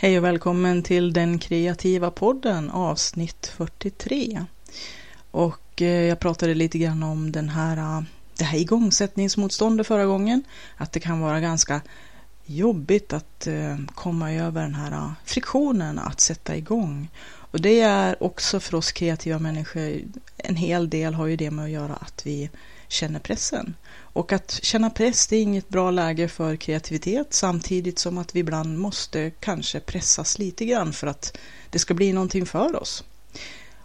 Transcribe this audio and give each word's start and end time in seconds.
Hej 0.00 0.18
och 0.18 0.24
välkommen 0.24 0.82
till 0.82 1.12
den 1.12 1.38
kreativa 1.38 2.10
podden 2.10 2.70
avsnitt 2.70 3.46
43. 3.56 4.44
Och 5.30 5.82
eh, 5.82 5.86
jag 5.88 6.20
pratade 6.20 6.54
lite 6.54 6.78
grann 6.78 7.02
om 7.02 7.32
den 7.32 7.48
här, 7.48 7.76
eh, 7.76 8.02
det 8.36 8.44
här 8.44 8.58
igångsättningsmotståndet 8.58 9.86
förra 9.86 10.04
gången. 10.06 10.42
Att 10.76 10.92
det 10.92 11.00
kan 11.00 11.20
vara 11.20 11.40
ganska 11.40 11.80
jobbigt 12.46 13.12
att 13.12 13.46
eh, 13.46 13.76
komma 13.94 14.32
över 14.32 14.62
den 14.62 14.74
här 14.74 15.12
friktionen 15.24 15.98
att 15.98 16.20
sätta 16.20 16.56
igång. 16.56 17.10
Och 17.24 17.60
det 17.60 17.80
är 17.80 18.22
också 18.22 18.60
för 18.60 18.74
oss 18.74 18.92
kreativa 18.92 19.38
människor, 19.38 20.00
en 20.36 20.56
hel 20.56 20.90
del 20.90 21.14
har 21.14 21.26
ju 21.26 21.36
det 21.36 21.50
med 21.50 21.64
att 21.64 21.70
göra 21.70 21.94
att 21.94 22.26
vi 22.26 22.50
känner 22.88 23.20
pressen. 23.20 23.74
Och 24.18 24.32
att 24.32 24.60
känna 24.62 24.90
press 24.90 25.26
det 25.26 25.36
är 25.36 25.42
inget 25.42 25.68
bra 25.68 25.90
läge 25.90 26.28
för 26.28 26.56
kreativitet 26.56 27.26
samtidigt 27.30 27.98
som 27.98 28.18
att 28.18 28.36
vi 28.36 28.40
ibland 28.40 28.78
måste 28.78 29.30
kanske 29.30 29.80
pressas 29.80 30.38
lite 30.38 30.64
grann 30.64 30.92
för 30.92 31.06
att 31.06 31.38
det 31.70 31.78
ska 31.78 31.94
bli 31.94 32.12
någonting 32.12 32.46
för 32.46 32.82
oss. 32.82 33.04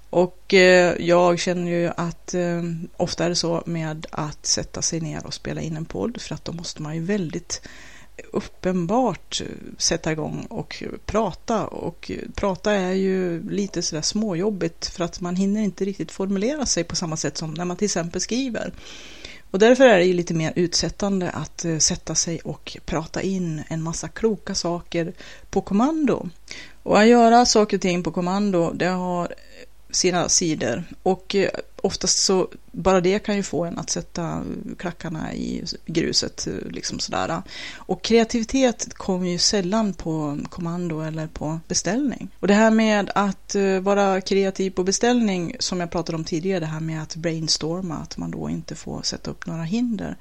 Och 0.09 0.53
eh, 0.53 0.95
jag 0.99 1.39
känner 1.39 1.71
ju 1.71 1.91
att 1.97 2.33
eh, 2.33 2.61
ofta 2.97 3.25
är 3.25 3.29
det 3.29 3.35
så 3.35 3.63
med 3.65 4.07
att 4.11 4.45
sätta 4.45 4.81
sig 4.81 5.01
ner 5.01 5.25
och 5.25 5.33
spela 5.33 5.61
in 5.61 5.77
en 5.77 5.85
podd 5.85 6.21
för 6.21 6.35
att 6.35 6.45
då 6.45 6.51
måste 6.51 6.81
man 6.81 6.95
ju 6.95 7.01
väldigt 7.01 7.61
uppenbart 8.31 9.41
sätta 9.77 10.11
igång 10.11 10.45
och 10.49 10.83
prata. 11.05 11.67
Och 11.67 12.11
prata 12.35 12.71
är 12.71 12.93
ju 12.93 13.49
lite 13.49 13.81
sådär 13.81 14.01
småjobbigt 14.01 14.87
för 14.87 15.03
att 15.03 15.21
man 15.21 15.35
hinner 15.35 15.61
inte 15.61 15.85
riktigt 15.85 16.11
formulera 16.11 16.65
sig 16.65 16.83
på 16.83 16.95
samma 16.95 17.17
sätt 17.17 17.37
som 17.37 17.53
när 17.53 17.65
man 17.65 17.77
till 17.77 17.85
exempel 17.85 18.21
skriver. 18.21 18.73
Och 19.53 19.59
därför 19.59 19.85
är 19.85 19.97
det 19.97 20.05
ju 20.05 20.13
lite 20.13 20.33
mer 20.33 20.53
utsättande 20.55 21.29
att 21.29 21.65
eh, 21.65 21.77
sätta 21.77 22.15
sig 22.15 22.39
och 22.39 22.77
prata 22.85 23.21
in 23.21 23.63
en 23.67 23.81
massa 23.81 24.07
kloka 24.07 24.55
saker 24.55 25.13
på 25.49 25.61
kommando. 25.61 26.29
Och 26.83 26.99
att 26.99 27.07
göra 27.07 27.45
saker 27.45 27.77
och 27.77 27.81
ting 27.81 28.03
på 28.03 28.11
kommando, 28.11 28.71
det 28.73 28.85
har 28.85 29.33
sina 29.91 30.29
sidor. 30.29 30.83
Och 31.03 31.35
eh, 31.35 31.49
oftast 31.83 32.19
så, 32.19 32.47
bara 32.71 33.01
det 33.01 33.19
kan 33.19 33.35
ju 33.35 33.43
få 33.43 33.65
en 33.65 33.79
att 33.79 33.89
sätta 33.89 34.43
klackarna 34.77 35.33
i 35.33 35.63
gruset. 35.85 36.47
Liksom 36.69 36.99
sådär. 36.99 37.41
Och 37.75 38.01
kreativitet 38.01 38.93
kommer 38.93 39.29
ju 39.29 39.37
sällan 39.37 39.93
på 39.93 40.39
kommando 40.49 41.01
eller 41.01 41.27
på 41.27 41.59
beställning. 41.67 42.29
Och 42.39 42.47
det 42.47 42.53
här 42.53 42.71
med 42.71 43.11
att 43.15 43.55
eh, 43.55 43.79
vara 43.79 44.21
kreativ 44.21 44.71
på 44.71 44.83
beställning, 44.83 45.55
som 45.59 45.79
jag 45.79 45.91
pratade 45.91 46.15
om 46.15 46.23
tidigare, 46.23 46.59
det 46.59 46.65
här 46.65 46.79
med 46.79 47.01
att 47.03 47.15
brainstorma, 47.15 47.95
att 47.95 48.17
man 48.17 48.31
då 48.31 48.49
inte 48.49 48.75
får 48.75 49.01
sätta 49.01 49.31
upp 49.31 49.45
några 49.45 49.63
hinder 49.63 50.17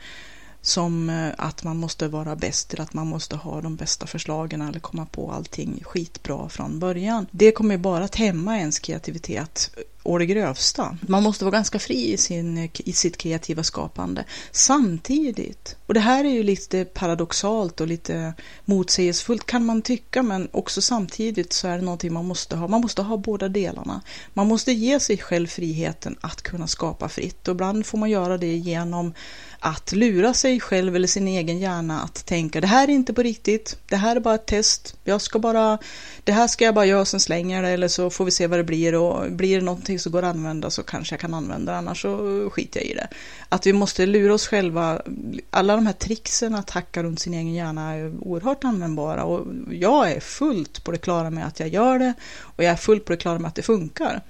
som 0.62 1.10
eh, 1.10 1.30
att 1.38 1.64
man 1.64 1.76
måste 1.76 2.08
vara 2.08 2.36
bäst 2.36 2.74
eller 2.74 2.82
att 2.82 2.94
man 2.94 3.06
måste 3.06 3.36
ha 3.36 3.60
de 3.60 3.76
bästa 3.76 4.06
förslagen 4.06 4.62
eller 4.62 4.80
komma 4.80 5.06
på 5.06 5.32
allting 5.32 5.82
skitbra 5.84 6.48
från 6.48 6.78
början. 6.78 7.26
Det 7.30 7.52
kommer 7.52 7.76
bara 7.76 8.04
att 8.04 8.16
hämma 8.16 8.58
ens 8.58 8.78
kreativitet 8.78 9.70
å 10.02 10.18
det 10.18 10.26
grövsta. 10.26 10.96
Man 11.00 11.22
måste 11.22 11.44
vara 11.44 11.52
ganska 11.52 11.78
fri 11.78 12.12
i, 12.12 12.16
sin, 12.16 12.70
i 12.74 12.92
sitt 12.92 13.16
kreativa 13.16 13.62
skapande 13.62 14.24
samtidigt. 14.50 15.76
Och 15.86 15.94
det 15.94 16.00
här 16.00 16.24
är 16.24 16.28
ju 16.28 16.42
lite 16.42 16.84
paradoxalt 16.84 17.80
och 17.80 17.86
lite 17.86 18.34
motsägelsefullt 18.64 19.46
kan 19.46 19.64
man 19.64 19.82
tycka, 19.82 20.22
men 20.22 20.48
också 20.52 20.80
samtidigt 20.80 21.52
så 21.52 21.68
är 21.68 21.76
det 21.76 21.84
någonting 21.84 22.12
man 22.12 22.24
måste 22.24 22.56
ha. 22.56 22.68
Man 22.68 22.80
måste 22.80 23.02
ha 23.02 23.16
båda 23.16 23.48
delarna. 23.48 24.00
Man 24.34 24.46
måste 24.46 24.72
ge 24.72 25.00
sig 25.00 25.18
själv 25.18 25.46
friheten 25.46 26.16
att 26.20 26.42
kunna 26.42 26.66
skapa 26.66 27.08
fritt 27.08 27.48
och 27.48 27.54
ibland 27.54 27.86
får 27.86 27.98
man 27.98 28.10
göra 28.10 28.38
det 28.38 28.56
genom 28.56 29.14
att 29.58 29.92
lura 29.92 30.34
sig 30.34 30.60
själv 30.60 30.96
eller 30.96 31.08
sin 31.08 31.28
egen 31.28 31.58
hjärna 31.58 32.02
att 32.02 32.26
tänka 32.26 32.60
det 32.60 32.66
här 32.66 32.88
är 32.88 32.92
inte 32.92 33.14
på 33.14 33.22
riktigt, 33.22 33.78
det 33.88 33.96
här 33.96 34.16
är 34.16 34.20
bara 34.20 34.34
ett 34.34 34.46
test, 34.46 34.96
jag 35.04 35.20
ska 35.20 35.38
bara, 35.38 35.78
det 36.24 36.32
här 36.32 36.48
ska 36.48 36.64
jag 36.64 36.74
bara 36.74 36.86
göra 36.86 37.04
sen 37.04 37.20
slänger 37.20 37.62
det 37.62 37.68
eller 37.68 37.88
så 37.88 38.10
får 38.10 38.24
vi 38.24 38.30
se 38.30 38.46
vad 38.46 38.58
det 38.58 38.64
blir 38.64 38.94
och 38.94 39.32
blir 39.32 39.58
det 39.58 39.64
någonting 39.64 39.91
som 39.98 40.12
går 40.12 40.22
att 40.22 40.34
använda 40.34 40.70
så 40.70 40.82
kanske 40.82 41.12
jag 41.12 41.20
kan 41.20 41.34
använda 41.34 41.72
det, 41.72 41.78
annars 41.78 42.02
så 42.02 42.50
skiter 42.50 42.80
jag 42.80 42.88
i 42.88 42.94
det. 42.94 43.08
Att 43.48 43.66
vi 43.66 43.72
måste 43.72 44.06
lura 44.06 44.34
oss 44.34 44.46
själva, 44.46 45.02
alla 45.50 45.76
de 45.76 45.86
här 45.86 45.92
tricksen 45.92 46.54
att 46.54 46.70
hacka 46.70 47.02
runt 47.02 47.20
sin 47.20 47.34
egen 47.34 47.54
hjärna 47.54 47.94
är 47.94 48.12
oerhört 48.20 48.64
användbara 48.64 49.24
och 49.24 49.46
jag 49.70 50.10
är 50.10 50.20
fullt 50.20 50.84
på 50.84 50.92
det 50.92 50.98
klara 50.98 51.30
med 51.30 51.46
att 51.46 51.60
jag 51.60 51.68
gör 51.68 51.98
det 51.98 52.14
och 52.38 52.64
jag 52.64 52.72
är 52.72 52.76
fullt 52.76 53.04
på 53.04 53.12
det 53.12 53.16
klara 53.16 53.38
med 53.38 53.48
att 53.48 53.54
det 53.54 53.62
funkar. 53.62 54.22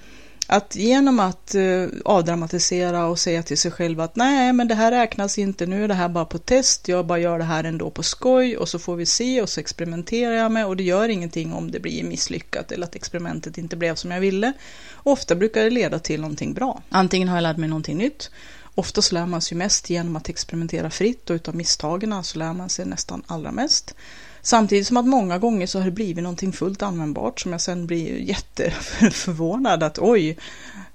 Att 0.47 0.77
genom 0.77 1.21
att 1.21 1.55
eh, 1.55 1.87
avdramatisera 2.05 3.07
och 3.07 3.19
säga 3.19 3.43
till 3.43 3.59
sig 3.59 3.71
själv 3.71 4.01
att 4.01 4.17
nej, 4.17 4.53
men 4.53 4.69
det 4.69 4.75
här 4.75 4.91
räknas 4.91 5.39
inte, 5.39 5.67
nu 5.67 5.85
är 5.85 5.89
det 5.89 5.95
här 5.95 6.09
bara 6.09 6.25
på 6.25 6.39
test, 6.39 6.89
jag 6.89 7.07
bara 7.07 7.19
gör 7.19 7.39
det 7.39 7.45
här 7.45 7.65
ändå 7.65 7.91
på 7.91 8.03
skoj 8.03 8.57
och 8.57 8.69
så 8.69 8.79
får 8.79 8.97
vi 8.97 9.07
se 9.07 9.43
och 9.43 9.49
så 9.49 9.61
experimenterar 9.61 10.35
jag 10.35 10.53
med 10.53 10.67
och 10.67 10.77
det 10.77 10.83
gör 10.83 11.09
ingenting 11.09 11.53
om 11.53 11.71
det 11.71 11.81
blir 11.81 12.05
misslyckat 12.05 12.73
eller 12.73 12.87
att 12.87 12.95
experimentet 12.95 13.59
inte 13.59 13.77
blev 13.77 13.95
som 13.95 14.11
jag 14.11 14.21
ville. 14.21 14.53
Ofta 14.95 15.35
brukar 15.35 15.65
det 15.65 15.71
leda 15.71 15.99
till 15.99 16.21
någonting 16.21 16.55
bra. 16.55 16.83
Antingen 16.89 17.29
har 17.29 17.37
jag 17.37 17.43
lärt 17.43 17.57
mig 17.57 17.69
någonting 17.69 17.99
nytt 17.99 18.31
Oftast 18.75 19.13
lär 19.13 19.27
man 19.27 19.41
sig 19.41 19.59
mest 19.59 19.91
genom 19.91 20.17
att 20.17 20.29
experimentera 20.29 20.91
fritt 20.91 21.31
och 21.31 21.35
utav 21.35 21.57
misstagen 21.57 22.25
så 22.25 22.39
lär 22.39 22.53
man 22.53 22.69
sig 22.69 22.87
nästan 22.87 23.23
allra 23.27 23.53
mest. 23.53 23.95
Samtidigt 24.43 24.87
som 24.87 24.97
att 24.97 25.07
många 25.07 25.39
gånger 25.39 25.67
så 25.67 25.79
har 25.79 25.85
det 25.85 25.91
blivit 25.91 26.23
någonting 26.23 26.53
fullt 26.53 26.83
användbart 26.83 27.41
som 27.41 27.53
jag 27.53 27.61
sen 27.61 27.87
blir 27.87 28.19
jätteförvånad 28.19 29.83
att 29.83 29.99
oj. 29.99 30.39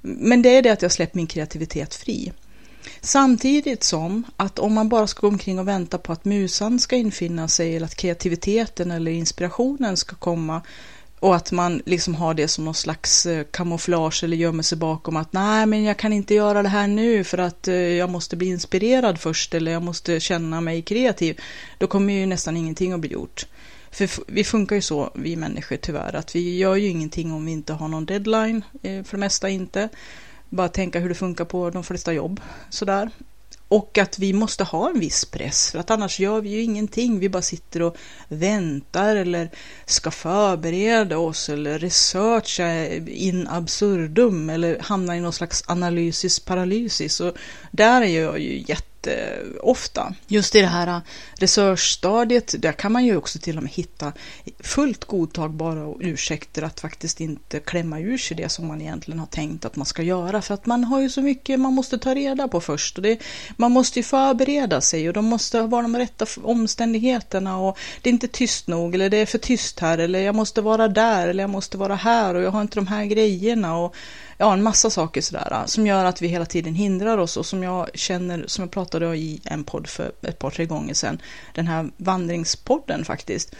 Men 0.02 0.41
det 0.41 0.50
är 0.58 0.62
det 0.62 0.69
att 0.69 0.81
jag 0.81 0.91
släppt 0.91 1.16
min 1.16 1.28
kreativitet 1.28 1.96
fri. 1.96 2.31
Samtidigt 3.02 3.84
som 3.84 4.24
att 4.38 4.59
om 4.59 4.74
man 4.74 4.90
bara 4.90 5.07
ska 5.07 5.22
gå 5.22 5.28
omkring 5.28 5.59
och 5.59 5.68
vänta 5.68 5.97
på 5.97 6.13
att 6.13 6.25
musan 6.25 6.80
ska 6.80 6.96
infinna 6.96 7.47
sig 7.47 7.75
eller 7.75 7.86
att 7.86 7.96
kreativiteten 7.96 8.91
eller 8.91 9.12
inspirationen 9.12 9.97
ska 9.97 10.16
komma 10.16 10.62
och 11.19 11.35
att 11.35 11.51
man 11.51 11.81
liksom 11.85 12.16
har 12.16 12.33
det 12.33 12.47
som 12.47 12.66
någon 12.66 12.73
slags 12.73 13.25
eh, 13.25 13.45
kamouflage 13.51 14.23
eller 14.23 14.38
gömmer 14.38 14.63
sig 14.63 14.78
bakom 14.78 15.16
att 15.16 15.33
nej 15.33 15.66
men 15.66 15.83
jag 15.83 15.97
kan 15.97 16.13
inte 16.13 16.33
göra 16.33 16.63
det 16.63 16.69
här 16.69 16.88
nu 16.88 17.23
för 17.23 17.38
att 17.38 17.67
eh, 17.67 17.75
jag 17.75 18.09
måste 18.09 18.35
bli 18.35 18.47
inspirerad 18.47 19.19
först 19.19 19.53
eller 19.53 19.72
jag 19.72 19.83
måste 19.83 20.19
känna 20.19 20.61
mig 20.61 20.81
kreativ. 20.81 21.39
Då 21.77 21.88
kommer 21.88 22.13
ju 22.13 22.25
nästan 22.25 22.57
ingenting 22.57 22.94
att 22.94 23.00
bli 23.00 23.11
gjort. 23.11 23.45
För 23.91 24.09
vi 24.27 24.44
funkar 24.44 24.75
ju 24.75 24.81
så, 24.81 25.11
vi 25.16 25.35
människor 25.35 25.75
tyvärr, 25.75 26.16
att 26.16 26.35
vi 26.35 26.57
gör 26.57 26.75
ju 26.75 26.88
ingenting 26.88 27.31
om 27.31 27.45
vi 27.45 27.51
inte 27.51 27.73
har 27.73 27.88
någon 27.88 28.06
deadline, 28.06 28.63
eh, 28.83 29.03
för 29.03 29.11
det 29.11 29.17
mesta 29.17 29.50
inte. 29.50 29.89
Bara 30.50 30.69
tänka 30.69 31.00
hur 31.00 31.09
det 31.09 31.16
funkar 31.16 31.45
på 31.45 31.69
de 31.69 31.83
flesta 31.83 32.13
jobb, 32.13 32.41
sådär. 32.69 33.09
Och 33.69 33.97
att 33.97 34.19
vi 34.19 34.33
måste 34.33 34.63
ha 34.63 34.89
en 34.89 35.00
viss 35.00 35.25
press, 35.25 35.72
för 35.72 35.79
att 35.79 35.91
annars 35.91 36.19
gör 36.19 36.41
vi 36.41 36.50
ju 36.50 36.61
ingenting. 36.61 37.19
Vi 37.19 37.29
bara 37.29 37.41
sitter 37.41 37.81
och 37.81 37.97
väntar 38.28 39.16
eller 39.16 39.50
ska 39.85 40.11
förbereda 40.11 41.17
oss 41.17 41.50
eller 41.50 41.79
researcha 41.79 42.85
in 43.07 43.47
absurdum 43.47 44.50
eller 44.50 44.79
hamna 44.79 45.17
i 45.17 45.19
någon 45.19 45.33
slags 45.33 45.63
analysis 45.67 46.39
paralysis. 46.39 47.19
Och 47.19 47.38
där 47.72 48.01
är 48.01 48.22
jag 48.22 48.39
ju 48.39 48.63
jätte 48.67 48.97
Eh, 49.07 49.38
jätteofta. 49.68 50.13
Just 50.28 50.56
i 50.56 50.62
det 50.62 50.68
här 50.68 50.88
eh, 50.88 51.00
researchstadiet, 51.35 52.56
där 52.59 52.72
kan 52.72 52.91
man 52.91 53.06
ju 53.06 53.18
också 53.18 53.40
till 53.40 53.57
och 53.57 53.63
med 53.63 53.72
hitta 53.72 54.13
fullt 54.59 55.06
godtagbara 55.06 55.94
ursäkter 56.00 56.62
att 56.62 56.79
faktiskt 56.79 57.22
inte 57.22 57.59
klämma 57.59 58.00
ur 58.00 58.18
sig 58.18 58.38
det 58.38 58.50
som 58.50 58.68
man 58.68 58.81
egentligen 58.81 59.19
har 59.19 59.28
tänkt 59.28 59.66
att 59.66 59.75
man 59.75 59.85
ska 59.85 60.03
göra. 60.03 60.41
För 60.41 60.53
att 60.53 60.66
man 60.66 60.84
har 60.84 61.01
ju 61.01 61.09
så 61.09 61.22
mycket 61.22 61.59
man 61.59 61.73
måste 61.73 61.97
ta 61.97 62.16
reda 62.16 62.47
på 62.47 62.62
först. 62.62 62.97
Och 62.97 63.03
det, 63.03 63.19
man 63.57 63.72
måste 63.72 64.00
ju 64.00 64.03
förbereda 64.03 64.81
sig 64.81 65.07
och 65.07 65.13
de 65.13 65.25
måste 65.25 65.62
vara 65.62 65.81
de 65.81 65.97
rätta 65.97 66.25
omständigheterna 66.44 67.57
och 67.57 67.78
det 68.01 68.09
är 68.09 68.13
inte 68.13 68.28
tyst 68.28 68.68
nog 68.68 68.95
eller 68.95 69.09
det 69.09 69.18
är 69.18 69.25
för 69.25 69.38
tyst 69.38 69.79
här 69.79 69.97
eller 69.97 70.19
jag 70.19 70.35
måste 70.35 70.62
vara 70.62 70.88
där 70.88 71.28
eller 71.28 71.44
jag 71.44 71.50
måste 71.50 71.78
vara 71.78 71.95
här 71.95 72.35
och 72.35 72.41
jag 72.41 72.51
har 72.51 72.62
inte 72.62 72.75
de 72.75 72.88
här 72.88 73.06
grejerna. 73.06 73.78
och 73.78 73.95
ja, 74.38 74.53
en 74.53 74.64
massa 74.64 74.90
saker 74.90 75.22
sådär 75.22 75.52
äh, 75.52 75.66
som 75.66 75.88
gör 75.88 76.06
att 76.06 76.22
vi 76.22 76.28
hela 76.28 76.46
tiden 76.46 76.75
hindrar 76.75 77.18
oss 77.18 77.38
och 77.38 77.46
som 77.46 77.64
jag 77.64 77.90
känner, 77.94 78.44
som 78.48 78.62
jag 78.62 78.72
pratade 78.72 79.18
i 79.18 79.42
en 79.44 79.64
podd 79.64 79.88
för 79.88 80.12
ett 80.22 80.40
par, 80.40 80.50
tre 80.50 80.66
gånger 80.66 80.94
sedan, 80.94 81.22
den 81.56 81.68
här 81.68 81.90
vandringspodden 81.98 83.06
faktiskt, 83.06 83.56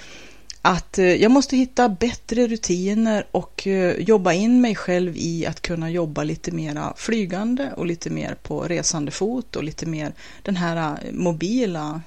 att 0.68 0.98
eh, 0.98 1.06
jag 1.06 1.32
måste 1.32 1.58
hitta 1.58 1.90
bättre 1.90 2.48
rutiner 2.48 3.28
och 3.32 3.68
eh, 3.68 3.96
jobba 4.00 4.34
in 4.34 4.62
mig 4.62 4.76
själv 4.76 5.14
i 5.16 5.46
att 5.46 5.62
kunna 5.62 5.90
jobba 5.90 6.24
lite 6.24 6.52
mera 6.52 6.94
flygande 6.98 7.74
och 7.78 7.86
lite 7.86 8.10
mer 8.10 8.36
på 8.44 8.62
resande 8.62 9.12
fot 9.12 9.56
och 9.56 9.64
lite 9.64 9.86
mer 9.86 10.14
den 10.42 10.56
här 10.56 11.00
eh, 11.04 11.12
mobila 11.12 12.02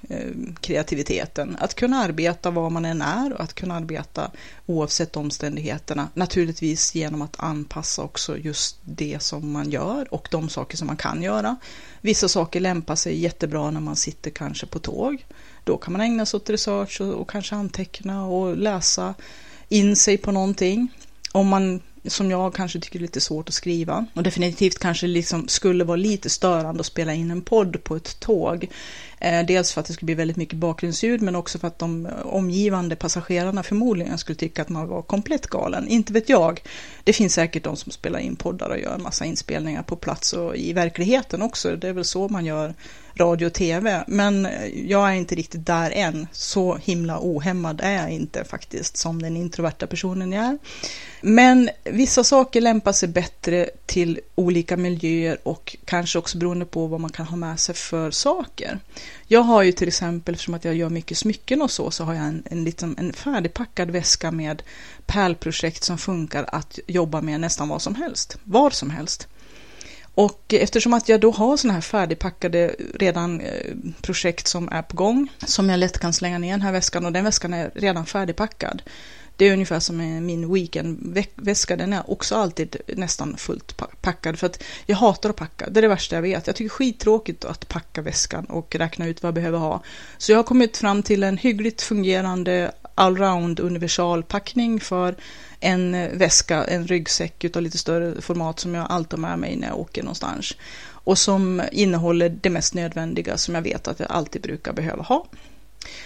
kreativiteten. 0.60 1.56
Att 1.60 1.74
kunna 1.74 1.96
arbeta 1.96 2.50
var 2.50 2.70
man 2.70 2.84
än 2.84 3.02
är 3.02 3.32
och 3.32 3.40
att 3.40 3.54
kunna 3.54 3.74
arbeta 3.74 4.30
oavsett 4.66 5.16
omständigheterna. 5.16 6.08
Naturligtvis 6.14 6.94
genom 6.94 7.22
att 7.22 7.40
anpassa 7.40 8.02
också 8.02 8.38
just 8.38 8.76
det 8.84 9.22
som 9.22 9.52
man 9.52 9.70
gör 9.70 10.14
och 10.14 10.28
de 10.30 10.48
saker 10.48 10.76
som 10.76 10.86
man 10.86 10.96
kan 10.96 11.22
göra. 11.22 11.56
Vissa 12.00 12.28
saker 12.28 12.60
lämpar 12.60 12.94
sig 12.94 13.20
jättebra 13.20 13.70
när 13.70 13.80
man 13.80 13.96
sitter 13.96 14.30
kanske 14.30 14.66
på 14.66 14.78
tåg. 14.78 15.24
Då 15.64 15.76
kan 15.76 15.92
man 15.92 16.00
ägna 16.00 16.26
sig 16.26 16.38
åt 16.38 16.50
research 16.50 17.00
och, 17.00 17.14
och 17.14 17.30
kanske 17.30 17.54
anteckna 17.54 18.26
och 18.26 18.56
läsa 18.56 19.14
in 19.68 19.96
sig 19.96 20.18
på 20.18 20.32
någonting. 20.32 20.88
Om 21.32 21.48
man 21.48 21.80
som 22.04 22.30
jag 22.30 22.54
kanske 22.54 22.80
tycker 22.80 22.98
är 22.98 23.02
lite 23.02 23.20
svårt 23.20 23.48
att 23.48 23.54
skriva. 23.54 24.06
Och 24.14 24.22
definitivt 24.22 24.78
kanske 24.78 25.06
liksom 25.06 25.48
skulle 25.48 25.84
vara 25.84 25.96
lite 25.96 26.30
störande 26.30 26.80
att 26.80 26.86
spela 26.86 27.14
in 27.14 27.30
en 27.30 27.42
podd 27.42 27.84
på 27.84 27.96
ett 27.96 28.20
tåg. 28.20 28.68
Eh, 29.18 29.46
dels 29.46 29.72
för 29.72 29.80
att 29.80 29.86
det 29.86 29.92
skulle 29.92 30.06
bli 30.06 30.14
väldigt 30.14 30.36
mycket 30.36 30.58
bakgrundsljud 30.58 31.22
men 31.22 31.36
också 31.36 31.58
för 31.58 31.68
att 31.68 31.78
de 31.78 32.08
omgivande 32.24 32.96
passagerarna 32.96 33.62
förmodligen 33.62 34.18
skulle 34.18 34.36
tycka 34.36 34.62
att 34.62 34.68
man 34.68 34.88
var 34.88 35.02
komplett 35.02 35.46
galen. 35.46 35.88
Inte 35.88 36.12
vet 36.12 36.28
jag. 36.28 36.60
Det 37.04 37.12
finns 37.12 37.34
säkert 37.34 37.64
de 37.64 37.76
som 37.76 37.92
spelar 37.92 38.18
in 38.18 38.36
poddar 38.36 38.70
och 38.70 38.78
gör 38.78 38.94
en 38.94 39.02
massa 39.02 39.24
inspelningar 39.24 39.82
på 39.82 39.96
plats 39.96 40.32
och 40.32 40.56
i 40.56 40.72
verkligheten 40.72 41.42
också. 41.42 41.76
Det 41.76 41.88
är 41.88 41.92
väl 41.92 42.04
så 42.04 42.28
man 42.28 42.44
gör 42.44 42.74
radio 43.20 43.46
och 43.46 43.52
tv. 43.52 44.05
Men 44.06 44.49
jag 44.87 45.08
är 45.08 45.14
inte 45.14 45.34
riktigt 45.34 45.67
där 45.67 45.90
än. 45.90 46.26
Så 46.32 46.76
himla 46.76 47.19
ohämmad 47.20 47.81
är 47.84 47.93
jag 47.93 48.11
inte 48.11 48.44
faktiskt 48.44 48.96
som 48.96 49.22
den 49.22 49.37
introverta 49.37 49.87
personen 49.87 50.32
jag 50.32 50.44
är. 50.44 50.58
Men 51.20 51.70
vissa 51.84 52.25
saker 52.25 52.61
lämpar 52.61 52.93
sig 52.93 53.08
bättre 53.08 53.70
till 53.87 54.20
olika 54.34 54.76
miljöer 54.76 55.38
och 55.43 55.76
kanske 55.84 56.19
också 56.19 56.38
beroende 56.38 56.67
på 56.67 56.87
vad 56.87 57.00
man 57.00 57.11
kan 57.11 57.26
ha 57.26 57.37
med 57.37 57.61
sig 57.61 57.75
för 57.75 58.11
saker. 58.11 58.78
Jag 59.26 59.40
har 59.40 59.62
ju 59.62 59.73
till 59.73 59.88
exempel, 59.88 60.34
eftersom 60.34 60.55
att 60.55 60.64
jag 60.64 60.75
gör 60.75 60.88
mycket 60.88 61.19
smycken 61.19 61.62
och 61.62 61.70
så, 61.70 61.90
så 61.90 62.05
har 62.05 62.14
jag 62.14 62.25
en, 62.25 62.43
en, 62.50 62.64
liksom, 62.64 62.96
en 62.99 63.12
färdigpackad 63.12 63.90
väska 63.90 64.31
med 64.31 64.62
pärlprojekt 65.06 65.84
som 65.84 65.99
funkar 65.99 66.44
att 66.49 66.78
jobba 66.87 67.20
med 67.20 67.40
nästan 67.40 67.69
vad 67.69 67.82
som 67.82 67.94
helst, 67.94 68.38
var 68.44 68.70
som 68.70 68.90
helst. 68.90 69.28
Och 70.14 70.54
eftersom 70.54 70.94
att 70.94 71.08
jag 71.08 71.20
då 71.20 71.30
har 71.30 71.56
sådana 71.56 71.74
här 71.74 71.80
färdigpackade 71.80 72.74
redan 72.94 73.40
eh, 73.40 73.76
projekt 74.02 74.46
som 74.46 74.68
är 74.68 74.82
på 74.82 74.96
gång, 74.96 75.28
som 75.46 75.68
jag 75.68 75.78
lätt 75.78 75.98
kan 75.98 76.12
slänga 76.12 76.38
ner 76.38 76.50
den 76.50 76.62
här 76.62 76.72
väskan 76.72 77.06
och 77.06 77.12
den 77.12 77.24
väskan 77.24 77.54
är 77.54 77.70
redan 77.74 78.06
färdigpackad. 78.06 78.82
Det 79.40 79.48
är 79.48 79.52
ungefär 79.52 79.80
som 79.80 80.26
min 80.26 80.52
weekendväska, 80.54 81.76
den 81.76 81.92
är 81.92 82.10
också 82.10 82.36
alltid 82.36 82.76
nästan 82.86 83.36
fullt 83.36 83.76
packad 84.00 84.38
för 84.38 84.46
att 84.46 84.62
jag 84.86 84.96
hatar 84.96 85.30
att 85.30 85.36
packa, 85.36 85.70
det 85.70 85.80
är 85.80 85.82
det 85.82 85.88
värsta 85.88 86.16
jag 86.16 86.22
vet. 86.22 86.46
Jag 86.46 86.56
tycker 86.56 86.68
skittråkigt 86.68 87.44
att 87.44 87.68
packa 87.68 88.02
väskan 88.02 88.44
och 88.44 88.74
räkna 88.74 89.06
ut 89.06 89.22
vad 89.22 89.28
jag 89.28 89.34
behöver 89.34 89.58
ha. 89.58 89.82
Så 90.18 90.32
jag 90.32 90.38
har 90.38 90.42
kommit 90.42 90.76
fram 90.76 91.02
till 91.02 91.22
en 91.22 91.38
hyggligt 91.38 91.82
fungerande 91.82 92.72
allround 93.00 93.61
universalpackning 93.61 94.81
för 94.81 95.14
en 95.61 96.19
väska, 96.19 96.64
en 96.64 96.87
ryggsäck 96.87 97.44
utav 97.44 97.62
lite 97.62 97.79
större 97.79 98.20
format 98.20 98.61
som 98.61 98.75
jag 98.75 98.87
alltid 98.91 99.19
har 99.19 99.29
med 99.29 99.38
mig 99.38 99.56
när 99.56 99.69
jag 99.69 99.79
åker 99.79 100.02
någonstans. 100.02 100.56
Och 101.05 101.19
som 101.19 101.62
innehåller 101.73 102.29
det 102.29 102.50
mest 102.50 102.75
nödvändiga 102.75 103.37
som 103.37 103.55
jag 103.55 103.62
vet 103.62 103.88
att 103.88 104.00
jag 104.00 104.11
alltid 104.11 104.43
brukar 104.43 104.73
behöva 104.73 105.02
ha. 105.02 105.26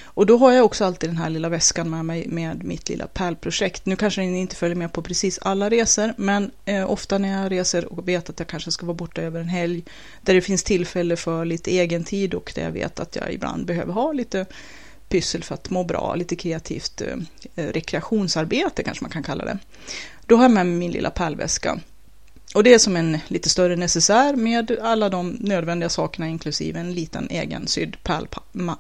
Och 0.05 0.27
då 0.27 0.37
har 0.37 0.53
jag 0.53 0.65
också 0.65 0.85
alltid 0.85 1.11
den 1.11 1.17
här 1.17 1.31
lilla 1.31 1.49
väskan 1.49 1.91
med 1.91 2.05
mig 2.05 2.29
med 2.29 2.65
mitt 2.65 2.89
lilla 2.89 3.07
pärlprojekt. 3.07 3.87
Nu 3.87 3.97
kanske 3.97 4.21
den 4.21 4.37
inte 4.37 4.57
följer 4.57 4.77
med 4.77 4.93
på 4.93 5.03
precis 5.03 5.39
alla 5.43 5.71
resor, 5.71 6.15
men 6.17 6.51
eh, 6.65 6.91
ofta 6.91 7.19
när 7.19 7.43
jag 7.43 7.53
reser 7.53 7.93
och 7.93 8.09
vet 8.09 8.31
att 8.31 8.39
jag 8.39 8.49
kanske 8.49 8.71
ska 8.71 8.87
vara 8.87 8.97
borta 8.97 9.23
över 9.23 9.41
en 9.41 9.49
helg, 9.49 9.83
där 10.23 10.35
det 10.35 10.41
finns 10.41 10.65
tillfälle 10.65 11.17
för 11.17 11.45
lite 11.45 11.71
egen 11.71 12.05
tid 12.05 12.35
och 12.35 12.53
där 12.55 12.63
jag 12.63 12.71
vet 12.71 13.01
att 13.01 13.17
jag 13.17 13.33
ibland 13.33 13.67
behöver 13.67 13.93
ha 13.93 14.13
lite 14.13 14.47
pyssel 15.09 15.45
för 15.45 15.55
att 15.55 15.71
må 15.71 15.85
bra, 15.85 16.15
lite 16.15 16.37
kreativt 16.37 17.01
eh, 17.01 17.17
eh, 17.55 17.73
rekreationsarbete 17.73 18.83
kanske 18.83 19.05
man 19.05 19.11
kan 19.11 19.23
kalla 19.23 19.45
det. 19.45 19.59
Då 20.27 20.37
har 20.37 20.45
jag 20.45 20.51
med 20.51 20.67
mig 20.67 20.75
min 20.75 20.93
lilla 20.93 21.11
pärlväska. 21.11 21.81
Och 22.55 22.65
det 22.65 22.75
är 22.75 22.79
som 22.79 22.97
en 22.97 23.19
lite 23.29 23.49
större 23.49 23.77
necessär 23.77 24.37
med 24.37 24.79
alla 24.83 25.09
de 25.09 25.37
nödvändiga 25.41 25.89
sakerna 25.89 26.29
inklusive 26.29 26.81
en 26.81 26.95
liten 26.95 27.29
egen 27.31 27.67
sydd 27.67 27.97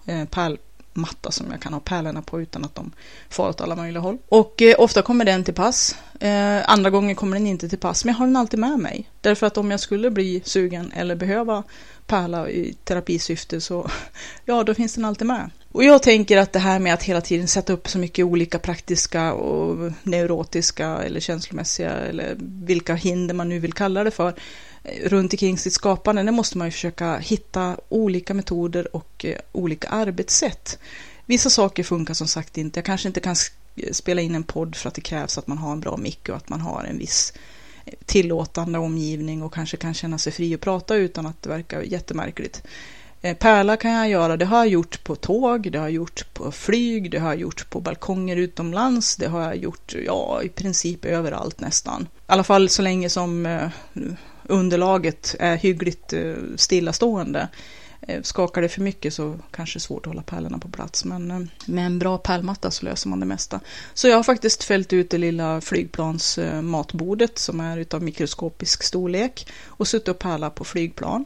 eh, 0.06 0.24
pärlmatta 0.24 1.30
som 1.30 1.46
jag 1.50 1.60
kan 1.60 1.72
ha 1.72 1.80
pärlorna 1.80 2.22
på 2.22 2.40
utan 2.40 2.64
att 2.64 2.74
de 2.74 2.92
far 3.28 3.48
åt 3.48 3.60
alla 3.60 3.76
möjliga 3.76 4.00
håll. 4.00 4.18
Och 4.28 4.62
eh, 4.62 4.74
ofta 4.78 5.02
kommer 5.02 5.24
den 5.24 5.44
till 5.44 5.54
pass. 5.54 5.96
Eh, 6.20 6.70
andra 6.70 6.90
gånger 6.90 7.14
kommer 7.14 7.36
den 7.36 7.46
inte 7.46 7.68
till 7.68 7.78
pass, 7.78 8.04
men 8.04 8.14
jag 8.14 8.18
har 8.18 8.26
den 8.26 8.36
alltid 8.36 8.60
med 8.60 8.78
mig. 8.78 9.10
Därför 9.20 9.46
att 9.46 9.58
om 9.58 9.70
jag 9.70 9.80
skulle 9.80 10.10
bli 10.10 10.42
sugen 10.44 10.92
eller 10.96 11.16
behöva 11.16 11.62
pärla 12.06 12.48
i 12.48 12.74
terapisyfte 12.84 13.60
så 13.60 13.90
ja, 14.44 14.64
då 14.64 14.74
finns 14.74 14.94
den 14.94 15.04
alltid 15.04 15.26
med. 15.26 15.50
Och 15.74 15.84
jag 15.84 16.02
tänker 16.02 16.38
att 16.38 16.52
det 16.52 16.58
här 16.58 16.78
med 16.78 16.94
att 16.94 17.02
hela 17.02 17.20
tiden 17.20 17.48
sätta 17.48 17.72
upp 17.72 17.88
så 17.88 17.98
mycket 17.98 18.24
olika 18.24 18.58
praktiska 18.58 19.32
och 19.32 19.92
neurotiska 20.02 20.86
eller 20.86 21.20
känslomässiga 21.20 21.90
eller 21.90 22.36
vilka 22.38 22.94
hinder 22.94 23.34
man 23.34 23.48
nu 23.48 23.58
vill 23.58 23.72
kalla 23.72 24.04
det 24.04 24.10
för 24.10 24.34
eh, 24.84 25.08
runt 25.08 25.32
omkring 25.32 25.58
sitt 25.58 25.72
skapande, 25.72 26.22
det 26.22 26.32
måste 26.32 26.58
man 26.58 26.66
ju 26.66 26.70
försöka 26.70 27.16
hitta 27.18 27.76
olika 27.88 28.34
metoder 28.34 28.96
och 28.96 29.24
eh, 29.24 29.38
olika 29.52 29.88
arbetssätt. 29.88 30.78
Vissa 31.26 31.50
saker 31.50 31.82
funkar 31.82 32.14
som 32.14 32.28
sagt 32.28 32.58
inte. 32.58 32.78
Jag 32.78 32.84
kanske 32.84 33.08
inte 33.08 33.20
kan 33.20 33.36
spela 33.92 34.20
in 34.20 34.34
en 34.34 34.44
podd 34.44 34.76
för 34.76 34.88
att 34.88 34.94
det 34.94 35.00
krävs 35.00 35.38
att 35.38 35.46
man 35.46 35.58
har 35.58 35.72
en 35.72 35.80
bra 35.80 35.96
mick 35.96 36.28
och 36.28 36.36
att 36.36 36.48
man 36.48 36.60
har 36.60 36.84
en 36.84 36.98
viss 36.98 37.32
eh, 37.84 37.94
tillåtande 38.06 38.78
omgivning 38.78 39.42
och 39.42 39.54
kanske 39.54 39.76
kan 39.76 39.94
känna 39.94 40.18
sig 40.18 40.32
fri 40.32 40.54
att 40.54 40.60
prata 40.60 40.96
utan 40.96 41.26
att 41.26 41.42
det 41.42 41.48
verkar 41.48 41.82
jättemärkligt. 41.82 42.62
Eh, 43.24 43.36
pärla 43.36 43.76
kan 43.76 43.90
jag 43.90 44.08
göra, 44.08 44.36
det 44.36 44.44
har 44.44 44.58
jag 44.58 44.68
gjort 44.68 45.04
på 45.04 45.16
tåg, 45.16 45.72
det 45.72 45.78
har 45.78 45.84
jag 45.84 45.94
gjort 45.94 46.34
på 46.34 46.52
flyg, 46.52 47.10
det 47.10 47.18
har 47.18 47.28
jag 47.28 47.40
gjort 47.40 47.70
på 47.70 47.80
balkonger 47.80 48.36
utomlands, 48.36 49.16
det 49.16 49.26
har 49.28 49.42
jag 49.42 49.56
gjort, 49.56 49.94
ja, 50.06 50.42
i 50.42 50.48
princip 50.48 51.04
överallt 51.04 51.60
nästan. 51.60 52.02
I 52.02 52.06
alla 52.26 52.44
fall 52.44 52.68
så 52.68 52.82
länge 52.82 53.08
som 53.08 53.46
eh, 53.46 53.68
underlaget 54.42 55.36
är 55.38 55.56
hyggligt 55.56 56.12
eh, 56.12 56.34
stillastående. 56.56 57.48
Skakar 58.22 58.62
det 58.62 58.68
för 58.68 58.80
mycket 58.80 59.14
så 59.14 59.36
kanske 59.50 59.76
det 59.76 59.78
är 59.78 59.80
svårt 59.80 60.06
att 60.06 60.06
hålla 60.06 60.22
pärlorna 60.22 60.58
på 60.58 60.68
plats, 60.68 61.04
men 61.04 61.50
med 61.66 61.86
en 61.86 61.98
bra 61.98 62.18
pärlmatta 62.18 62.70
så 62.70 62.84
löser 62.84 63.08
man 63.08 63.20
det 63.20 63.26
mesta. 63.26 63.60
Så 63.94 64.08
jag 64.08 64.16
har 64.16 64.22
faktiskt 64.22 64.64
fällt 64.64 64.92
ut 64.92 65.10
det 65.10 65.18
lilla 65.18 65.60
flygplansmatbordet 65.60 67.38
som 67.38 67.60
är 67.60 67.78
utav 67.78 68.02
mikroskopisk 68.02 68.82
storlek 68.82 69.48
och 69.66 69.88
suttit 69.88 70.08
och 70.08 70.18
pärlat 70.18 70.54
på 70.54 70.64
flygplan. 70.64 71.24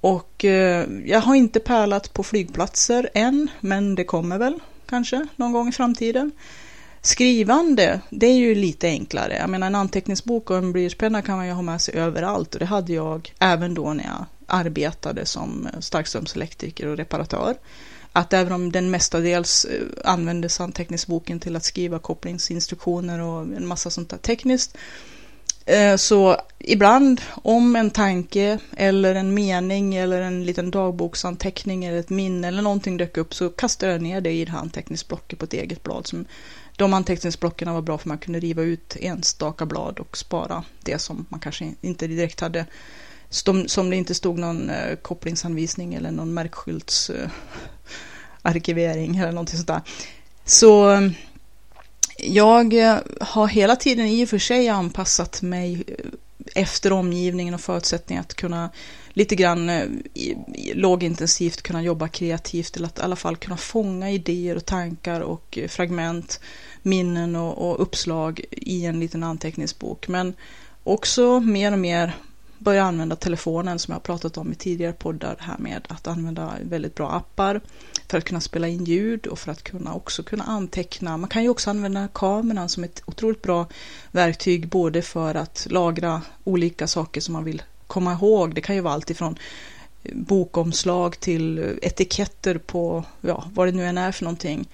Och 0.00 0.44
eh, 0.44 0.88
jag 1.04 1.20
har 1.20 1.34
inte 1.34 1.60
pärlat 1.60 2.12
på 2.12 2.22
flygplatser 2.22 3.10
än, 3.14 3.50
men 3.60 3.94
det 3.94 4.04
kommer 4.04 4.38
väl 4.38 4.60
kanske 4.86 5.26
någon 5.36 5.52
gång 5.52 5.68
i 5.68 5.72
framtiden. 5.72 6.32
Skrivande, 7.00 8.00
det 8.10 8.26
är 8.26 8.36
ju 8.36 8.54
lite 8.54 8.88
enklare. 8.88 9.36
Jag 9.36 9.50
menar 9.50 9.66
en 9.66 9.74
anteckningsbok 9.74 10.50
och 10.50 10.56
en 10.56 10.72
blyertspenna 10.72 11.22
kan 11.22 11.36
man 11.36 11.46
ju 11.46 11.52
ha 11.52 11.62
med 11.62 11.80
sig 11.80 11.94
överallt 11.94 12.54
och 12.54 12.60
det 12.60 12.66
hade 12.66 12.92
jag 12.92 13.32
även 13.38 13.74
då 13.74 13.92
när 13.92 14.04
jag 14.04 14.24
arbetade 14.46 15.26
som 15.26 15.68
eh, 15.72 15.80
starkströmselektriker 15.80 16.86
och 16.86 16.96
reparatör. 16.96 17.54
Att 18.12 18.32
även 18.32 18.52
om 18.52 18.72
den 18.72 18.90
mestadels 18.90 19.64
eh, 19.64 19.82
användes 20.04 20.60
anteckningsboken 20.60 21.40
till 21.40 21.56
att 21.56 21.64
skriva 21.64 21.98
kopplingsinstruktioner 21.98 23.20
och 23.20 23.42
en 23.42 23.66
massa 23.66 23.90
sånt 23.90 24.10
där 24.10 24.18
tekniskt 24.18 24.76
Eh, 25.66 25.96
så 25.96 26.40
ibland 26.58 27.20
om 27.42 27.76
en 27.76 27.90
tanke 27.90 28.58
eller 28.76 29.14
en 29.14 29.34
mening 29.34 29.94
eller 29.94 30.20
en 30.20 30.44
liten 30.44 30.70
dagboksanteckning 30.70 31.84
eller 31.84 31.98
ett 31.98 32.10
minne 32.10 32.48
eller 32.48 32.62
någonting 32.62 32.96
dök 32.96 33.16
upp 33.16 33.34
så 33.34 33.48
kastade 33.48 33.92
jag 33.92 34.02
ner 34.02 34.20
det 34.20 34.30
i 34.30 34.44
det 34.44 34.52
här 34.52 34.58
anteckningsblocket 34.58 35.38
på 35.38 35.44
ett 35.44 35.52
eget 35.52 35.82
blad. 35.82 36.06
Som, 36.06 36.24
de 36.76 36.94
anteckningsblocken 36.94 37.74
var 37.74 37.82
bra 37.82 37.98
för 37.98 38.08
man 38.08 38.18
kunde 38.18 38.40
riva 38.40 38.62
ut 38.62 38.96
enstaka 39.00 39.66
blad 39.66 39.98
och 39.98 40.16
spara 40.16 40.64
det 40.82 40.98
som 40.98 41.26
man 41.28 41.40
kanske 41.40 41.74
inte 41.80 42.06
direkt 42.06 42.40
hade 42.40 42.66
som, 43.28 43.68
som 43.68 43.90
det 43.90 43.96
inte 43.96 44.14
stod 44.14 44.38
någon 44.38 44.70
eh, 44.70 44.96
kopplingsanvisning 44.96 45.94
eller 45.94 46.10
någon 46.10 46.34
märkskylts 46.34 47.10
arkivering 48.42 49.16
eller 49.16 49.32
någonting 49.32 49.56
sånt 49.56 49.68
där. 49.68 49.80
Så 50.44 50.92
eh, 50.92 51.10
jag 52.18 52.74
eh, 52.74 52.98
har 53.20 53.48
hela 53.48 53.76
tiden 53.76 54.06
i 54.06 54.24
och 54.24 54.28
för 54.28 54.38
sig 54.38 54.68
anpassat 54.68 55.42
mig 55.42 55.84
eh, 55.86 55.94
efter 56.54 56.92
omgivningen 56.92 57.54
och 57.54 57.60
förutsättningar 57.60 58.20
att 58.20 58.34
kunna 58.34 58.70
lite 59.08 59.36
grann 59.36 59.68
eh, 59.68 59.86
lågintensivt 60.74 61.62
kunna 61.62 61.82
jobba 61.82 62.08
kreativt 62.08 62.76
eller 62.76 62.86
att 62.86 62.98
i 62.98 63.02
alla 63.02 63.16
fall 63.16 63.36
kunna 63.36 63.56
fånga 63.56 64.10
idéer 64.10 64.56
och 64.56 64.66
tankar 64.66 65.20
och 65.20 65.58
fragment, 65.68 66.40
minnen 66.82 67.36
och, 67.36 67.70
och 67.70 67.82
uppslag 67.82 68.40
i 68.50 68.84
en 68.84 69.00
liten 69.00 69.22
anteckningsbok. 69.22 70.08
Men 70.08 70.34
också 70.84 71.40
mer 71.40 71.72
och 71.72 71.78
mer 71.78 72.16
börja 72.58 72.82
använda 72.82 73.16
telefonen 73.16 73.78
som 73.78 73.92
jag 73.92 73.96
har 73.96 74.02
pratat 74.02 74.38
om 74.38 74.52
i 74.52 74.54
tidigare 74.54 74.92
poddar 74.92 75.36
här 75.38 75.58
med 75.58 75.86
att 75.88 76.06
använda 76.06 76.52
väldigt 76.62 76.94
bra 76.94 77.10
appar 77.10 77.60
för 78.08 78.18
att 78.18 78.24
kunna 78.24 78.40
spela 78.40 78.68
in 78.68 78.84
ljud 78.84 79.26
och 79.26 79.38
för 79.38 79.52
att 79.52 79.62
kunna 79.62 79.94
också 79.94 80.22
kunna 80.22 80.44
anteckna. 80.44 81.16
Man 81.16 81.30
kan 81.30 81.42
ju 81.42 81.48
också 81.48 81.70
använda 81.70 82.08
kameran 82.14 82.68
som 82.68 82.84
ett 82.84 83.02
otroligt 83.06 83.42
bra 83.42 83.66
verktyg 84.10 84.68
både 84.68 85.02
för 85.02 85.34
att 85.34 85.66
lagra 85.70 86.22
olika 86.44 86.86
saker 86.86 87.20
som 87.20 87.32
man 87.32 87.44
vill 87.44 87.62
komma 87.86 88.12
ihåg. 88.12 88.54
Det 88.54 88.60
kan 88.60 88.74
ju 88.74 88.80
vara 88.80 88.94
allt 88.94 89.10
ifrån 89.10 89.38
eh, 90.02 90.14
bokomslag 90.14 91.20
till 91.20 91.58
eh, 91.58 91.64
etiketter 91.82 92.58
på 92.58 93.04
ja, 93.20 93.44
vad 93.54 93.68
det 93.68 93.72
nu 93.72 93.84
än 93.84 93.98
är 93.98 94.12
för 94.12 94.24
någonting 94.24 94.68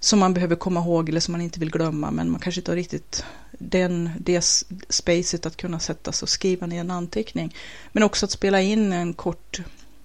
som 0.00 0.18
man 0.18 0.34
behöver 0.34 0.56
komma 0.56 0.80
ihåg 0.80 1.08
eller 1.08 1.20
som 1.20 1.32
man 1.32 1.40
inte 1.40 1.60
vill 1.60 1.70
glömma 1.70 2.10
men 2.10 2.30
man 2.30 2.40
kanske 2.40 2.60
inte 2.60 2.70
har 2.70 2.76
riktigt 2.76 3.24
den, 3.50 4.10
det 4.18 4.64
spacet 4.88 5.46
att 5.46 5.56
kunna 5.56 5.78
sätta 5.78 6.12
sig 6.12 6.24
och 6.24 6.28
skriva 6.28 6.66
ner 6.66 6.80
en 6.80 6.90
anteckning. 6.90 7.54
Men 7.92 8.02
också 8.02 8.24
att 8.24 8.30
spela 8.30 8.60
in 8.60 8.92
en 8.92 9.14
kort 9.14 9.60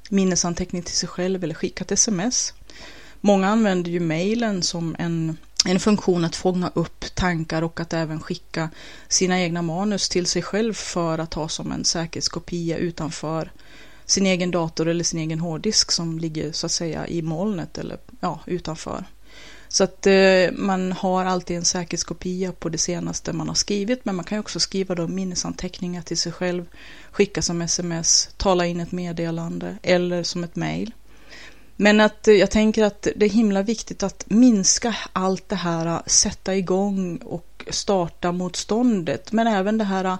minnesanteckning 0.10 0.82
till 0.82 0.96
sig 0.96 1.10
själv 1.10 1.44
eller 1.44 1.54
skicka 1.54 1.84
ett 1.84 1.92
sms. 1.92 2.54
Många 3.26 3.48
använder 3.48 3.92
ju 3.92 4.00
mejlen 4.00 4.64
som 4.64 4.96
en 5.00 5.38
en 5.66 5.80
funktion 5.80 6.26
att 6.26 6.36
fånga 6.36 6.72
upp 6.74 7.06
tankar 7.16 7.62
och 7.62 7.80
att 7.80 7.94
även 7.94 8.20
skicka 8.20 8.70
sina 9.08 9.42
egna 9.42 9.62
manus 9.62 10.10
till 10.10 10.26
sig 10.26 10.42
själv 10.42 10.74
för 10.74 11.18
att 11.18 11.34
ha 11.34 11.50
som 11.50 11.72
en 11.72 11.86
säkerhetskopia 11.86 12.78
utanför 12.78 13.52
sin 14.06 14.26
egen 14.26 14.52
dator 14.52 14.88
eller 14.88 15.04
sin 15.04 15.20
egen 15.20 15.40
hårddisk 15.40 15.92
som 15.92 16.20
ligger 16.20 16.52
så 16.52 16.66
att 16.66 16.72
säga 16.72 17.08
i 17.08 17.22
molnet 17.22 17.78
eller 17.78 17.98
ja, 18.20 18.40
utanför. 18.46 19.06
Så 19.68 19.84
att 19.84 20.08
eh, 20.08 20.52
man 20.52 20.92
har 20.92 21.26
alltid 21.26 21.58
en 21.58 21.66
säkerhetskopia 21.66 22.52
på 22.52 22.70
det 22.70 22.78
senaste 22.78 23.34
man 23.34 23.48
har 23.48 23.56
skrivit, 23.56 24.06
men 24.06 24.16
man 24.16 24.26
kan 24.26 24.36
ju 24.36 24.40
också 24.40 24.60
skriva 24.60 24.96
då 24.96 25.08
minnesanteckningar 25.08 26.02
till 26.02 26.18
sig 26.18 26.32
själv, 26.32 26.66
skicka 27.12 27.42
som 27.42 27.62
sms, 27.62 28.30
tala 28.38 28.66
in 28.66 28.80
ett 28.80 28.92
meddelande 28.92 29.78
eller 29.82 30.24
som 30.24 30.44
ett 30.44 30.56
mejl. 30.56 30.94
Men 31.76 32.00
att 32.00 32.28
eh, 32.28 32.34
jag 32.34 32.52
tänker 32.52 32.84
att 32.84 33.08
det 33.16 33.26
är 33.26 33.30
himla 33.30 33.62
viktigt 33.62 34.04
att 34.04 34.26
minska 34.28 34.96
allt 35.14 35.50
det 35.50 35.56
här, 35.56 35.86
eh, 35.86 36.02
sätta 36.06 36.56
igång 36.56 37.18
och 37.18 37.66
starta 37.70 38.32
motståndet, 38.32 39.32
men 39.32 39.48
även 39.48 39.78
det 39.78 39.84
här 39.84 40.06
eh, 40.06 40.18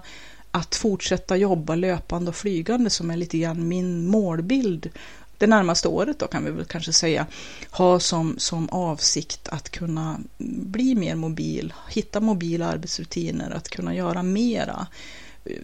att 0.50 0.74
fortsätta 0.74 1.36
jobba 1.36 1.74
löpande 1.74 2.28
och 2.28 2.36
flygande 2.36 2.90
som 2.90 3.10
är 3.10 3.16
lite 3.16 3.38
grann 3.38 3.68
min 3.68 4.06
målbild 4.06 4.90
det 5.38 5.46
närmaste 5.46 5.88
året 5.88 6.18
då 6.18 6.26
kan 6.26 6.44
vi 6.44 6.50
väl 6.50 6.64
kanske 6.64 6.92
säga. 6.92 7.26
Ha 7.70 8.00
som, 8.00 8.34
som 8.38 8.68
avsikt 8.68 9.48
att 9.48 9.70
kunna 9.70 10.20
bli 10.38 10.94
mer 10.94 11.14
mobil, 11.14 11.72
hitta 11.88 12.20
mobila 12.20 12.66
arbetsrutiner, 12.66 13.50
att 13.50 13.68
kunna 13.68 13.94
göra 13.94 14.22
mera 14.22 14.86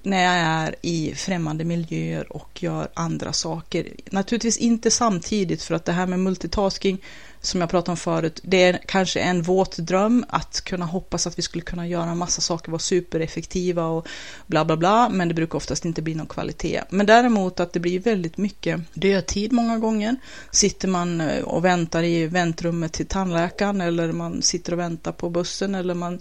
när 0.03 0.23
jag 0.23 0.35
är 0.35 0.75
i 0.83 1.15
främmande 1.15 1.65
miljöer 1.65 2.33
och 2.33 2.63
gör 2.63 2.89
andra 2.95 3.33
saker. 3.33 3.89
Naturligtvis 4.11 4.59
inte 4.59 4.91
samtidigt 4.91 5.63
för 5.63 5.75
att 5.75 5.85
det 5.85 5.93
här 5.93 6.07
med 6.07 6.19
multitasking 6.19 6.99
som 7.41 7.61
jag 7.61 7.71
pratade 7.71 7.91
om 7.91 7.97
förut, 7.97 8.41
det 8.43 8.63
är 8.63 8.81
kanske 8.87 9.21
en 9.21 9.43
våt 9.43 9.77
dröm 9.77 10.25
att 10.29 10.61
kunna 10.65 10.85
hoppas 10.85 11.27
att 11.27 11.39
vi 11.39 11.43
skulle 11.43 11.65
kunna 11.65 11.87
göra 11.89 12.11
en 12.11 12.19
massa 12.19 12.41
saker, 12.41 12.71
vara 12.71 12.79
supereffektiva 12.79 13.87
och 13.87 14.09
bla 14.47 14.65
bla 14.65 14.77
bla, 14.77 15.09
men 15.09 15.29
det 15.29 15.35
brukar 15.35 15.57
oftast 15.57 15.85
inte 15.85 16.03
bli 16.03 16.15
någon 16.15 16.27
kvalitet. 16.27 16.83
Men 16.91 17.07
däremot 17.07 17.61
att 17.61 17.73
det 17.73 17.81
blir 17.81 18.01
väldigt 18.01 18.39
mycket 18.39 18.81
dödtid 18.95 19.53
många 19.53 19.79
gånger. 19.79 20.17
Sitter 20.51 20.89
man 20.89 21.21
eh, 21.21 21.43
och 21.43 21.65
väntar 21.65 22.03
i 22.03 22.27
väntrummet 22.27 22.93
till 22.93 23.07
tandläkaren 23.07 23.81
eller 23.81 24.13
man 24.13 24.43
sitter 24.43 24.73
och 24.73 24.79
väntar 24.79 25.13
på 25.13 25.31
bussen 25.31 25.75
eller 25.75 25.95
man 25.95 26.21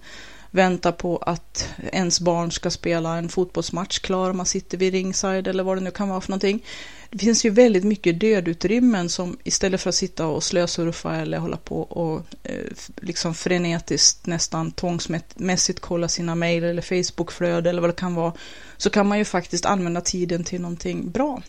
väntar 0.51 0.91
på 0.91 1.17
att 1.17 1.70
ens 1.91 2.20
barn 2.20 2.51
ska 2.51 2.70
spela 2.70 3.17
en 3.17 3.29
fotbollsmatch 3.29 4.00
klar, 4.00 4.34
man 4.34 4.46
sitter 4.46 4.77
vid 4.77 4.93
ringside 4.93 5.48
eller 5.48 5.63
vad 5.63 5.77
det 5.77 5.81
nu 5.81 5.91
kan 5.91 6.10
vara 6.10 6.22
för 6.22 6.29
någonting. 6.29 6.63
Det 7.10 7.17
finns 7.17 7.46
ju 7.46 7.50
väldigt 7.50 7.84
mycket 7.84 8.20
dödutrymmen 8.20 9.10
som 9.10 9.38
istället 9.43 9.81
för 9.81 9.89
att 9.89 9.96
sitta 9.96 10.27
och 10.27 10.43
slösurfa 10.43 11.15
eller 11.15 11.38
hålla 11.38 11.58
på 11.58 11.81
och 11.81 12.22
eh, 12.43 12.65
liksom 13.01 13.34
frenetiskt 13.34 14.25
nästan 14.25 14.72
tvångsmässigt 14.72 15.79
kolla 15.79 16.08
sina 16.08 16.36
mejl 16.36 16.63
eller 16.63 16.81
Facebookflöde 16.81 17.70
eller 17.70 17.81
vad 17.81 17.89
det 17.89 17.96
kan 17.96 18.15
vara, 18.15 18.34
så 18.77 18.89
kan 18.89 19.08
man 19.08 19.17
ju 19.17 19.25
faktiskt 19.25 19.65
använda 19.65 20.01
tiden 20.01 20.43
till 20.43 20.62
någonting 20.62 21.12
bra. 21.12 21.41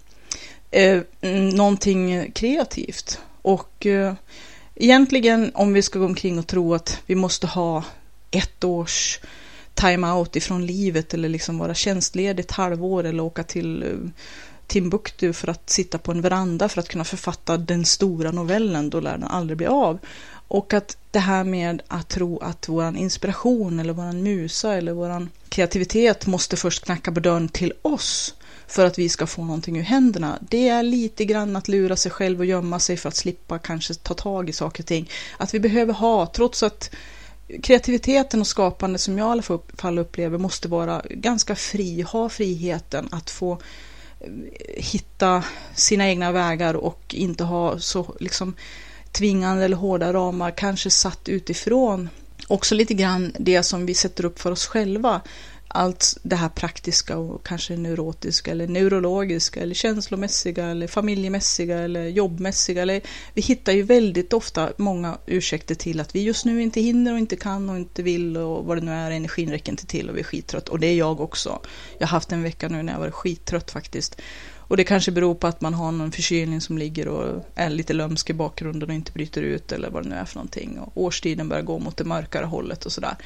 Eh, 0.71 1.01
mm, 1.21 1.49
någonting 1.49 2.33
kreativt. 2.33 3.19
Och 3.43 3.87
eh, 3.87 4.15
egentligen 4.75 5.51
om 5.55 5.73
vi 5.73 5.83
ska 5.83 5.99
gå 5.99 6.05
omkring 6.05 6.39
och 6.39 6.47
tro 6.47 6.75
att 6.75 7.01
vi 7.07 7.15
måste 7.15 7.47
ha 7.47 7.85
ett 8.33 8.65
års 8.65 9.21
time-out 9.75 10.37
ifrån 10.37 10.67
livet 10.67 11.15
eller 11.15 11.29
liksom 11.29 11.59
vara 11.59 11.75
tjänstledig 11.75 12.45
ett 12.45 12.51
halvår 12.51 13.05
eller 13.05 13.23
åka 13.23 13.43
till 13.43 13.83
eh, 13.83 14.11
Timbuktu 14.67 15.33
för 15.33 15.49
att 15.49 15.71
sitta 15.71 15.99
på 15.99 16.13
en 16.13 16.23
veranda 16.23 16.69
för 16.69 16.81
att 16.81 16.89
kunna 16.89 17.05
författa 17.05 17.57
den 17.57 17.85
stora 17.85 18.31
novellen, 18.31 18.91
då 18.91 19.01
lär 19.01 19.19
den 19.19 19.25
aldrig 19.29 19.57
bli 19.57 19.67
av. 19.67 19.99
Och 20.49 20.75
att 20.75 20.97
det 21.11 21.19
här 21.19 21.45
med 21.45 21.83
att 21.89 22.09
tro 22.09 22.39
att 22.39 22.69
vår 22.69 22.97
inspiration 22.97 23.81
eller 23.81 23.93
vår 23.93 24.13
musa 24.13 24.75
eller 24.75 24.93
vår 24.93 25.29
kreativitet 25.49 26.27
måste 26.27 26.57
först 26.57 26.85
knacka 26.85 27.13
på 27.13 27.21
dörren 27.21 27.49
till 27.49 27.73
oss 27.83 28.35
för 28.67 28.87
att 28.87 28.99
vi 28.99 29.09
ska 29.09 29.27
få 29.27 29.45
någonting 29.45 29.79
ur 29.79 29.83
händerna. 29.83 30.39
Det 30.41 30.69
är 30.69 30.83
lite 30.83 31.25
grann 31.25 31.57
att 31.57 31.69
lura 31.69 31.97
sig 31.97 32.13
själv 32.13 32.39
och 32.39 32.47
gömma 32.47 32.79
sig 32.79 32.97
för 32.97 33.09
att 33.09 33.17
slippa 33.17 33.59
kanske 33.59 33.95
ta 33.95 34.15
tag 34.15 34.49
i 34.49 34.53
saker 34.53 34.83
och 34.83 34.87
ting. 34.87 35.11
Att 35.37 35.55
vi 35.55 35.61
behöver 35.61 35.93
ha, 35.93 36.27
trots 36.27 36.63
att 36.63 36.91
kreativiteten 37.63 38.41
och 38.41 38.47
skapandet 38.47 39.01
som 39.01 39.19
jag 39.19 39.29
i 39.29 39.31
alla 39.31 39.61
fall 39.77 39.99
upplever 39.99 40.39
måste 40.39 40.69
vara 40.69 41.03
ganska 41.11 41.57
fri, 41.57 42.03
ha 42.03 42.29
friheten 42.29 43.09
att 43.13 43.31
få 43.31 43.53
eh, 44.21 44.29
hitta 44.77 45.45
sina 45.75 46.09
egna 46.09 46.33
vägar 46.33 46.75
och 46.75 47.15
inte 47.15 47.45
ha 47.45 47.79
så 47.79 48.17
liksom 48.21 48.55
tvingande 49.13 49.65
eller 49.65 49.77
hårda 49.77 50.13
ramar, 50.13 50.51
kanske 50.51 50.91
satt 50.91 51.29
utifrån. 51.29 52.09
Också 52.49 52.75
lite 52.75 52.95
grann 52.95 53.33
det 53.39 53.63
som 53.63 53.87
vi 53.87 53.95
sätter 53.95 54.25
upp 54.25 54.41
för 54.41 54.51
oss 54.51 54.67
själva 54.67 55.21
allt 55.75 56.17
det 56.23 56.37
här 56.37 56.49
praktiska 56.49 57.19
och 57.19 57.47
kanske 57.47 57.77
neurotiska 57.77 58.51
eller 58.51 58.67
neurologiska 58.67 59.61
eller 59.61 59.75
känslomässiga 59.75 60.67
eller 60.67 60.87
familjemässiga 60.87 61.79
eller 61.79 62.07
jobbmässiga. 62.07 62.83
Eller, 62.83 63.01
vi 63.35 63.43
hittar 63.43 63.73
ju 63.73 63.83
väldigt 63.83 64.33
ofta 64.33 64.73
många 64.77 65.19
ursäkter 65.27 65.75
till 65.75 66.01
att 66.01 66.15
vi 66.15 66.23
just 66.23 66.45
nu 66.45 66.63
inte 66.63 66.81
hinner 66.81 67.13
och 67.13 67.19
inte 67.19 67.37
kan 67.37 67.71
och 67.71 67.77
inte 67.77 68.03
vill 68.03 68.37
och 68.37 68.65
vad 68.65 68.77
det 68.77 68.85
nu 68.85 68.93
är, 68.93 69.11
energin 69.11 69.51
räcker 69.51 69.73
inte 69.73 69.87
till 69.87 70.11
och 70.11 70.17
vi 70.17 70.21
är 70.21 70.25
skittrött. 70.25 70.69
Och 70.69 70.79
det 70.79 70.87
är 70.87 70.95
jag 70.95 71.21
också. 71.21 71.61
Jag 71.99 72.07
har 72.07 72.13
haft 72.13 72.33
en 72.33 72.43
vecka 72.43 72.69
nu 72.69 72.83
när 72.83 72.93
jag 72.93 73.01
var 73.01 73.11
skittrött 73.11 73.71
faktiskt. 73.71 74.21
Och 74.73 74.77
det 74.77 74.85
kanske 74.85 75.11
beror 75.11 75.35
på 75.35 75.47
att 75.47 75.61
man 75.61 75.75
har 75.75 75.93
någon 75.93 76.13
förkylning 76.13 76.61
som 76.61 76.79
ligger 76.79 77.09
och 77.09 77.45
är 77.55 77.71
lite 77.71 77.93
lömsk 77.93 78.31
i 78.31 78.33
bakgrunden 78.33 78.89
och 78.89 78.95
inte 78.95 79.13
bryter 79.13 79.43
ut 79.43 79.73
eller 79.73 79.91
vad 79.91 80.03
det 80.03 80.09
nu 80.09 80.15
är 80.15 80.25
för 80.25 80.35
någonting. 80.35 80.79
Och 80.79 81.03
årstiden 81.03 81.49
börjar 81.49 81.63
gå 81.63 81.79
mot 81.79 81.97
det 81.97 82.05
mörkare 82.05 82.45
hållet 82.45 82.87
och 82.87 82.93
sådär. 82.93 83.17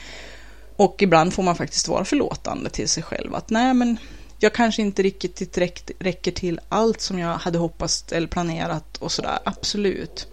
Och 0.77 1.03
ibland 1.03 1.35
får 1.35 1.43
man 1.43 1.57
faktiskt 1.57 1.89
vara 1.89 2.05
förlåtande 2.05 2.71
till 2.71 2.89
sig 2.89 3.03
själv. 3.03 3.35
Att 3.35 3.51
nej, 3.51 3.75
men 3.75 3.99
jag 4.39 4.53
kanske 4.53 4.83
inte 4.83 5.03
riktigt 5.03 5.59
räcker 5.99 6.33
till 6.33 6.61
allt 6.69 7.01
som 7.01 7.19
jag 7.19 7.37
hade 7.37 7.59
hoppats 7.59 8.05
eller 8.13 8.27
planerat 8.27 8.97
och 8.97 9.13
sådär. 9.13 9.39
Absolut. 9.45 10.29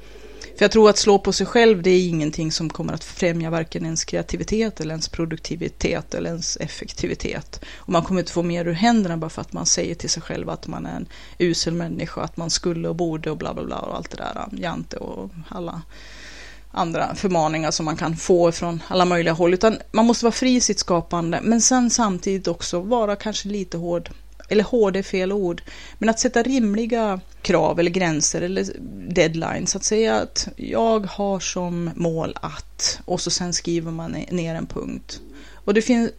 För 0.57 0.63
jag 0.63 0.71
tror 0.71 0.89
att 0.89 0.97
slå 0.97 1.19
på 1.19 1.33
sig 1.33 1.45
själv, 1.45 1.81
det 1.81 1.89
är 1.89 2.07
ingenting 2.07 2.51
som 2.51 2.69
kommer 2.69 2.93
att 2.93 3.03
främja 3.03 3.49
varken 3.49 3.85
ens 3.85 4.05
kreativitet 4.05 4.79
eller 4.79 4.91
ens 4.91 5.09
produktivitet 5.09 6.13
eller 6.13 6.29
ens 6.29 6.57
effektivitet. 6.57 7.61
Och 7.75 7.89
man 7.89 8.03
kommer 8.03 8.21
inte 8.21 8.31
få 8.31 8.43
mer 8.43 8.67
ur 8.67 8.73
händerna 8.73 9.17
bara 9.17 9.29
för 9.29 9.41
att 9.41 9.53
man 9.53 9.65
säger 9.65 9.95
till 9.95 10.09
sig 10.09 10.23
själv 10.23 10.49
att 10.49 10.67
man 10.67 10.85
är 10.85 10.95
en 10.95 11.07
usel 11.37 11.73
människa, 11.73 12.21
att 12.21 12.37
man 12.37 12.49
skulle 12.49 12.89
och 12.89 12.95
borde 12.95 13.31
och 13.31 13.37
bla 13.37 13.53
bla 13.53 13.63
bla 13.63 13.79
och 13.79 13.95
allt 13.95 14.11
det 14.11 14.17
där, 14.17 14.47
Jante 14.51 14.97
och 14.97 15.29
alla 15.49 15.81
andra 16.73 17.15
förmaningar 17.15 17.71
som 17.71 17.85
man 17.85 17.97
kan 17.97 18.15
få 18.15 18.51
från 18.51 18.83
alla 18.87 19.05
möjliga 19.05 19.33
håll, 19.33 19.53
utan 19.53 19.77
man 19.91 20.05
måste 20.05 20.25
vara 20.25 20.31
fri 20.31 20.55
i 20.55 20.61
sitt 20.61 20.79
skapande, 20.79 21.39
men 21.43 21.61
sen 21.61 21.89
samtidigt 21.89 22.47
också 22.47 22.79
vara 22.79 23.15
kanske 23.15 23.49
lite 23.49 23.77
hård, 23.77 24.09
eller 24.49 24.63
hård 24.63 24.95
är 24.95 25.03
fel 25.03 25.31
ord, 25.31 25.61
men 25.97 26.09
att 26.09 26.19
sätta 26.19 26.43
rimliga 26.43 27.19
krav 27.41 27.79
eller 27.79 27.91
gränser 27.91 28.41
eller 28.41 28.65
deadlines, 29.13 29.75
att 29.75 29.83
säga 29.83 30.15
att 30.15 30.47
jag 30.55 31.05
har 31.05 31.39
som 31.39 31.89
mål 31.95 32.37
att, 32.41 32.99
och 33.05 33.21
så 33.21 33.31
sen 33.31 33.53
skriver 33.53 33.91
man 33.91 34.11
ner 34.11 34.55
en 34.55 34.65
punkt. 34.65 35.21
Och 35.65 35.73
det, 35.73 35.81
fin- 35.81 36.11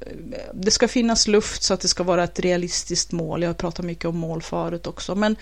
det 0.54 0.70
ska 0.70 0.88
finnas 0.88 1.28
luft 1.28 1.62
så 1.62 1.75
att 1.75 1.80
det 1.80 1.88
ska 1.88 2.02
vara 2.02 2.25
ett 2.25 2.40
realistiskt 2.40 3.12
mål. 3.12 3.42
Jag 3.42 3.49
har 3.49 3.54
pratat 3.54 3.84
mycket 3.84 4.04
om 4.04 4.16
mål 4.18 4.42
förut 4.42 4.87
också, 4.87 5.14
men 5.14 5.37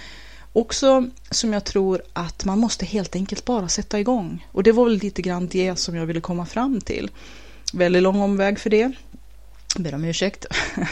Också 0.52 1.09
som 1.30 1.52
jag 1.52 1.64
tror 1.64 2.02
att 2.12 2.44
man 2.44 2.59
måste 2.59 2.87
helt 2.87 3.16
enkelt 3.16 3.44
bara 3.44 3.68
sätta 3.68 4.00
igång. 4.00 4.47
Och 4.52 4.62
det 4.62 4.73
var 4.73 4.85
väl 4.85 4.99
lite 4.99 5.23
grann 5.23 5.49
det 5.49 5.76
som 5.76 5.97
jag 5.97 6.06
ville 6.06 6.21
komma 6.21 6.47
fram 6.47 6.80
till. 6.80 7.11
Väldigt 7.73 8.02
lång 8.02 8.21
omväg 8.21 8.59
för 8.59 8.71
det. 8.71 8.92
Ber 9.78 9.94
om 9.94 10.04
ursäkt. 10.04 10.47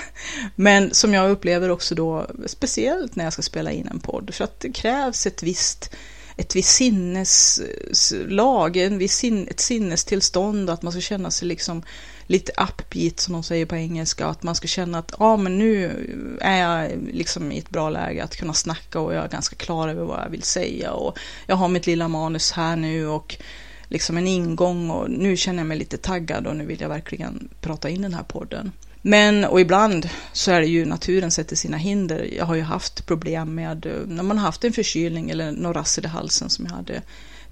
Men 0.55 0.95
som 0.95 1.14
jag 1.14 1.31
upplever 1.31 1.71
också 1.71 1.95
då, 1.95 2.26
speciellt 2.47 3.17
när 3.17 3.25
jag 3.25 3.33
ska 3.33 3.43
spela 3.43 3.73
in 3.73 3.88
en 3.88 4.00
podd, 4.00 4.35
för 4.35 4.45
att 4.45 4.61
det 4.61 4.73
krävs 4.73 5.26
ett 5.26 5.43
visst 5.43 5.90
ett 6.37 6.57
visst 6.57 6.76
sinneslag, 6.76 8.76
eh, 8.76 8.87
en 8.87 8.99
viss 8.99 9.17
sin, 9.17 9.49
ett 9.49 9.61
sinnestillstånd, 9.61 10.71
att 10.71 10.83
man 10.83 10.93
ska 10.93 11.00
känna 11.00 11.31
sig 11.31 11.49
liksom 11.49 11.83
lite 12.31 12.53
upbeat 12.53 13.21
som 13.21 13.33
de 13.33 13.43
säger 13.43 13.67
på 13.67 13.77
engelska, 13.77 14.27
att 14.27 14.43
man 14.43 14.55
ska 14.55 14.69
känna 14.69 14.99
att 14.99 15.13
ja, 15.19 15.37
men 15.37 15.59
nu 15.59 15.91
är 16.41 16.61
jag 16.61 16.91
liksom 17.13 17.53
i 17.53 17.59
ett 17.59 17.71
bra 17.71 17.91
läge 17.91 18.25
att 18.25 18.37
kunna 18.37 18.53
snacka 18.53 19.01
och 19.01 19.15
jag 19.15 19.25
är 19.25 19.29
ganska 19.29 19.57
klar 19.57 19.89
över 19.89 20.05
vad 20.05 20.21
jag 20.25 20.31
vill 20.31 20.43
säga 20.43 20.93
och 20.93 21.19
jag 21.47 21.57
har 21.57 21.69
mitt 21.69 21.87
lilla 21.87 22.09
manus 22.09 22.53
här 22.53 22.77
nu 22.77 23.07
och 23.07 23.37
liksom 23.89 24.17
en 24.17 24.27
ingång 24.27 24.91
och 24.91 25.11
nu 25.11 25.37
känner 25.37 25.59
jag 25.59 25.67
mig 25.67 25.79
lite 25.79 25.97
taggad 25.97 26.47
och 26.47 26.57
nu 26.57 26.67
vill 26.67 26.81
jag 26.81 26.89
verkligen 26.89 27.49
prata 27.61 27.89
in 27.89 28.03
den 28.03 28.15
här 28.15 28.23
podden. 28.23 28.73
Men, 29.03 29.45
och 29.45 29.61
ibland 29.61 30.09
så 30.33 30.51
är 30.51 30.61
det 30.61 30.67
ju 30.67 30.87
naturen 30.87 31.31
sätter 31.31 31.57
sina 31.57 31.77
hinder. 31.77 32.29
Jag 32.37 32.45
har 32.45 32.55
ju 32.55 32.63
haft 32.63 33.07
problem 33.07 33.55
med 33.55 33.87
eh, 33.87 33.93
när 34.07 34.23
man 34.23 34.39
har 34.39 34.47
haft 34.47 34.65
en 34.65 34.73
förkylning 34.73 35.31
eller 35.31 35.53
något 35.53 35.77
rassel 35.77 36.05
i 36.05 36.09
halsen 36.09 36.51
som 36.51 36.65
jag 36.65 36.73
hade 36.73 37.03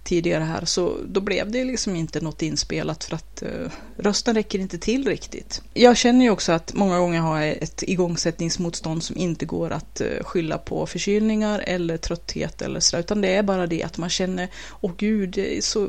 tidigare 0.08 0.44
här 0.44 0.64
så 0.64 0.96
då 1.06 1.20
blev 1.20 1.50
det 1.50 1.64
liksom 1.64 1.96
inte 1.96 2.20
något 2.20 2.42
inspelat 2.42 3.04
för 3.04 3.14
att 3.14 3.42
eh, 3.42 3.70
rösten 3.96 4.34
räcker 4.34 4.58
inte 4.58 4.78
till 4.78 5.08
riktigt. 5.08 5.62
Jag 5.74 5.96
känner 5.96 6.24
ju 6.24 6.30
också 6.30 6.52
att 6.52 6.74
många 6.74 6.98
gånger 6.98 7.20
har 7.20 7.40
jag 7.40 7.56
ett 7.62 7.82
igångsättningsmotstånd 7.82 9.02
som 9.02 9.16
inte 9.16 9.46
går 9.46 9.70
att 9.70 10.00
eh, 10.00 10.06
skylla 10.20 10.58
på 10.58 10.86
förkylningar 10.86 11.58
eller 11.58 11.96
trötthet 11.96 12.62
eller 12.62 12.80
så 12.80 12.98
utan 12.98 13.20
det 13.20 13.28
är 13.28 13.42
bara 13.42 13.66
det 13.66 13.82
att 13.82 13.98
man 13.98 14.10
känner, 14.10 14.48
åh 14.80 14.92
gud, 14.96 15.30
det 15.30 15.58
är 15.58 15.62
så 15.62 15.88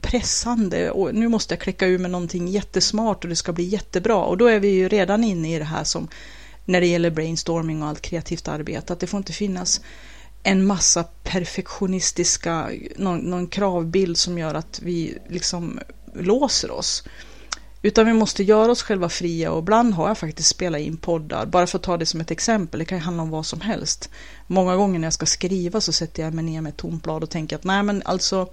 pressande 0.00 0.90
och 0.90 1.14
nu 1.14 1.28
måste 1.28 1.54
jag 1.54 1.60
klicka 1.60 1.86
ur 1.86 1.98
med 1.98 2.10
någonting 2.10 2.48
jättesmart 2.48 3.24
och 3.24 3.30
det 3.30 3.36
ska 3.36 3.52
bli 3.52 3.64
jättebra 3.64 4.16
och 4.16 4.38
då 4.38 4.46
är 4.46 4.60
vi 4.60 4.68
ju 4.68 4.88
redan 4.88 5.24
inne 5.24 5.54
i 5.54 5.58
det 5.58 5.64
här 5.64 5.84
som 5.84 6.08
när 6.64 6.80
det 6.80 6.86
gäller 6.86 7.10
brainstorming 7.10 7.82
och 7.82 7.88
allt 7.88 8.02
kreativt 8.02 8.48
arbete, 8.48 8.92
att 8.92 9.00
det 9.00 9.06
får 9.06 9.18
inte 9.18 9.32
finnas 9.32 9.80
en 10.42 10.66
massa 10.66 11.04
perfektionistiska, 11.22 12.70
någon, 12.96 13.18
någon 13.18 13.46
kravbild 13.46 14.16
som 14.16 14.38
gör 14.38 14.54
att 14.54 14.80
vi 14.82 15.18
liksom 15.28 15.80
låser 16.14 16.70
oss. 16.70 17.04
Utan 17.84 18.06
vi 18.06 18.12
måste 18.12 18.42
göra 18.42 18.72
oss 18.72 18.82
själva 18.82 19.08
fria 19.08 19.52
och 19.52 19.58
ibland 19.58 19.94
har 19.94 20.08
jag 20.08 20.18
faktiskt 20.18 20.48
spelat 20.48 20.80
in 20.80 20.96
poddar, 20.96 21.46
bara 21.46 21.66
för 21.66 21.78
att 21.78 21.82
ta 21.82 21.96
det 21.96 22.06
som 22.06 22.20
ett 22.20 22.30
exempel, 22.30 22.78
det 22.78 22.84
kan 22.84 22.98
ju 22.98 23.04
handla 23.04 23.22
om 23.22 23.30
vad 23.30 23.46
som 23.46 23.60
helst. 23.60 24.10
Många 24.46 24.76
gånger 24.76 24.98
när 24.98 25.06
jag 25.06 25.12
ska 25.12 25.26
skriva 25.26 25.80
så 25.80 25.92
sätter 25.92 26.22
jag 26.22 26.34
mig 26.34 26.44
ner 26.44 26.60
med 26.60 26.70
ett 26.70 26.76
tomt 26.76 27.02
blad 27.02 27.22
och 27.22 27.30
tänker 27.30 27.56
att 27.56 27.64
nej 27.64 27.82
men 27.82 28.02
alltså, 28.04 28.50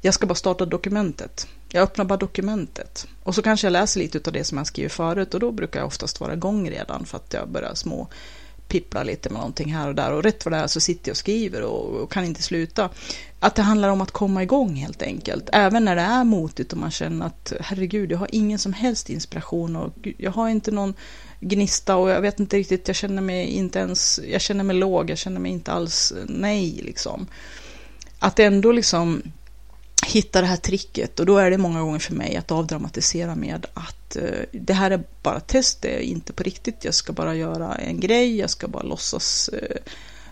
jag 0.00 0.14
ska 0.14 0.26
bara 0.26 0.34
starta 0.34 0.66
dokumentet. 0.66 1.46
Jag 1.70 1.82
öppnar 1.82 2.04
bara 2.04 2.18
dokumentet 2.18 3.06
och 3.22 3.34
så 3.34 3.42
kanske 3.42 3.66
jag 3.66 3.72
läser 3.72 4.00
lite 4.00 4.20
av 4.26 4.32
det 4.32 4.44
som 4.44 4.58
jag 4.58 4.66
skriver 4.66 4.88
förut 4.88 5.34
och 5.34 5.40
då 5.40 5.52
brukar 5.52 5.80
jag 5.80 5.86
oftast 5.86 6.20
vara 6.20 6.32
igång 6.32 6.70
redan 6.70 7.06
för 7.06 7.16
att 7.16 7.32
jag 7.32 7.48
börjar 7.48 7.74
små 7.74 8.08
pipplar 8.68 9.04
lite 9.04 9.30
med 9.30 9.38
någonting 9.38 9.74
här 9.74 9.88
och 9.88 9.94
där 9.94 10.12
och 10.12 10.22
rätt 10.22 10.44
vad 10.44 10.52
det 10.52 10.58
är 10.58 10.66
så 10.66 10.80
sitter 10.80 11.08
jag 11.08 11.12
och 11.12 11.16
skriver 11.16 11.62
och, 11.62 12.02
och, 12.02 12.12
kan 12.12 12.24
inte 12.24 12.42
sluta. 12.42 12.90
Att 13.40 13.54
det 13.54 13.62
handlar 13.62 13.88
om 13.88 14.00
att 14.00 14.10
komma 14.10 14.42
igång 14.42 14.74
helt 14.74 15.02
enkelt. 15.02 15.48
Även 15.52 15.84
när 15.84 15.96
det 15.96 16.02
är 16.02 16.24
motigt 16.24 16.72
och 16.72 16.78
man 16.78 16.90
känner 16.90 17.26
att 17.26 17.52
herregud, 17.60 18.12
jag 18.12 18.18
har 18.18 18.28
ingen 18.32 18.58
som 18.58 18.72
helst 18.72 19.10
inspiration 19.10 19.76
och 19.76 20.08
jag 20.18 20.30
har 20.30 20.48
inte 20.48 20.70
någon 20.70 20.94
gnista 21.40 21.96
och 21.96 22.10
jag 22.10 22.20
vet 22.20 22.40
inte 22.40 22.56
riktigt, 22.56 22.88
jag 22.88 22.96
känner 22.96 23.22
mig 23.22 23.46
inte 23.46 23.78
ens, 23.78 24.20
jag 24.28 24.40
känner 24.40 24.64
mig 24.64 24.76
låg, 24.76 25.10
jag 25.10 25.18
känner 25.18 25.40
mig 25.40 25.52
inte 25.52 25.72
alls 25.72 26.12
nej 26.26 26.80
liksom. 26.84 27.26
Att 28.18 28.38
ändå 28.38 28.72
liksom 28.72 29.22
hitta 30.08 30.40
det 30.40 30.46
här 30.46 30.56
tricket 30.56 31.20
och 31.20 31.26
då 31.26 31.38
är 31.38 31.50
det 31.50 31.58
många 31.58 31.80
gånger 31.80 31.98
för 31.98 32.14
mig 32.14 32.36
att 32.36 32.50
avdramatisera 32.50 33.34
med 33.34 33.66
att 33.74 34.16
eh, 34.16 34.22
det 34.52 34.72
här 34.72 34.90
är 34.90 35.02
bara 35.22 35.40
test, 35.40 35.82
det 35.82 35.88
är 35.88 36.00
inte 36.00 36.32
på 36.32 36.42
riktigt, 36.42 36.84
jag 36.84 36.94
ska 36.94 37.12
bara 37.12 37.34
göra 37.34 37.74
en 37.74 38.00
grej, 38.00 38.38
jag 38.38 38.50
ska 38.50 38.68
bara 38.68 38.82
låtsas 38.82 39.48
eh, 39.48 39.76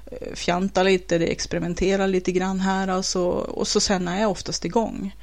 eh 0.07 0.35
fjanta 0.35 0.83
lite, 0.83 1.17
experimentera 1.17 2.07
lite 2.07 2.33
grann 2.33 2.61
här 2.61 2.89
alltså, 2.89 3.23
och 3.29 3.69
så 3.69 3.81
sen 3.81 4.09
är 4.09 4.21
jag 4.21 4.31
oftast 4.31 4.65
igång. 4.65 5.17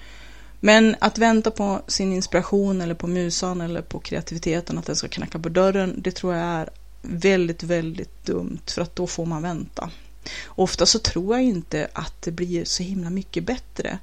Men 0.60 0.95
att 1.00 1.17
vänta 1.17 1.51
på 1.51 1.81
sin 1.88 2.13
inspiration 2.13 2.81
eller 2.81 2.95
på 2.95 3.07
musan 3.07 3.62
eller 3.62 3.81
på 3.81 4.00
kreativiteten, 4.00 4.77
att 4.77 4.86
den 4.86 4.95
ska 4.95 5.07
knacka 5.07 5.39
på 5.39 5.50
dörren, 5.50 5.93
det 5.98 6.12
tror 6.12 6.33
jag 6.33 6.43
är 6.43 6.69
väldigt, 7.01 7.63
väldigt 7.63 8.25
dumt 8.25 8.62
för 8.65 8.81
att 8.81 8.95
då 8.95 9.07
får 9.07 9.25
man 9.25 9.41
vänta. 9.41 9.89
Ofta 10.45 10.86
så 10.86 11.00
tror 11.00 11.36
jag 11.36 11.43
inte 11.43 11.88
att 11.93 12.22
det 12.22 12.31
blir 12.31 12.65
så 12.65 12.83
himla 12.83 13.10
mycket 13.10 13.43
bättre 13.43 14.00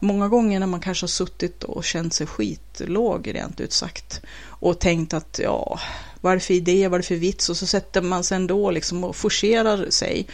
Många 0.00 0.28
gånger 0.28 0.60
när 0.60 0.66
man 0.66 0.80
kanske 0.80 1.04
har 1.04 1.08
suttit 1.08 1.64
och 1.64 1.84
känt 1.84 2.14
sig 2.14 2.26
skitlåg 2.26 3.34
rent 3.34 3.60
ut 3.60 3.72
sagt 3.72 4.20
och 4.44 4.78
tänkt 4.78 5.14
att 5.14 5.40
ja, 5.42 5.80
varför 6.20 6.54
det 6.54 6.58
idé, 6.58 6.88
varför 6.88 7.14
vits 7.14 7.48
och 7.48 7.56
så 7.56 7.66
sätter 7.66 8.02
man 8.02 8.24
sig 8.24 8.36
ändå 8.36 8.70
liksom 8.70 9.04
och 9.04 9.16
forcerar 9.16 9.90
sig 9.90 10.26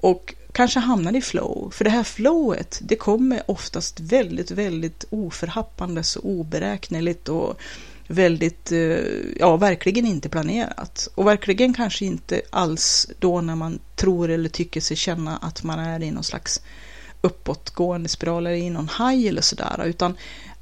och 0.00 0.34
kanske 0.52 0.80
hamnar 0.80 1.16
i 1.16 1.20
flow. 1.20 1.70
För 1.70 1.84
det 1.84 1.90
här 1.90 2.02
flowet, 2.02 2.80
det 2.82 2.96
kommer 2.96 3.50
oftast 3.50 4.00
väldigt, 4.00 4.50
väldigt 4.50 5.04
oförhappandes 5.10 6.16
och 6.16 6.30
oberäkneligt 6.30 7.28
och 7.28 7.60
väldigt, 8.06 8.72
eh, 8.72 8.98
ja, 9.38 9.56
verkligen 9.56 10.06
inte 10.06 10.28
planerat. 10.28 11.08
Och 11.14 11.26
verkligen 11.26 11.74
kanske 11.74 12.04
inte 12.04 12.42
alls 12.50 13.10
då 13.18 13.40
när 13.40 13.56
man 13.56 13.78
tror 13.96 14.30
eller 14.30 14.48
tycker 14.48 14.80
sig 14.80 14.96
känna 14.96 15.36
att 15.36 15.62
man 15.62 15.78
är 15.78 16.02
i 16.02 16.10
någon 16.10 16.24
slags 16.24 16.60
uppåtgående 17.22 18.08
spiraler 18.08 18.50
i 18.50 18.70
någon 18.70 18.88
haj 18.88 19.28
eller 19.28 19.42
sådär, 19.42 19.84
utan 19.84 20.16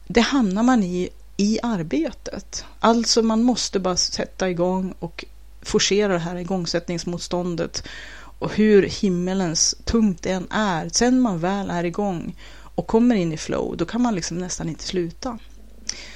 det 0.06 0.20
hamnar 0.20 0.62
man 0.62 0.82
i 0.82 1.08
i 1.40 1.58
arbetet. 1.62 2.64
Alltså 2.80 3.22
man 3.22 3.42
måste 3.42 3.78
bara 3.78 3.96
sätta 3.96 4.50
igång 4.50 4.94
och 4.98 5.24
forcera 5.62 6.12
det 6.12 6.18
här 6.18 6.36
igångsättningsmotståndet 6.36 7.82
och 8.12 8.54
hur 8.54 8.82
himmelens 8.82 9.74
tungt 9.84 10.22
det 10.22 10.30
än 10.30 10.46
är. 10.50 10.88
Sen 10.88 11.20
man 11.20 11.38
väl 11.38 11.70
är 11.70 11.84
igång 11.84 12.36
och 12.74 12.86
kommer 12.86 13.14
in 13.14 13.32
i 13.32 13.36
flow, 13.36 13.76
då 13.76 13.84
kan 13.84 14.02
man 14.02 14.14
liksom 14.14 14.38
nästan 14.38 14.68
inte 14.68 14.84
sluta. 14.84 15.38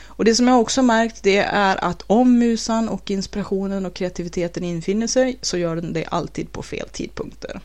Och 0.07 0.25
det 0.25 0.35
som 0.35 0.49
jag 0.49 0.61
också 0.61 0.83
märkt 0.83 1.23
det 1.23 1.39
är 1.39 1.85
att 1.85 2.03
om 2.07 2.39
musan 2.39 2.89
och 2.89 3.11
inspirationen 3.11 3.87
och 3.87 3.95
kreativiteten 3.95 4.65
infinner 4.65 5.07
sig 5.07 5.39
så 5.43 5.57
gör 5.57 5.77
den 5.77 5.93
det 5.93 6.07
alltid 6.07 6.53
på 6.53 6.63
fel 6.63 6.89
tidpunkter. 6.89 7.61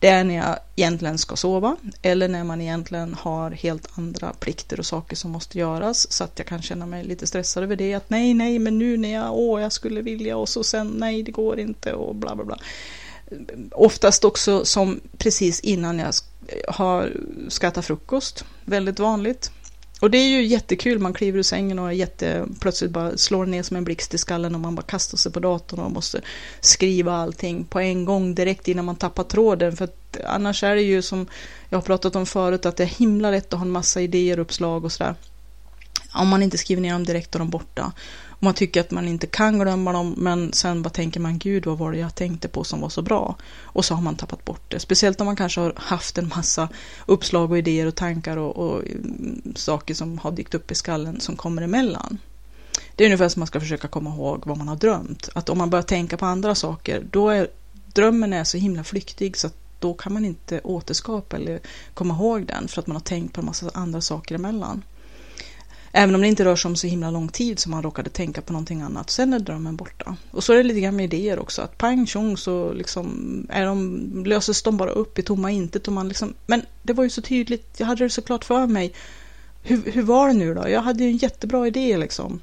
Det 0.00 0.08
är 0.08 0.24
när 0.24 0.34
jag 0.36 0.58
egentligen 0.76 1.18
ska 1.18 1.36
sova 1.36 1.76
eller 2.02 2.28
när 2.28 2.44
man 2.44 2.60
egentligen 2.60 3.14
har 3.14 3.50
helt 3.50 3.88
andra 3.98 4.32
plikter 4.32 4.78
och 4.78 4.86
saker 4.86 5.16
som 5.16 5.30
måste 5.30 5.58
göras 5.58 6.12
så 6.12 6.24
att 6.24 6.38
jag 6.38 6.46
kan 6.46 6.62
känna 6.62 6.86
mig 6.86 7.04
lite 7.04 7.26
stressad 7.26 7.62
över 7.62 7.76
det. 7.76 7.94
Att 7.94 8.10
nej, 8.10 8.34
nej, 8.34 8.58
men 8.58 8.78
nu 8.78 8.96
när 8.96 9.12
jag, 9.12 9.34
åh, 9.34 9.62
jag 9.62 9.72
skulle 9.72 10.02
vilja 10.02 10.36
och 10.36 10.48
så 10.48 10.64
sen 10.64 10.88
nej, 10.88 11.22
det 11.22 11.30
går 11.30 11.58
inte 11.58 11.92
och 11.92 12.14
bla 12.14 12.36
bla 12.36 12.44
bla. 12.44 12.58
Oftast 13.72 14.24
också 14.24 14.64
som 14.64 15.00
precis 15.18 15.60
innan 15.60 15.98
jag 15.98 16.12
har 16.68 17.12
ska 17.48 17.66
äta 17.66 17.82
frukost, 17.82 18.44
väldigt 18.64 18.98
vanligt. 18.98 19.50
Och 20.00 20.10
det 20.10 20.18
är 20.18 20.28
ju 20.28 20.46
jättekul, 20.46 20.98
man 20.98 21.12
kliver 21.12 21.38
ur 21.38 21.42
sängen 21.42 21.78
och 21.78 21.94
jätte, 21.94 22.46
plötsligt 22.60 22.90
bara 22.90 23.16
slår 23.16 23.46
ner 23.46 23.62
som 23.62 23.76
en 23.76 23.84
blixt 23.84 24.14
i 24.14 24.18
skallen 24.18 24.54
och 24.54 24.60
man 24.60 24.74
bara 24.74 24.82
kastar 24.82 25.18
sig 25.18 25.32
på 25.32 25.40
datorn 25.40 25.80
och 25.80 25.90
måste 25.90 26.20
skriva 26.60 27.12
allting 27.12 27.64
på 27.64 27.80
en 27.80 28.04
gång 28.04 28.34
direkt 28.34 28.68
innan 28.68 28.84
man 28.84 28.96
tappar 28.96 29.24
tråden. 29.24 29.76
För 29.76 29.84
att 29.84 30.18
annars 30.26 30.62
är 30.62 30.74
det 30.74 30.82
ju 30.82 31.02
som 31.02 31.26
jag 31.68 31.78
har 31.78 31.82
pratat 31.82 32.16
om 32.16 32.26
förut 32.26 32.66
att 32.66 32.76
det 32.76 32.82
är 32.82 32.98
himla 32.98 33.30
lätt 33.30 33.52
att 33.52 33.58
ha 33.58 33.66
en 33.66 33.72
massa 33.72 34.00
idéer, 34.00 34.38
uppslag 34.38 34.84
och 34.84 34.92
sådär. 34.92 35.14
Om 36.14 36.28
man 36.28 36.42
inte 36.42 36.58
skriver 36.58 36.82
ner 36.82 36.92
dem 36.92 37.04
direkt 37.04 37.34
och 37.34 37.38
de 37.38 37.50
borta. 37.50 37.92
Och 38.38 38.42
man 38.42 38.54
tycker 38.54 38.80
att 38.80 38.90
man 38.90 39.08
inte 39.08 39.26
kan 39.26 39.58
glömma 39.58 39.92
dem, 39.92 40.14
men 40.16 40.52
sen 40.52 40.82
bara 40.82 40.90
tänker 40.90 41.20
man 41.20 41.38
gud 41.38 41.66
vad 41.66 41.78
var 41.78 41.92
det 41.92 41.98
jag 41.98 42.14
tänkte 42.14 42.48
på 42.48 42.64
som 42.64 42.80
var 42.80 42.88
så 42.88 43.02
bra? 43.02 43.36
Och 43.60 43.84
så 43.84 43.94
har 43.94 44.02
man 44.02 44.16
tappat 44.16 44.44
bort 44.44 44.70
det. 44.70 44.80
Speciellt 44.80 45.20
om 45.20 45.26
man 45.26 45.36
kanske 45.36 45.60
har 45.60 45.72
haft 45.76 46.18
en 46.18 46.28
massa 46.28 46.68
uppslag 47.06 47.50
och 47.50 47.58
idéer 47.58 47.86
och 47.86 47.94
tankar 47.94 48.36
och, 48.36 48.56
och 48.56 48.82
mm, 48.86 49.42
saker 49.56 49.94
som 49.94 50.18
har 50.18 50.32
dykt 50.32 50.54
upp 50.54 50.70
i 50.70 50.74
skallen 50.74 51.20
som 51.20 51.36
kommer 51.36 51.62
emellan. 51.62 52.18
Det 52.96 53.04
är 53.04 53.08
ungefär 53.08 53.28
som 53.28 53.40
man 53.40 53.46
ska 53.46 53.60
försöka 53.60 53.88
komma 53.88 54.10
ihåg 54.10 54.42
vad 54.46 54.58
man 54.58 54.68
har 54.68 54.76
drömt. 54.76 55.28
Att 55.34 55.48
om 55.48 55.58
man 55.58 55.70
börjar 55.70 55.82
tänka 55.82 56.16
på 56.16 56.26
andra 56.26 56.54
saker, 56.54 57.06
då 57.10 57.28
är 57.28 57.48
drömmen 57.94 58.32
är 58.32 58.44
så 58.44 58.58
himla 58.58 58.84
flyktig 58.84 59.36
så 59.36 59.46
att 59.46 59.56
då 59.78 59.94
kan 59.94 60.12
man 60.12 60.24
inte 60.24 60.60
återskapa 60.64 61.36
eller 61.36 61.60
komma 61.94 62.14
ihåg 62.14 62.46
den 62.46 62.68
för 62.68 62.80
att 62.80 62.86
man 62.86 62.96
har 62.96 63.02
tänkt 63.02 63.32
på 63.32 63.40
en 63.40 63.46
massa 63.46 63.70
andra 63.74 64.00
saker 64.00 64.34
emellan. 64.34 64.82
Även 65.92 66.14
om 66.14 66.20
det 66.20 66.28
inte 66.28 66.44
rör 66.44 66.56
sig 66.56 66.68
om 66.68 66.76
så 66.76 66.86
himla 66.86 67.10
lång 67.10 67.28
tid 67.28 67.58
som 67.58 67.70
man 67.70 67.82
råkade 67.82 68.10
tänka 68.10 68.40
på 68.40 68.52
någonting 68.52 68.82
annat. 68.82 69.10
Sen 69.10 69.32
är 69.32 69.38
drömmen 69.38 69.76
borta. 69.76 70.16
Och 70.30 70.44
så 70.44 70.52
är 70.52 70.56
det 70.56 70.62
lite 70.62 70.80
grann 70.80 70.96
med 70.96 71.04
idéer 71.04 71.38
också. 71.38 71.62
Att 71.62 71.78
pang 71.78 72.06
tjong 72.06 72.36
så 72.36 72.72
liksom 72.72 73.46
är 73.50 73.66
de, 73.66 74.24
löses 74.26 74.62
de 74.62 74.76
bara 74.76 74.90
upp 74.90 75.18
i 75.18 75.22
tomma 75.22 75.50
intet. 75.50 75.86
Och 75.86 75.92
man 75.92 76.08
liksom, 76.08 76.34
men 76.46 76.62
det 76.82 76.92
var 76.92 77.04
ju 77.04 77.10
så 77.10 77.22
tydligt. 77.22 77.74
Jag 77.76 77.86
hade 77.86 78.04
det 78.04 78.10
så 78.10 78.22
klart 78.22 78.44
för 78.44 78.66
mig. 78.66 78.92
Hur, 79.62 79.92
hur 79.92 80.02
var 80.02 80.28
det 80.28 80.34
nu 80.34 80.54
då? 80.54 80.68
Jag 80.68 80.80
hade 80.80 81.04
ju 81.04 81.10
en 81.10 81.16
jättebra 81.16 81.66
idé 81.66 81.96
liksom. 81.96 82.40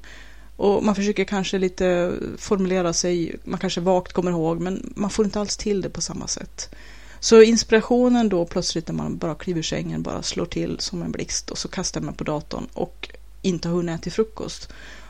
Och 0.56 0.84
man 0.84 0.94
försöker 0.94 1.24
kanske 1.24 1.58
lite 1.58 2.12
formulera 2.38 2.92
sig. 2.92 3.36
Man 3.44 3.60
kanske 3.60 3.80
vagt 3.80 4.12
kommer 4.12 4.30
ihåg. 4.30 4.60
Men 4.60 4.92
man 4.96 5.10
får 5.10 5.24
inte 5.24 5.40
alls 5.40 5.56
till 5.56 5.80
det 5.80 5.90
på 5.90 6.00
samma 6.00 6.26
sätt. 6.26 6.70
Så 7.20 7.42
inspirationen 7.42 8.28
då 8.28 8.44
plötsligt 8.44 8.88
när 8.88 8.94
man 8.94 9.18
bara 9.18 9.34
kliver 9.34 9.58
ur 9.58 9.62
sängen 9.62 10.02
bara 10.02 10.22
slår 10.22 10.46
till 10.46 10.76
som 10.80 11.02
en 11.02 11.12
blixt 11.12 11.50
och 11.50 11.58
så 11.58 11.68
kastar 11.68 12.00
man 12.00 12.14
på 12.14 12.24
datorn 12.24 12.66
och 12.72 13.08
inte 13.46 13.68
har 13.68 13.76
hunnit 13.76 14.00
äta 14.00 14.10
frukost. 14.10 14.68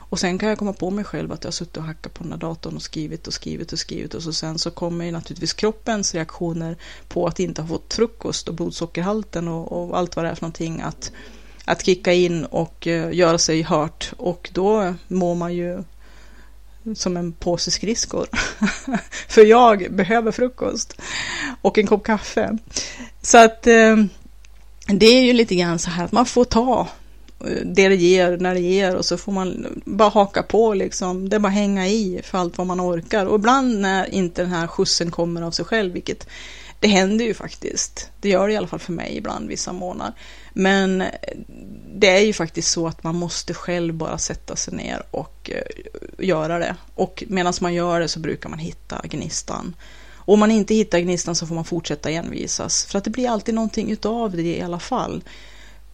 Och 0.09 0.19
sen 0.19 0.37
kan 0.37 0.49
jag 0.49 0.57
komma 0.57 0.73
på 0.73 0.89
mig 0.89 1.03
själv 1.03 1.31
att 1.31 1.43
jag 1.43 1.47
har 1.47 1.53
suttit 1.53 1.77
och 1.77 1.83
hackat 1.83 2.13
på 2.13 2.23
den 2.23 2.31
där 2.31 2.37
datorn 2.37 2.75
och 2.75 2.81
skrivit 2.81 3.27
och 3.27 3.33
skrivit 3.33 3.73
och 3.73 3.79
skrivit 3.79 4.13
och 4.13 4.23
så 4.23 4.33
sen 4.33 4.59
så 4.59 4.71
kommer 4.71 5.05
ju 5.05 5.11
naturligtvis 5.11 5.53
kroppens 5.53 6.15
reaktioner 6.15 6.77
på 7.07 7.27
att 7.27 7.39
inte 7.39 7.61
ha 7.61 7.69
fått 7.69 7.93
frukost 7.93 8.47
och 8.47 8.55
blodsockerhalten 8.55 9.47
och, 9.47 9.71
och 9.71 9.97
allt 9.97 10.15
vad 10.15 10.25
det 10.25 10.31
är 10.31 10.35
för 10.35 10.41
någonting 10.41 10.81
att, 10.81 11.11
att 11.65 11.85
kicka 11.85 12.13
in 12.13 12.45
och 12.45 12.87
uh, 12.87 13.15
göra 13.15 13.37
sig 13.37 13.61
hört 13.61 14.13
och 14.17 14.49
då 14.53 14.93
mår 15.07 15.35
man 15.35 15.53
ju 15.53 15.83
som 16.95 17.17
en 17.17 17.31
påse 17.31 17.71
skridskor. 17.71 18.27
för 19.27 19.45
jag 19.45 19.87
behöver 19.91 20.31
frukost 20.31 21.01
och 21.61 21.77
en 21.77 21.87
kopp 21.87 22.03
kaffe. 22.03 22.57
Så 23.21 23.37
att 23.37 23.67
uh, 23.67 24.05
det 24.87 25.05
är 25.05 25.21
ju 25.21 25.33
lite 25.33 25.55
grann 25.55 25.79
så 25.79 25.89
här 25.89 26.05
att 26.05 26.11
man 26.11 26.25
får 26.25 26.43
ta 26.43 26.87
det 27.65 27.89
det 27.89 27.95
ger 27.95 28.37
när 28.37 28.53
det 28.53 28.59
ger 28.59 28.95
och 28.95 29.05
så 29.05 29.17
får 29.17 29.31
man 29.31 29.81
bara 29.85 30.09
haka 30.09 30.43
på 30.43 30.73
liksom. 30.73 31.29
Det 31.29 31.35
är 31.35 31.39
bara 31.39 31.49
hänga 31.49 31.87
i 31.87 32.21
för 32.23 32.37
allt 32.37 32.57
vad 32.57 32.67
man 32.67 32.81
orkar. 32.81 33.25
Och 33.25 33.35
ibland 33.35 33.79
när 33.79 34.13
inte 34.13 34.41
den 34.41 34.51
här 34.51 34.67
skjutsen 34.67 35.11
kommer 35.11 35.41
av 35.41 35.51
sig 35.51 35.65
själv, 35.65 35.93
vilket 35.93 36.27
det 36.79 36.87
händer 36.87 37.25
ju 37.25 37.33
faktiskt. 37.33 38.09
Det 38.21 38.29
gör 38.29 38.47
det 38.47 38.53
i 38.53 38.57
alla 38.57 38.67
fall 38.67 38.79
för 38.79 38.93
mig 38.93 39.17
ibland 39.17 39.49
vissa 39.49 39.73
månader. 39.73 40.13
Men 40.53 41.01
eh, 41.01 41.07
det 41.95 42.09
är 42.09 42.21
ju 42.21 42.33
faktiskt 42.33 42.71
så 42.71 42.87
att 42.87 43.03
man 43.03 43.15
måste 43.15 43.53
själv 43.53 43.93
bara 43.93 44.17
sätta 44.17 44.55
sig 44.55 44.73
ner 44.73 45.03
och 45.11 45.51
eh, 45.53 46.25
göra 46.25 46.59
det. 46.59 46.75
Och 46.95 47.23
medan 47.27 47.53
man 47.61 47.73
gör 47.73 47.99
det 47.99 48.07
så 48.07 48.19
brukar 48.19 48.49
man 48.49 48.59
hitta 48.59 49.01
gnistan. 49.03 49.75
Och 50.27 50.33
om 50.33 50.39
man 50.39 50.51
inte 50.51 50.75
hittar 50.75 50.99
gnistan 50.99 51.35
så 51.35 51.47
får 51.47 51.55
man 51.55 51.65
fortsätta 51.65 52.09
envisas. 52.09 52.85
För 52.85 52.97
att 52.97 53.03
det 53.03 53.09
blir 53.09 53.29
alltid 53.29 53.55
någonting 53.55 53.91
utav 53.91 54.35
det 54.35 54.57
i 54.57 54.61
alla 54.61 54.79
fall. 54.79 55.23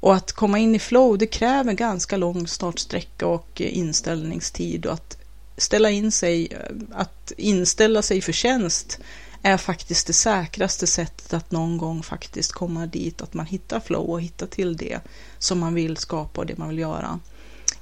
Och 0.04 0.16
att 0.16 0.32
komma 0.32 0.60
in 0.60 0.76
i 0.76 0.80
flow, 0.80 1.18
det 1.18 1.28
kräver 1.28 1.74
ganska 1.74 2.18
lång 2.18 2.48
startsträcka 2.48 3.28
och 3.28 3.62
inställningstid. 3.62 4.86
Och 4.86 4.94
att 4.94 5.18
ställa 5.58 5.89
in 5.89 6.12
sig, 6.12 6.58
att 6.92 7.32
inställa 7.38 8.02
sig 8.02 8.22
för 8.22 8.32
tjänst 8.32 9.00
är 9.42 9.58
faktiskt 9.58 10.08
det 10.08 10.13
säkraste 10.13 10.88
sättet 10.88 11.34
att 11.34 11.52
någon 11.52 11.78
gång 11.78 12.04
faktiskt 12.04 12.52
komma 12.52 12.86
dit, 12.86 13.22
att 13.22 13.34
man 13.34 13.46
hittar 13.46 13.80
flow 13.80 14.10
och 14.10 14.22
hittar 14.22 14.48
till 14.48 14.78
det 14.78 15.00
som 15.38 15.60
man 15.60 15.74
vill 15.74 15.98
skapa 15.98 16.42
och 16.42 16.48
det 16.48 16.58
man 16.58 16.70
vill 16.70 16.80
göra. 16.80 17.20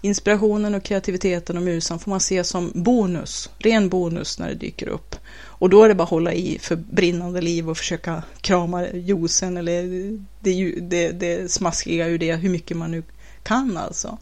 Inspirationen 0.01 0.75
och 0.75 0.83
kreativiteten 0.83 1.57
och 1.57 1.63
musen 1.63 1.99
får 1.99 2.09
man 2.09 2.19
se 2.19 2.43
som 2.43 2.71
bonus, 2.75 3.49
ren 3.59 3.89
bonus 3.89 4.39
när 4.39 4.47
det 4.47 4.55
dyker 4.55 4.87
upp. 4.87 5.15
Och 5.33 5.69
då 5.69 5.83
är 5.83 5.89
det 5.89 5.95
bara 5.95 6.03
att 6.03 6.09
hålla 6.09 6.33
i 6.33 6.59
för 6.59 6.75
brinnande 6.75 7.41
liv 7.41 7.69
och 7.69 7.77
försöka 7.77 8.23
krama 8.41 8.87
juicen 8.87 9.57
eller 9.57 9.83
det, 10.39 10.75
det, 10.81 11.11
det 11.11 11.51
smaskiga 11.51 12.07
ur 12.07 12.17
det, 12.17 12.35
hur 12.35 12.49
mycket 12.49 12.77
man 12.77 12.91
nu 12.91 13.03
kan 13.43 13.77
alltså. 13.77 14.17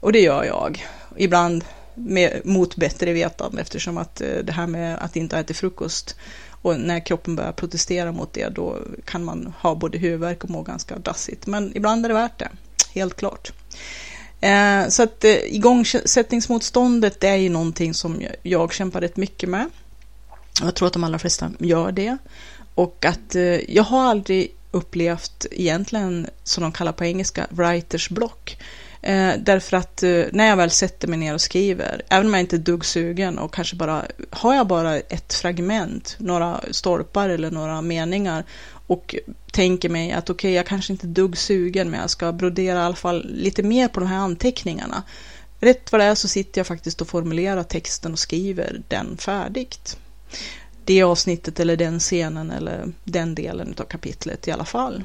Och 0.00 0.12
det 0.12 0.20
gör 0.20 0.44
jag. 0.44 0.84
Ibland 1.16 1.64
med, 1.94 2.40
mot 2.44 2.76
bättre 2.76 3.12
vetande 3.12 3.62
eftersom 3.62 3.98
att 3.98 4.20
eh, 4.20 4.38
det 4.44 4.52
här 4.52 4.66
med 4.66 4.98
att 5.04 5.16
inte 5.16 5.38
äta 5.38 5.54
frukost 5.54 6.16
och 6.62 6.80
när 6.80 7.06
kroppen 7.06 7.36
börjar 7.36 7.52
protestera 7.52 8.12
mot 8.12 8.32
det 8.32 8.48
då 8.48 8.78
kan 9.04 9.24
man 9.24 9.52
ha 9.60 9.74
både 9.74 9.98
huvudvärk 9.98 10.44
och 10.44 10.50
må 10.50 10.62
ganska 10.62 10.98
dassigt. 10.98 11.46
Men 11.46 11.76
ibland 11.76 12.04
är 12.04 12.08
det 12.08 12.14
värt 12.14 12.38
det, 12.38 12.50
helt 12.94 13.16
klart. 13.16 13.52
Eh, 14.40 14.88
så 14.88 15.02
att 15.02 15.24
eh, 15.24 15.30
igångsättningsmotståndet 15.30 17.20
det 17.20 17.28
är 17.28 17.36
ju 17.36 17.48
någonting 17.48 17.94
som 17.94 18.20
jag, 18.20 18.32
jag 18.42 18.72
kämpar 18.72 19.00
rätt 19.00 19.16
mycket 19.16 19.48
med. 19.48 19.66
Jag 20.62 20.74
tror 20.74 20.86
att 20.86 20.92
de 20.92 21.04
allra 21.04 21.18
flesta 21.18 21.50
gör 21.58 21.92
det. 21.92 22.16
Och 22.74 23.04
att 23.04 23.34
eh, 23.34 23.42
jag 23.74 23.82
har 23.82 24.02
aldrig 24.02 24.54
upplevt 24.70 25.46
egentligen, 25.50 26.26
som 26.44 26.62
de 26.62 26.72
kallar 26.72 26.92
på 26.92 27.04
engelska, 27.04 27.46
writers 27.50 28.08
block. 28.10 28.58
Eh, 29.02 29.32
därför 29.38 29.76
att 29.76 30.02
eh, 30.02 30.22
när 30.32 30.46
jag 30.46 30.56
väl 30.56 30.70
sätter 30.70 31.08
mig 31.08 31.18
ner 31.18 31.34
och 31.34 31.40
skriver, 31.40 32.02
även 32.08 32.26
om 32.26 32.34
jag 32.34 32.40
inte 32.40 32.56
är 32.56 32.58
duggsugen 32.58 33.38
och 33.38 33.54
kanske 33.54 33.76
bara, 33.76 34.04
har 34.30 34.54
jag 34.54 34.66
bara 34.66 34.96
ett 34.96 35.34
fragment, 35.34 36.16
några 36.18 36.60
stolpar 36.70 37.28
eller 37.28 37.50
några 37.50 37.82
meningar 37.82 38.44
och 38.90 39.16
tänker 39.52 39.88
mig 39.88 40.12
att 40.12 40.30
okej, 40.30 40.34
okay, 40.34 40.56
jag 40.56 40.66
kanske 40.66 40.92
inte 40.92 41.06
är 41.06 41.08
dugg 41.08 41.38
sugen 41.38 41.90
men 41.90 42.00
jag 42.00 42.10
ska 42.10 42.32
brodera 42.32 42.78
i 42.78 42.82
alla 42.82 42.96
fall 42.96 43.26
lite 43.28 43.62
mer 43.62 43.88
på 43.88 44.00
de 44.00 44.06
här 44.06 44.18
anteckningarna. 44.18 45.02
Rätt 45.60 45.92
vad 45.92 46.00
det 46.00 46.04
är 46.04 46.14
så 46.14 46.28
sitter 46.28 46.58
jag 46.58 46.66
faktiskt 46.66 47.00
och 47.00 47.08
formulerar 47.08 47.62
texten 47.62 48.12
och 48.12 48.18
skriver 48.18 48.82
den 48.88 49.16
färdigt. 49.16 49.98
Det 50.84 51.02
avsnittet 51.02 51.60
eller 51.60 51.76
den 51.76 52.00
scenen 52.00 52.50
eller 52.50 52.92
den 53.04 53.34
delen 53.34 53.74
av 53.78 53.84
kapitlet 53.84 54.48
i 54.48 54.50
alla 54.50 54.64
fall. 54.64 55.04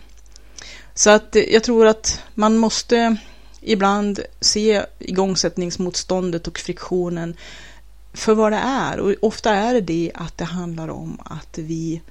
Så 0.94 1.10
att 1.10 1.36
jag 1.48 1.64
tror 1.64 1.88
att 1.88 2.22
man 2.34 2.58
måste 2.58 3.18
ibland 3.62 4.20
se 4.40 4.86
igångsättningsmotståndet 5.00 6.48
och 6.48 6.60
friktionen 6.60 7.36
för 8.14 8.34
vad 8.34 8.52
det 8.52 8.62
är. 8.64 9.00
Och 9.00 9.14
ofta 9.22 9.52
är 9.52 9.74
det 9.74 9.82
det 9.82 10.12
att 10.16 10.38
det 10.38 10.46
handlar 10.46 10.88
om 10.88 11.20
att 11.26 11.58
vi 11.58 12.02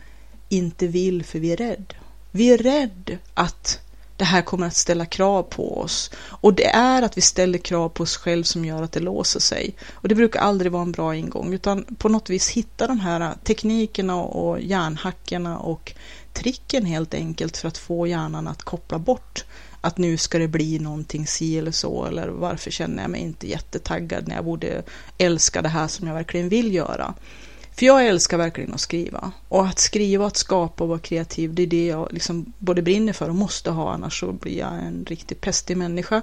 inte 0.57 0.87
vill 0.87 1.25
för 1.25 1.39
vi 1.39 1.53
är 1.53 1.57
rädd. 1.57 1.95
Vi 2.31 2.53
är 2.53 2.59
rädd 2.59 3.19
att 3.35 3.81
det 4.17 4.25
här 4.25 4.43
kommer 4.43 4.67
att 4.67 4.75
ställa 4.75 5.07
krav 5.07 5.43
på 5.43 5.79
oss. 5.79 6.11
Och 6.17 6.55
det 6.55 6.67
är 6.67 7.03
att 7.03 7.17
vi 7.17 7.21
ställer 7.21 7.59
krav 7.59 7.89
på 7.89 8.03
oss 8.03 8.17
själv 8.17 8.45
som 8.45 8.65
gör 8.65 8.83
att 8.83 8.93
det 8.93 9.01
låser 9.01 9.41
sig. 9.41 9.75
Och 9.93 10.09
det 10.09 10.15
brukar 10.15 10.41
aldrig 10.41 10.73
vara 10.73 10.83
en 10.83 10.93
bra 10.93 11.17
ingång, 11.17 11.55
utan 11.55 11.85
på 11.99 12.09
något 12.09 12.31
vis 12.31 12.49
hitta 12.49 12.87
de 12.87 13.01
här 13.01 13.35
teknikerna 13.45 14.17
och 14.17 14.61
hjärnhackarna 14.61 15.59
och 15.59 15.93
tricken 16.33 16.87
helt 16.87 17.15
enkelt 17.15 17.57
för 17.57 17.69
att 17.69 17.79
få 17.79 18.07
hjärnan 18.07 18.49
att 18.49 18.63
koppla 18.63 18.99
bort 18.99 19.45
att 19.81 19.99
nu 19.99 20.17
ska 20.17 20.39
det 20.39 20.49
bli 20.49 20.79
någonting 20.79 21.27
si 21.27 21.59
eller 21.59 21.73
så 21.73 22.05
eller 22.07 22.29
varför 22.29 22.71
känner 22.71 23.03
jag 23.03 23.11
mig 23.11 23.21
inte 23.21 23.49
jättetaggad 23.49 24.29
när 24.29 24.35
jag 24.35 24.45
borde 24.45 24.83
älska 25.19 25.63
det 25.63 25.69
här 25.69 25.89
som 25.89 26.09
jag 26.09 26.15
verkligen 26.15 26.49
vill 26.49 26.75
göra. 26.75 27.15
För 27.77 27.87
jag 27.87 28.07
älskar 28.07 28.39
verkligen 28.39 28.75
att 28.75 28.81
skriva. 28.81 29.33
Och 29.49 29.67
att 29.67 29.79
skriva, 29.79 30.27
att 30.27 30.37
skapa 30.37 30.85
och 30.85 30.89
vara 30.89 30.99
kreativ, 30.99 31.55
det 31.55 31.63
är 31.63 31.67
det 31.67 31.87
jag 31.87 32.09
liksom 32.13 32.53
både 32.59 32.83
brinner 32.83 33.13
för 33.13 33.29
och 33.29 33.35
måste 33.35 33.71
ha, 33.71 33.93
annars 33.93 34.21
så 34.21 34.33
blir 34.33 34.59
jag 34.59 34.73
en 34.73 35.05
riktigt 35.09 35.41
pestig 35.41 35.77
människa 35.77 36.23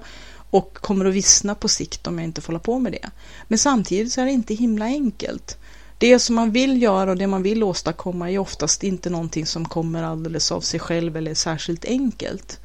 och 0.51 0.73
kommer 0.73 1.05
att 1.05 1.13
vissna 1.13 1.55
på 1.55 1.67
sikt 1.67 2.07
om 2.07 2.19
jag 2.19 2.25
inte 2.25 2.41
får 2.41 2.53
hålla 2.53 2.59
på 2.59 2.79
med 2.79 2.91
det. 2.91 3.09
Men 3.47 3.57
samtidigt 3.57 4.13
så 4.13 4.21
är 4.21 4.25
det 4.25 4.31
inte 4.31 4.53
himla 4.53 4.85
enkelt. 4.85 5.57
Det 5.97 6.19
som 6.19 6.35
man 6.35 6.51
vill 6.51 6.81
göra 6.81 7.11
och 7.11 7.17
det 7.17 7.27
man 7.27 7.43
vill 7.43 7.63
åstadkomma 7.63 8.31
är 8.31 8.37
oftast 8.37 8.83
inte 8.83 9.09
någonting 9.09 9.45
som 9.45 9.65
kommer 9.65 10.03
alldeles 10.03 10.51
av 10.51 10.61
sig 10.61 10.79
själv 10.79 11.17
eller 11.17 11.31
är 11.31 11.35
särskilt 11.35 11.85
enkelt. 11.85 12.59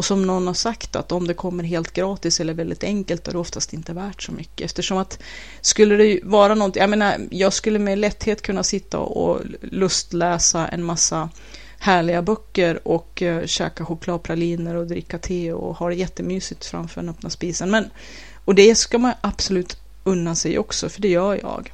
Och 0.00 0.04
som 0.04 0.26
någon 0.26 0.46
har 0.46 0.54
sagt 0.54 0.96
att 0.96 1.12
om 1.12 1.26
det 1.26 1.34
kommer 1.34 1.64
helt 1.64 1.92
gratis 1.92 2.40
eller 2.40 2.54
väldigt 2.54 2.84
enkelt 2.84 3.28
är 3.28 3.32
det 3.32 3.38
oftast 3.38 3.72
inte 3.72 3.92
värt 3.92 4.22
så 4.22 4.32
mycket. 4.32 4.60
Eftersom 4.60 4.98
att 4.98 5.18
skulle 5.60 5.96
det 5.96 6.20
vara 6.22 6.54
något, 6.54 6.76
jag 6.76 6.90
menar, 6.90 7.28
jag 7.30 7.52
skulle 7.52 7.78
med 7.78 7.98
lätthet 7.98 8.42
kunna 8.42 8.62
sitta 8.62 8.98
och 8.98 9.40
lustläsa 9.60 10.68
en 10.68 10.84
massa 10.84 11.28
härliga 11.78 12.22
böcker 12.22 12.88
och 12.88 13.22
eh, 13.22 13.46
käka 13.46 13.84
chokladpraliner 13.84 14.74
och 14.74 14.86
dricka 14.86 15.18
te 15.18 15.52
och 15.52 15.76
ha 15.76 15.88
det 15.88 15.94
jättemysigt 15.94 16.64
framför 16.64 17.00
den 17.00 17.10
öppna 17.10 17.30
spisen. 17.30 17.70
Men, 17.70 17.90
och 18.44 18.54
det 18.54 18.74
ska 18.74 18.98
man 18.98 19.12
absolut 19.20 19.76
unna 20.04 20.34
sig 20.34 20.58
också, 20.58 20.88
för 20.88 21.00
det 21.00 21.08
gör 21.08 21.38
jag. 21.42 21.72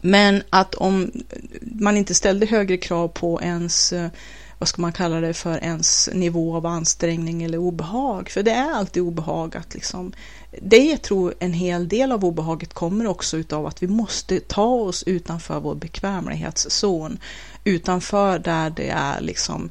Men 0.00 0.42
att 0.50 0.74
om 0.74 1.10
man 1.62 1.96
inte 1.96 2.14
ställde 2.14 2.46
högre 2.46 2.76
krav 2.76 3.08
på 3.08 3.40
ens 3.42 3.92
eh, 3.92 4.10
vad 4.60 4.68
ska 4.68 4.82
man 4.82 4.92
kalla 4.92 5.20
det 5.20 5.34
för, 5.34 5.58
ens 5.58 6.08
nivå 6.12 6.56
av 6.56 6.66
ansträngning 6.66 7.42
eller 7.42 7.58
obehag. 7.58 8.30
För 8.30 8.42
det 8.42 8.50
är 8.50 8.72
alltid 8.72 9.02
obehag 9.02 9.56
att 9.56 9.74
liksom, 9.74 10.12
det 10.62 10.84
jag 10.84 11.02
tror 11.02 11.34
en 11.38 11.52
hel 11.52 11.88
del 11.88 12.12
av 12.12 12.24
obehaget 12.24 12.74
kommer 12.74 13.06
också 13.06 13.36
utav 13.36 13.66
att 13.66 13.82
vi 13.82 13.86
måste 13.86 14.40
ta 14.40 14.64
oss 14.64 15.02
utanför 15.02 15.60
vår 15.60 15.74
bekvämlighetszon. 15.74 17.18
Utanför 17.64 18.38
där 18.38 18.70
det 18.70 18.88
är 18.88 19.20
liksom 19.20 19.70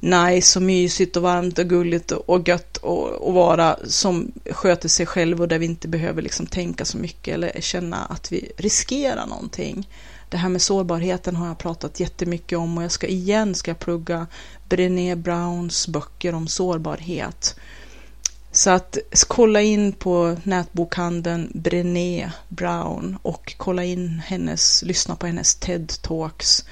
nice 0.00 0.58
och 0.58 0.62
mysigt 0.62 1.16
och 1.16 1.22
varmt 1.22 1.58
och 1.58 1.68
gulligt 1.68 2.12
och 2.12 2.48
gött 2.48 2.76
och, 2.76 3.32
vara 3.34 3.76
som 3.84 4.32
sköter 4.50 4.88
sig 4.88 5.06
själv 5.06 5.40
och 5.40 5.48
där 5.48 5.58
vi 5.58 5.66
inte 5.66 5.88
behöver 5.88 6.22
liksom 6.22 6.46
tänka 6.46 6.84
så 6.84 6.98
mycket 6.98 7.34
eller 7.34 7.60
känna 7.60 7.96
att 7.96 8.32
vi 8.32 8.52
riskerar 8.56 9.26
någonting. 9.26 9.88
Det 10.30 10.36
här 10.36 10.48
med 10.48 10.62
sårbarheten 10.62 11.36
har 11.36 11.46
jag 11.46 11.58
pratat 11.58 12.00
jättemycket 12.00 12.58
om 12.58 12.78
och 12.78 12.84
jag 12.84 12.92
ska 12.92 13.06
igen 13.06 13.54
ska 13.54 13.74
plugga 13.74 14.26
Brené 14.68 15.16
Browns 15.16 15.88
böcker 15.88 16.34
om 16.34 16.48
sårbarhet. 16.48 17.56
Så 18.52 18.70
att 18.70 18.98
kolla 19.28 19.62
in 19.62 19.92
på 19.92 20.36
nätbokhandeln 20.42 21.50
Brené 21.54 22.30
Brown 22.48 23.18
och 23.22 23.54
kolla 23.56 23.84
in 23.84 24.22
hennes, 24.26 24.82
lyssna 24.82 25.16
på 25.16 25.26
hennes 25.26 25.60
TED-talks. 25.60 26.64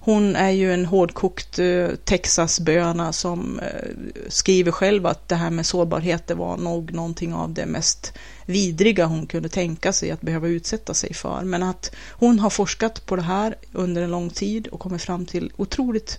Hon 0.00 0.36
är 0.36 0.50
ju 0.50 0.74
en 0.74 0.86
hårdkokt 0.86 1.58
eh, 1.58 1.88
Texasböna 2.04 3.12
som 3.12 3.58
eh, 3.58 3.90
skriver 4.28 4.72
själv 4.72 5.06
att 5.06 5.28
det 5.28 5.36
här 5.36 5.50
med 5.50 5.66
sårbarhet 5.66 6.26
det 6.26 6.34
var 6.34 6.56
nog 6.56 6.92
någonting 6.92 7.34
av 7.34 7.54
det 7.54 7.66
mest 7.66 8.12
vidriga 8.46 9.06
hon 9.06 9.26
kunde 9.26 9.48
tänka 9.48 9.92
sig 9.92 10.10
att 10.10 10.20
behöva 10.20 10.48
utsätta 10.48 10.94
sig 10.94 11.14
för. 11.14 11.42
Men 11.42 11.62
att 11.62 11.94
hon 12.10 12.38
har 12.38 12.50
forskat 12.50 13.06
på 13.06 13.16
det 13.16 13.22
här 13.22 13.56
under 13.72 14.02
en 14.02 14.10
lång 14.10 14.30
tid 14.30 14.66
och 14.66 14.80
kommit 14.80 15.02
fram 15.02 15.26
till 15.26 15.52
otroligt 15.56 16.18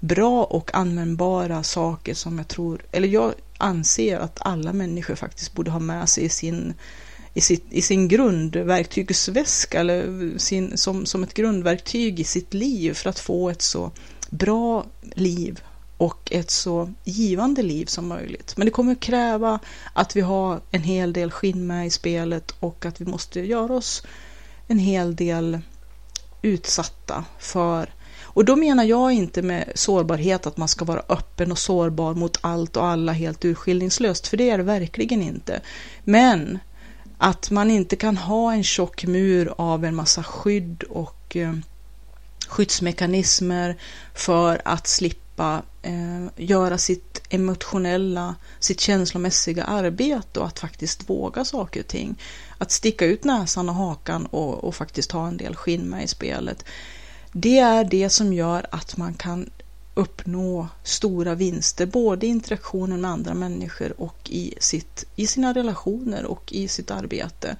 bra 0.00 0.44
och 0.44 0.74
användbara 0.74 1.62
saker 1.62 2.14
som 2.14 2.38
jag 2.38 2.48
tror, 2.48 2.82
eller 2.92 3.08
jag 3.08 3.34
anser 3.58 4.18
att 4.18 4.38
alla 4.40 4.72
människor 4.72 5.14
faktiskt 5.14 5.52
borde 5.52 5.70
ha 5.70 5.78
med 5.78 6.08
sig 6.08 6.24
i 6.24 6.28
sin 6.28 6.74
i, 7.34 7.40
sitt, 7.40 7.64
i 7.70 7.82
sin 7.82 8.08
grundverktygsväska 8.08 9.80
eller 9.80 10.38
sin, 10.38 10.78
som, 10.78 11.06
som 11.06 11.22
ett 11.22 11.34
grundverktyg 11.34 12.20
i 12.20 12.24
sitt 12.24 12.54
liv 12.54 12.94
för 12.94 13.10
att 13.10 13.18
få 13.18 13.50
ett 13.50 13.62
så 13.62 13.90
bra 14.30 14.86
liv 15.14 15.60
och 16.02 16.32
ett 16.32 16.50
så 16.50 16.92
givande 17.04 17.62
liv 17.62 17.86
som 17.86 18.08
möjligt. 18.08 18.54
Men 18.56 18.64
det 18.64 18.70
kommer 18.70 18.94
kräva 18.94 19.58
att 19.92 20.16
vi 20.16 20.20
har 20.20 20.60
en 20.70 20.82
hel 20.82 21.12
del 21.12 21.30
skinn 21.30 21.66
med 21.66 21.86
i 21.86 21.90
spelet 21.90 22.54
och 22.60 22.86
att 22.86 23.00
vi 23.00 23.04
måste 23.04 23.40
göra 23.40 23.74
oss 23.74 24.02
en 24.68 24.78
hel 24.78 25.16
del 25.16 25.58
utsatta 26.42 27.24
för 27.38 27.94
och 28.22 28.44
då 28.44 28.56
menar 28.56 28.84
jag 28.84 29.12
inte 29.12 29.42
med 29.42 29.72
sårbarhet 29.74 30.46
att 30.46 30.56
man 30.56 30.68
ska 30.68 30.84
vara 30.84 31.02
öppen 31.08 31.52
och 31.52 31.58
sårbar 31.58 32.14
mot 32.14 32.38
allt 32.40 32.76
och 32.76 32.86
alla 32.86 33.12
helt 33.12 33.44
urskillningslöst, 33.44 34.28
för 34.28 34.36
det 34.36 34.50
är 34.50 34.58
det 34.58 34.64
verkligen 34.64 35.22
inte. 35.22 35.60
Men 36.04 36.58
att 37.18 37.50
man 37.50 37.70
inte 37.70 37.96
kan 37.96 38.16
ha 38.16 38.52
en 38.52 38.64
tjock 38.64 39.04
mur 39.04 39.54
av 39.56 39.84
en 39.84 39.94
massa 39.94 40.22
skydd 40.22 40.82
och 40.82 41.36
eh, 41.36 41.54
skyddsmekanismer 42.48 43.76
för 44.14 44.62
att 44.64 44.86
slippa 44.86 45.62
eh, 45.82 46.26
göra 46.36 46.78
sitt 46.78 47.22
emotionella, 47.28 48.34
sitt 48.58 48.80
känslomässiga 48.80 49.64
arbete 49.64 50.40
och 50.40 50.46
att 50.46 50.58
faktiskt 50.58 51.10
våga 51.10 51.44
saker 51.44 51.80
och 51.80 51.86
ting. 51.86 52.18
Att 52.58 52.70
sticka 52.70 53.04
ut 53.06 53.24
näsan 53.24 53.68
och 53.68 53.74
hakan 53.74 54.26
och, 54.26 54.64
och 54.64 54.74
faktiskt 54.74 55.12
ha 55.12 55.28
en 55.28 55.36
del 55.36 55.56
skinn 55.56 55.82
med 55.82 56.04
i 56.04 56.08
spelet. 56.08 56.64
Det 57.32 57.58
är 57.58 57.84
det 57.84 58.10
som 58.10 58.32
gör 58.32 58.66
att 58.70 58.96
man 58.96 59.14
kan 59.14 59.50
uppnå 59.94 60.68
stora 60.82 61.34
vinster, 61.34 61.86
både 61.86 62.26
i 62.26 62.28
interaktionen 62.28 63.00
med 63.00 63.10
andra 63.10 63.34
människor 63.34 64.00
och 64.00 64.30
i, 64.30 64.54
sitt, 64.60 65.04
i 65.16 65.26
sina 65.26 65.54
relationer 65.54 66.24
och 66.24 66.52
i 66.52 66.68
sitt 66.68 66.90
arbete 66.90 67.56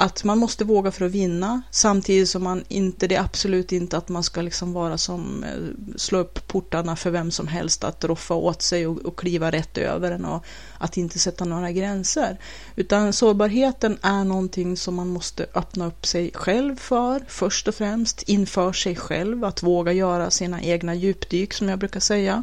att 0.00 0.24
man 0.24 0.38
måste 0.38 0.64
våga 0.64 0.90
för 0.90 1.04
att 1.04 1.12
vinna 1.12 1.62
samtidigt 1.70 2.28
som 2.28 2.42
man 2.42 2.64
inte, 2.68 3.06
det 3.06 3.14
är 3.14 3.20
absolut 3.20 3.72
inte 3.72 3.96
att 3.96 4.08
man 4.08 4.22
ska 4.22 4.42
liksom 4.42 4.72
vara 4.72 4.98
som 4.98 5.44
eh, 5.44 5.96
slå 5.96 6.18
upp 6.18 6.46
portarna 6.46 6.96
för 6.96 7.10
vem 7.10 7.30
som 7.30 7.48
helst 7.48 7.84
att 7.84 8.04
roffa 8.04 8.34
åt 8.34 8.62
sig 8.62 8.86
och, 8.86 8.98
och 8.98 9.18
kliva 9.18 9.50
rätt 9.50 9.78
över 9.78 10.10
den 10.10 10.24
och 10.24 10.44
att 10.78 10.96
inte 10.96 11.18
sätta 11.18 11.44
några 11.44 11.72
gränser. 11.72 12.38
Utan 12.76 13.12
sårbarheten 13.12 13.98
är 14.02 14.24
någonting 14.24 14.76
som 14.76 14.94
man 14.94 15.08
måste 15.08 15.46
öppna 15.54 15.86
upp 15.86 16.06
sig 16.06 16.30
själv 16.34 16.76
för 16.76 17.24
först 17.28 17.68
och 17.68 17.74
främst 17.74 18.22
inför 18.22 18.72
sig 18.72 18.96
själv, 18.96 19.44
att 19.44 19.62
våga 19.62 19.92
göra 19.92 20.30
sina 20.30 20.62
egna 20.62 20.94
djupdyk 20.94 21.52
som 21.52 21.68
jag 21.68 21.78
brukar 21.78 22.00
säga. 22.00 22.42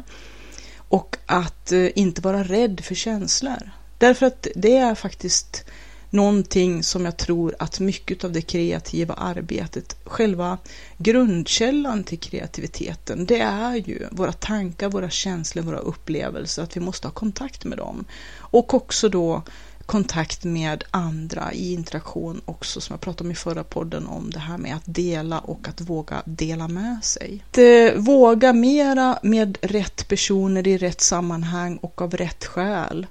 Och 0.88 1.16
att 1.26 1.72
eh, 1.72 1.98
inte 1.98 2.20
vara 2.20 2.42
rädd 2.42 2.80
för 2.84 2.94
känslor. 2.94 3.70
Därför 3.98 4.26
att 4.26 4.46
det 4.54 4.76
är 4.76 4.94
faktiskt 4.94 5.64
någonting 6.10 6.82
som 6.82 7.04
jag 7.04 7.16
tror 7.16 7.56
att 7.58 7.80
mycket 7.80 8.24
av 8.24 8.32
det 8.32 8.42
kreativa 8.42 9.14
arbetet, 9.14 9.96
själva 10.04 10.58
grundkällan 10.98 12.04
till 12.04 12.18
kreativiteten, 12.18 13.26
det 13.26 13.40
är 13.40 13.74
ju 13.74 14.06
våra 14.10 14.32
tankar, 14.32 14.88
våra 14.88 15.10
känslor, 15.10 15.62
våra 15.62 15.78
upplevelser, 15.78 16.62
att 16.62 16.76
vi 16.76 16.80
måste 16.80 17.06
ha 17.06 17.12
kontakt 17.12 17.64
med 17.64 17.78
dem. 17.78 18.04
Och 18.38 18.74
också 18.74 19.08
då 19.08 19.42
kontakt 19.86 20.44
med 20.44 20.84
andra 20.90 21.52
i 21.52 21.72
interaktion 21.72 22.40
också, 22.44 22.80
som 22.80 22.94
jag 22.94 23.00
pratade 23.00 23.26
om 23.26 23.30
i 23.30 23.34
förra 23.34 23.64
podden, 23.64 24.06
om 24.06 24.30
det 24.30 24.38
här 24.38 24.58
med 24.58 24.76
att 24.76 24.82
dela 24.84 25.38
och 25.38 25.68
att 25.68 25.80
våga 25.80 26.22
dela 26.24 26.68
med 26.68 27.04
sig. 27.04 27.44
Att 27.50 27.58
eh, 27.58 28.00
våga 28.02 28.52
mera 28.52 29.18
med 29.22 29.58
rätt 29.62 30.08
personer 30.08 30.68
i 30.68 30.78
rätt 30.78 31.00
sammanhang 31.00 31.76
och 31.76 32.02
av 32.02 32.16
rätt 32.16 32.44
skäl. 32.44 33.06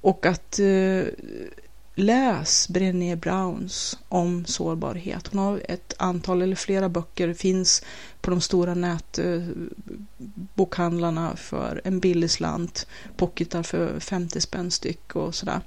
Och 0.00 0.26
att 0.26 0.58
eh, 0.58 1.02
läs 1.98 2.68
Brené 2.68 3.16
Browns 3.16 3.98
om 4.08 4.46
sårbarhet. 4.46 5.26
Hon 5.26 5.38
har 5.38 5.62
ett 5.68 5.94
antal 5.98 6.42
eller 6.42 6.56
flera 6.56 6.88
böcker, 6.88 7.34
finns 7.34 7.82
på 8.20 8.30
de 8.30 8.40
stora 8.40 8.74
nätbokhandlarna 8.74 11.36
för 11.36 11.80
en 11.84 12.00
billig 12.00 12.30
slant, 12.30 12.86
pocketar 13.16 13.62
för 13.62 14.00
50 14.00 14.40
spänn 14.40 14.70
styck 14.70 15.16
och 15.16 15.34
sådär. 15.34 15.60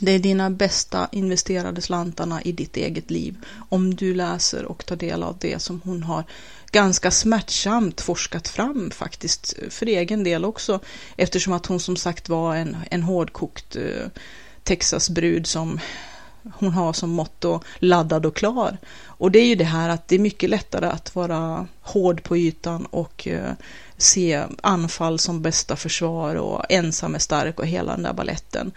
Det 0.00 0.12
är 0.12 0.18
dina 0.18 0.50
bästa 0.50 1.08
investerade 1.12 1.80
slantarna 1.80 2.42
i 2.42 2.52
ditt 2.52 2.76
eget 2.76 3.10
liv 3.10 3.36
om 3.68 3.94
du 3.94 4.14
läser 4.14 4.64
och 4.64 4.86
tar 4.86 4.96
del 4.96 5.22
av 5.22 5.36
det 5.40 5.62
som 5.62 5.80
hon 5.84 6.02
har 6.02 6.24
ganska 6.70 7.10
smärtsamt 7.10 8.00
forskat 8.00 8.48
fram 8.48 8.90
faktiskt 8.90 9.54
för 9.70 9.86
egen 9.86 10.24
del 10.24 10.44
också 10.44 10.80
eftersom 11.16 11.52
att 11.52 11.66
hon 11.66 11.80
som 11.80 11.96
sagt 11.96 12.28
var 12.28 12.56
en, 12.56 12.76
en 12.90 13.02
hårdkokt 13.02 13.76
uh, 13.76 14.06
Texasbrud 14.66 15.46
som 15.46 15.80
hon 16.54 16.72
har 16.72 16.92
som 16.92 17.10
motto 17.10 17.60
laddad 17.78 18.26
och 18.26 18.36
klar. 18.36 18.76
Och 19.04 19.30
det 19.30 19.38
är 19.38 19.46
ju 19.46 19.54
det 19.54 19.64
här 19.64 19.88
att 19.88 20.08
det 20.08 20.14
är 20.14 20.18
mycket 20.18 20.50
lättare 20.50 20.86
att 20.86 21.14
vara 21.14 21.66
hård 21.80 22.22
på 22.22 22.36
ytan 22.36 22.86
och 22.86 23.28
eh, 23.28 23.52
se 23.96 24.44
anfall 24.60 25.18
som 25.18 25.42
bästa 25.42 25.76
försvar 25.76 26.34
och 26.34 26.64
ensam 26.68 27.14
är 27.14 27.18
stark 27.18 27.60
och 27.60 27.66
hela 27.66 27.92
den 27.92 28.02
där 28.02 28.12
balletten. 28.12 28.72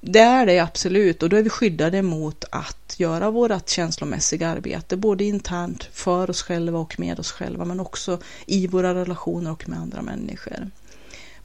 Det 0.00 0.20
är 0.20 0.46
det 0.46 0.58
absolut 0.58 1.22
och 1.22 1.28
då 1.28 1.36
är 1.36 1.42
vi 1.42 1.50
skyddade 1.50 2.02
mot 2.02 2.44
att 2.50 2.94
göra 2.96 3.30
vårt 3.30 3.68
känslomässiga 3.68 4.48
arbete, 4.48 4.96
både 4.96 5.24
internt 5.24 5.88
för 5.92 6.30
oss 6.30 6.42
själva 6.42 6.78
och 6.78 7.00
med 7.00 7.20
oss 7.20 7.32
själva, 7.32 7.64
men 7.64 7.80
också 7.80 8.18
i 8.46 8.66
våra 8.66 8.94
relationer 8.94 9.50
och 9.50 9.68
med 9.68 9.78
andra 9.78 10.02
människor. 10.02 10.70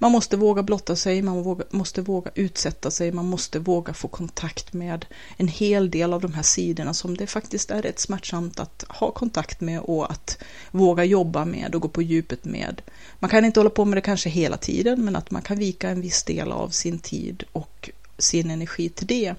Man 0.01 0.11
måste 0.11 0.37
våga 0.37 0.63
blotta 0.63 0.95
sig, 0.95 1.21
man 1.21 1.43
våga, 1.43 1.63
måste 1.69 2.01
våga 2.01 2.31
utsätta 2.35 2.91
sig, 2.91 3.11
man 3.11 3.25
måste 3.25 3.59
våga 3.59 3.93
få 3.93 4.07
kontakt 4.07 4.73
med 4.73 5.05
en 5.37 5.47
hel 5.47 5.91
del 5.91 6.13
av 6.13 6.21
de 6.21 6.33
här 6.33 6.43
sidorna 6.43 6.93
som 6.93 7.17
det 7.17 7.27
faktiskt 7.27 7.71
är 7.71 7.81
rätt 7.81 7.99
smärtsamt 7.99 8.59
att 8.59 8.85
ha 8.87 9.11
kontakt 9.11 9.61
med 9.61 9.79
och 9.79 10.11
att 10.11 10.37
våga 10.71 11.03
jobba 11.03 11.45
med 11.45 11.75
och 11.75 11.81
gå 11.81 11.87
på 11.87 12.01
djupet 12.01 12.45
med. 12.45 12.81
Man 13.19 13.29
kan 13.29 13.45
inte 13.45 13.59
hålla 13.59 13.69
på 13.69 13.85
med 13.85 13.97
det 13.97 14.01
kanske 14.01 14.29
hela 14.29 14.57
tiden, 14.57 15.05
men 15.05 15.15
att 15.15 15.31
man 15.31 15.41
kan 15.41 15.57
vika 15.59 15.89
en 15.89 16.01
viss 16.01 16.23
del 16.23 16.51
av 16.51 16.69
sin 16.69 16.99
tid 16.99 17.43
och 17.51 17.89
sin 18.17 18.51
energi 18.51 18.89
till 18.89 19.07
det. 19.07 19.35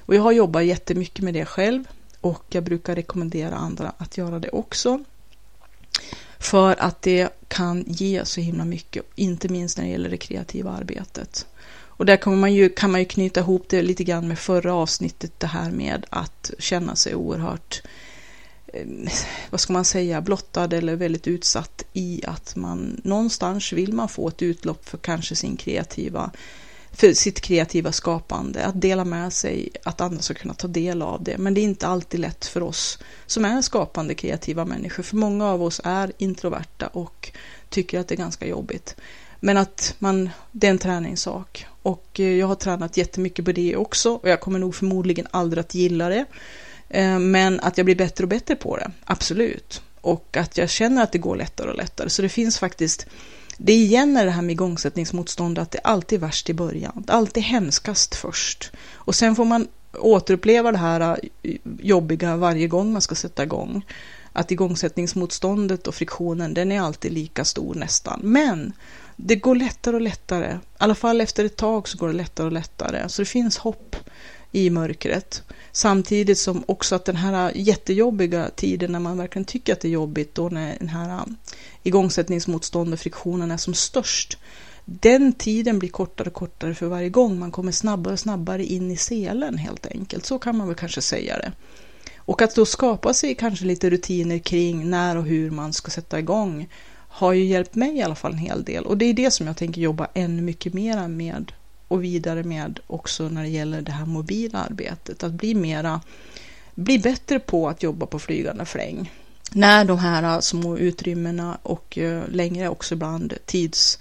Och 0.00 0.14
jag 0.14 0.22
har 0.22 0.32
jobbat 0.32 0.64
jättemycket 0.64 1.24
med 1.24 1.34
det 1.34 1.44
själv 1.44 1.84
och 2.20 2.44
jag 2.48 2.64
brukar 2.64 2.94
rekommendera 2.94 3.54
andra 3.54 3.92
att 3.98 4.18
göra 4.18 4.38
det 4.38 4.48
också. 4.48 5.04
För 6.38 6.76
att 6.80 7.02
det 7.02 7.28
kan 7.54 7.84
ge 7.86 8.24
så 8.24 8.40
himla 8.40 8.64
mycket, 8.64 9.04
inte 9.14 9.48
minst 9.48 9.78
när 9.78 9.84
det 9.84 9.90
gäller 9.90 10.10
det 10.10 10.16
kreativa 10.16 10.70
arbetet. 10.70 11.46
Och 11.96 12.06
där 12.06 12.16
kan 12.16 12.40
man, 12.40 12.54
ju, 12.54 12.68
kan 12.68 12.90
man 12.90 13.00
ju 13.00 13.06
knyta 13.06 13.40
ihop 13.40 13.64
det 13.68 13.82
lite 13.82 14.04
grann 14.04 14.28
med 14.28 14.38
förra 14.38 14.74
avsnittet, 14.74 15.40
det 15.40 15.46
här 15.46 15.70
med 15.70 16.06
att 16.10 16.50
känna 16.58 16.96
sig 16.96 17.14
oerhört, 17.14 17.82
eh, 18.66 18.86
vad 19.50 19.60
ska 19.60 19.72
man 19.72 19.84
säga, 19.84 20.20
blottad 20.20 20.72
eller 20.72 20.96
väldigt 20.96 21.26
utsatt 21.26 21.84
i 21.92 22.20
att 22.26 22.56
man 22.56 23.00
någonstans 23.04 23.72
vill 23.72 23.92
man 23.92 24.08
få 24.08 24.28
ett 24.28 24.42
utlopp 24.42 24.88
för 24.88 24.98
kanske 24.98 25.36
sin 25.36 25.56
kreativa 25.56 26.30
för 26.96 27.12
sitt 27.12 27.40
kreativa 27.40 27.92
skapande, 27.92 28.64
att 28.64 28.80
dela 28.80 29.04
med 29.04 29.32
sig, 29.32 29.68
att 29.82 30.00
andra 30.00 30.22
ska 30.22 30.34
kunna 30.34 30.54
ta 30.54 30.68
del 30.68 31.02
av 31.02 31.24
det. 31.24 31.38
Men 31.38 31.54
det 31.54 31.60
är 31.60 31.62
inte 31.62 31.86
alltid 31.86 32.20
lätt 32.20 32.46
för 32.46 32.62
oss 32.62 32.98
som 33.26 33.44
är 33.44 33.62
skapande 33.62 34.14
kreativa 34.14 34.64
människor, 34.64 35.02
för 35.02 35.16
många 35.16 35.46
av 35.46 35.62
oss 35.62 35.80
är 35.84 36.12
introverta 36.18 36.86
och 36.86 37.32
tycker 37.68 38.00
att 38.00 38.08
det 38.08 38.14
är 38.14 38.16
ganska 38.16 38.46
jobbigt. 38.46 38.96
Men 39.40 39.56
att 39.56 39.94
man, 39.98 40.30
det 40.52 40.66
är 40.66 40.70
en 40.70 40.78
träningssak 40.78 41.66
och 41.82 42.20
eh, 42.20 42.36
jag 42.36 42.46
har 42.46 42.54
tränat 42.54 42.96
jättemycket 42.96 43.44
på 43.44 43.52
det 43.52 43.76
också 43.76 44.14
och 44.14 44.28
jag 44.28 44.40
kommer 44.40 44.58
nog 44.58 44.74
förmodligen 44.74 45.26
aldrig 45.30 45.60
att 45.60 45.74
gilla 45.74 46.08
det. 46.08 46.24
Eh, 46.88 47.18
men 47.18 47.60
att 47.60 47.78
jag 47.78 47.84
blir 47.84 47.96
bättre 47.96 48.24
och 48.24 48.28
bättre 48.28 48.56
på 48.56 48.76
det, 48.76 48.90
absolut. 49.04 49.82
Och 50.00 50.36
att 50.36 50.58
jag 50.58 50.70
känner 50.70 51.02
att 51.02 51.12
det 51.12 51.18
går 51.18 51.36
lättare 51.36 51.70
och 51.70 51.76
lättare. 51.76 52.10
Så 52.10 52.22
det 52.22 52.28
finns 52.28 52.58
faktiskt 52.58 53.06
det 53.56 53.72
igen 53.72 54.16
är 54.16 54.24
det 54.24 54.30
här 54.30 54.42
med 54.42 54.52
igångsättningsmotstånd, 54.52 55.58
att 55.58 55.70
det 55.70 55.78
alltid 55.78 56.16
är 56.16 56.20
värst 56.20 56.50
i 56.50 56.54
början. 56.54 57.02
Det 57.06 57.12
är 57.12 57.16
alltid 57.16 57.42
hemskast 57.42 58.14
först. 58.14 58.72
Och 58.94 59.14
sen 59.14 59.36
får 59.36 59.44
man 59.44 59.68
återuppleva 59.98 60.72
det 60.72 60.78
här 60.78 61.18
äh, 61.42 61.56
jobbiga 61.80 62.36
varje 62.36 62.68
gång 62.68 62.92
man 62.92 63.02
ska 63.02 63.14
sätta 63.14 63.42
igång. 63.42 63.86
Att 64.32 64.50
igångsättningsmotståndet 64.50 65.86
och 65.86 65.94
friktionen, 65.94 66.54
den 66.54 66.72
är 66.72 66.80
alltid 66.80 67.12
lika 67.12 67.44
stor 67.44 67.74
nästan. 67.74 68.20
Men 68.22 68.72
det 69.16 69.36
går 69.36 69.54
lättare 69.54 69.94
och 69.94 70.02
lättare. 70.02 70.54
I 70.54 70.58
alla 70.78 70.94
fall 70.94 71.20
efter 71.20 71.44
ett 71.44 71.56
tag 71.56 71.88
så 71.88 71.98
går 71.98 72.08
det 72.08 72.14
lättare 72.14 72.46
och 72.46 72.52
lättare. 72.52 73.08
Så 73.08 73.22
det 73.22 73.26
finns 73.26 73.58
hopp 73.58 73.96
i 74.52 74.70
mörkret. 74.70 75.42
Samtidigt 75.76 76.38
som 76.38 76.64
också 76.66 76.94
att 76.94 77.04
den 77.04 77.16
här 77.16 77.52
jättejobbiga 77.54 78.50
tiden 78.56 78.92
när 78.92 78.98
man 78.98 79.18
verkligen 79.18 79.44
tycker 79.44 79.72
att 79.72 79.80
det 79.80 79.88
är 79.88 79.92
jobbigt, 79.92 80.34
då 80.34 80.48
när 80.48 80.76
den 80.78 80.88
här 80.88 81.22
um, 81.22 81.36
igångsättningsmotstånd 81.82 82.92
och 82.92 83.00
friktionen 83.00 83.50
är 83.50 83.56
som 83.56 83.74
störst, 83.74 84.38
den 84.84 85.32
tiden 85.32 85.78
blir 85.78 85.88
kortare 85.88 86.28
och 86.28 86.34
kortare 86.34 86.74
för 86.74 86.86
varje 86.86 87.08
gång. 87.08 87.38
Man 87.38 87.50
kommer 87.50 87.72
snabbare 87.72 88.12
och 88.12 88.20
snabbare 88.20 88.64
in 88.64 88.90
i 88.90 88.96
selen 88.96 89.58
helt 89.58 89.86
enkelt. 89.86 90.26
Så 90.26 90.38
kan 90.38 90.56
man 90.56 90.66
väl 90.66 90.76
kanske 90.76 91.02
säga 91.02 91.38
det. 91.38 91.52
Och 92.16 92.42
att 92.42 92.54
då 92.54 92.66
skapa 92.66 93.14
sig 93.14 93.34
kanske 93.34 93.64
lite 93.64 93.90
rutiner 93.90 94.38
kring 94.38 94.90
när 94.90 95.16
och 95.16 95.24
hur 95.24 95.50
man 95.50 95.72
ska 95.72 95.90
sätta 95.90 96.18
igång 96.18 96.68
har 97.08 97.32
ju 97.32 97.44
hjälpt 97.44 97.74
mig 97.74 97.96
i 97.96 98.02
alla 98.02 98.14
fall 98.14 98.32
en 98.32 98.38
hel 98.38 98.64
del. 98.64 98.86
Och 98.86 98.98
det 98.98 99.04
är 99.04 99.14
det 99.14 99.30
som 99.30 99.46
jag 99.46 99.56
tänker 99.56 99.80
jobba 99.80 100.08
ännu 100.14 100.42
mycket 100.42 100.74
mera 100.74 101.08
med 101.08 101.52
och 101.94 102.04
vidare 102.04 102.42
med 102.42 102.80
också 102.86 103.28
när 103.28 103.42
det 103.42 103.48
gäller 103.48 103.82
det 103.82 103.92
här 103.92 104.06
mobila 104.06 104.58
arbetet. 104.58 105.22
Att 105.22 105.32
bli 105.32 105.54
mera, 105.54 106.00
bli 106.74 106.98
bättre 106.98 107.38
på 107.38 107.68
att 107.68 107.82
jobba 107.82 108.06
på 108.06 108.18
flygande 108.18 108.64
fläng. 108.64 109.12
När 109.52 109.84
de 109.84 109.98
här 109.98 110.22
äh, 110.22 110.40
små 110.40 110.78
utrymmena 110.78 111.58
och 111.62 111.98
äh, 111.98 112.22
längre 112.28 112.68
också 112.68 112.94
ibland 112.94 113.34
tids 113.46 113.98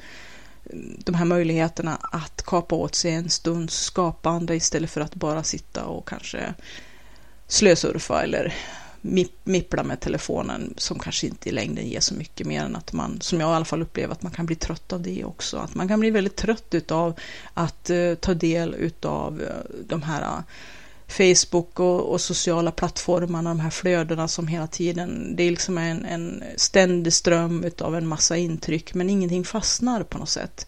de 0.97 1.15
här 1.15 1.25
möjligheterna 1.25 1.97
att 2.01 2.41
kapa 2.45 2.75
åt 2.75 2.95
sig 2.95 3.11
en 3.11 3.29
stunds 3.29 3.75
skapande 3.75 4.55
istället 4.55 4.91
för 4.91 5.01
att 5.01 5.15
bara 5.15 5.43
sitta 5.43 5.85
och 5.85 6.07
kanske 6.07 6.53
slösurfa 7.47 8.23
eller 8.23 8.53
mippla 9.43 9.83
med 9.83 9.99
telefonen 9.99 10.73
som 10.77 10.99
kanske 10.99 11.27
inte 11.27 11.49
i 11.49 11.51
längden 11.51 11.87
ger 11.87 11.99
så 11.99 12.13
mycket 12.13 12.47
mer 12.47 12.63
än 12.63 12.75
att 12.75 12.93
man, 12.93 13.21
som 13.21 13.39
jag 13.39 13.49
i 13.51 13.55
alla 13.55 13.65
fall 13.65 13.81
upplever, 13.81 14.13
att 14.13 14.23
man 14.23 14.31
kan 14.31 14.45
bli 14.45 14.55
trött 14.55 14.93
av 14.93 15.01
det 15.01 15.23
också. 15.23 15.57
Att 15.57 15.75
man 15.75 15.87
kan 15.87 15.99
bli 15.99 16.09
väldigt 16.09 16.35
trött 16.35 16.73
utav 16.73 17.19
att 17.53 17.89
uh, 17.89 18.15
ta 18.15 18.33
del 18.33 18.75
utav 18.75 19.41
uh, 19.41 19.47
de 19.87 20.01
här 20.01 20.21
uh, 20.21 20.43
Facebook 21.07 21.79
och, 21.79 22.11
och, 22.11 22.21
sociala 22.21 22.71
plattformarna, 22.71 23.49
de 23.49 23.59
här 23.59 23.69
flödena 23.69 24.27
som 24.27 24.47
hela 24.47 24.67
tiden, 24.67 25.35
det 25.35 25.43
är 25.43 25.51
liksom 25.51 25.77
en, 25.77 26.05
en 26.05 26.43
ständig 26.57 27.13
ström 27.13 27.65
av 27.79 27.95
en 27.95 28.07
massa 28.07 28.37
intryck, 28.37 28.93
men 28.93 29.09
ingenting 29.09 29.43
fastnar 29.43 30.03
på 30.03 30.17
något 30.17 30.29
sätt. 30.29 30.67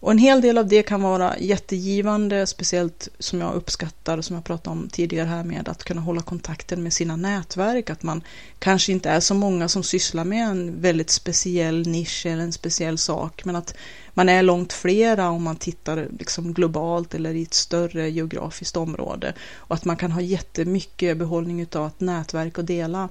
Och 0.00 0.10
en 0.10 0.18
hel 0.18 0.40
del 0.40 0.58
av 0.58 0.68
det 0.68 0.82
kan 0.82 1.02
vara 1.02 1.38
jättegivande, 1.38 2.46
speciellt 2.46 3.08
som 3.18 3.40
jag 3.40 3.54
uppskattar, 3.54 4.20
som 4.20 4.36
jag 4.36 4.44
pratade 4.44 4.76
om 4.78 4.88
tidigare 4.88 5.28
här 5.28 5.44
med 5.44 5.68
att 5.68 5.84
kunna 5.84 6.00
hålla 6.00 6.22
kontakten 6.22 6.82
med 6.82 6.92
sina 6.92 7.16
nätverk, 7.16 7.90
att 7.90 8.02
man 8.02 8.22
kanske 8.58 8.92
inte 8.92 9.10
är 9.10 9.20
så 9.20 9.34
många 9.34 9.68
som 9.68 9.82
sysslar 9.82 10.24
med 10.24 10.48
en 10.48 10.80
väldigt 10.80 11.10
speciell 11.10 11.86
nisch 11.86 12.26
eller 12.26 12.42
en 12.42 12.52
speciell 12.52 12.98
sak, 12.98 13.44
men 13.44 13.56
att 13.56 13.74
man 14.14 14.28
är 14.28 14.42
långt 14.42 14.72
flera 14.72 15.30
om 15.30 15.42
man 15.42 15.56
tittar 15.56 16.08
liksom 16.18 16.52
globalt 16.54 17.14
eller 17.14 17.34
i 17.34 17.42
ett 17.42 17.54
större 17.54 18.10
geografiskt 18.10 18.76
område. 18.76 19.34
Och 19.54 19.74
att 19.74 19.84
man 19.84 19.96
kan 19.96 20.12
ha 20.12 20.20
jättemycket 20.20 21.16
behållning 21.16 21.66
av 21.74 21.86
ett 21.86 22.00
nätverk 22.00 22.58
och 22.58 22.64
dela 22.64 23.08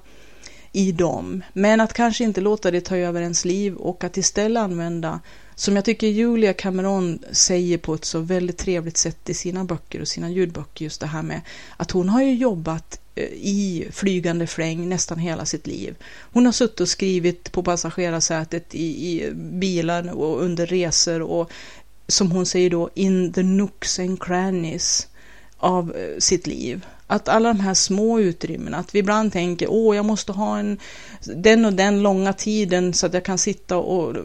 i 0.71 0.91
dem, 0.91 1.43
men 1.53 1.81
att 1.81 1.93
kanske 1.93 2.23
inte 2.23 2.41
låta 2.41 2.71
det 2.71 2.81
ta 2.81 2.97
över 2.97 3.21
ens 3.21 3.45
liv 3.45 3.75
och 3.75 4.03
att 4.03 4.17
istället 4.17 4.61
använda 4.61 5.19
som 5.59 5.75
jag 5.75 5.85
tycker 5.85 6.07
Julia 6.07 6.53
Cameron 6.53 7.19
säger 7.31 7.77
på 7.77 7.93
ett 7.93 8.05
så 8.05 8.19
väldigt 8.19 8.57
trevligt 8.57 8.97
sätt 8.97 9.29
i 9.29 9.33
sina 9.33 9.63
böcker 9.63 10.01
och 10.01 10.07
sina 10.07 10.29
ljudböcker, 10.29 10.83
just 10.83 11.01
det 11.01 11.07
här 11.07 11.21
med 11.21 11.41
att 11.77 11.91
hon 11.91 12.09
har 12.09 12.21
ju 12.21 12.33
jobbat 12.33 12.99
eh, 13.15 13.23
i 13.33 13.87
flygande 13.91 14.47
fläng 14.47 14.89
nästan 14.89 15.19
hela 15.19 15.45
sitt 15.45 15.67
liv. 15.67 15.95
Hon 16.19 16.45
har 16.45 16.53
suttit 16.53 16.79
och 16.79 16.89
skrivit 16.89 17.51
på 17.51 17.63
passagerarsätet 17.63 18.75
i, 18.75 19.11
i 19.11 19.31
bilar 19.33 20.11
och 20.13 20.41
under 20.41 20.65
resor 20.65 21.21
och 21.21 21.51
som 22.07 22.31
hon 22.31 22.45
säger 22.45 22.69
då, 22.69 22.89
in 22.93 23.33
the 23.33 23.43
nooks 23.43 23.99
and 23.99 24.23
crannies 24.23 25.07
av 25.57 25.95
eh, 25.95 26.19
sitt 26.19 26.47
liv. 26.47 26.85
Att 27.07 27.29
alla 27.29 27.49
de 27.53 27.59
här 27.59 27.73
små 27.73 28.19
utrymmena, 28.19 28.77
att 28.77 28.95
vi 28.95 28.99
ibland 28.99 29.33
tänker 29.33 29.67
åh, 29.71 29.95
jag 29.95 30.05
måste 30.05 30.31
ha 30.31 30.59
en, 30.59 30.77
den 31.35 31.65
och 31.65 31.73
den 31.73 32.01
långa 32.01 32.33
tiden 32.33 32.93
så 32.93 33.05
att 33.05 33.13
jag 33.13 33.23
kan 33.23 33.37
sitta 33.37 33.77
och 33.77 34.15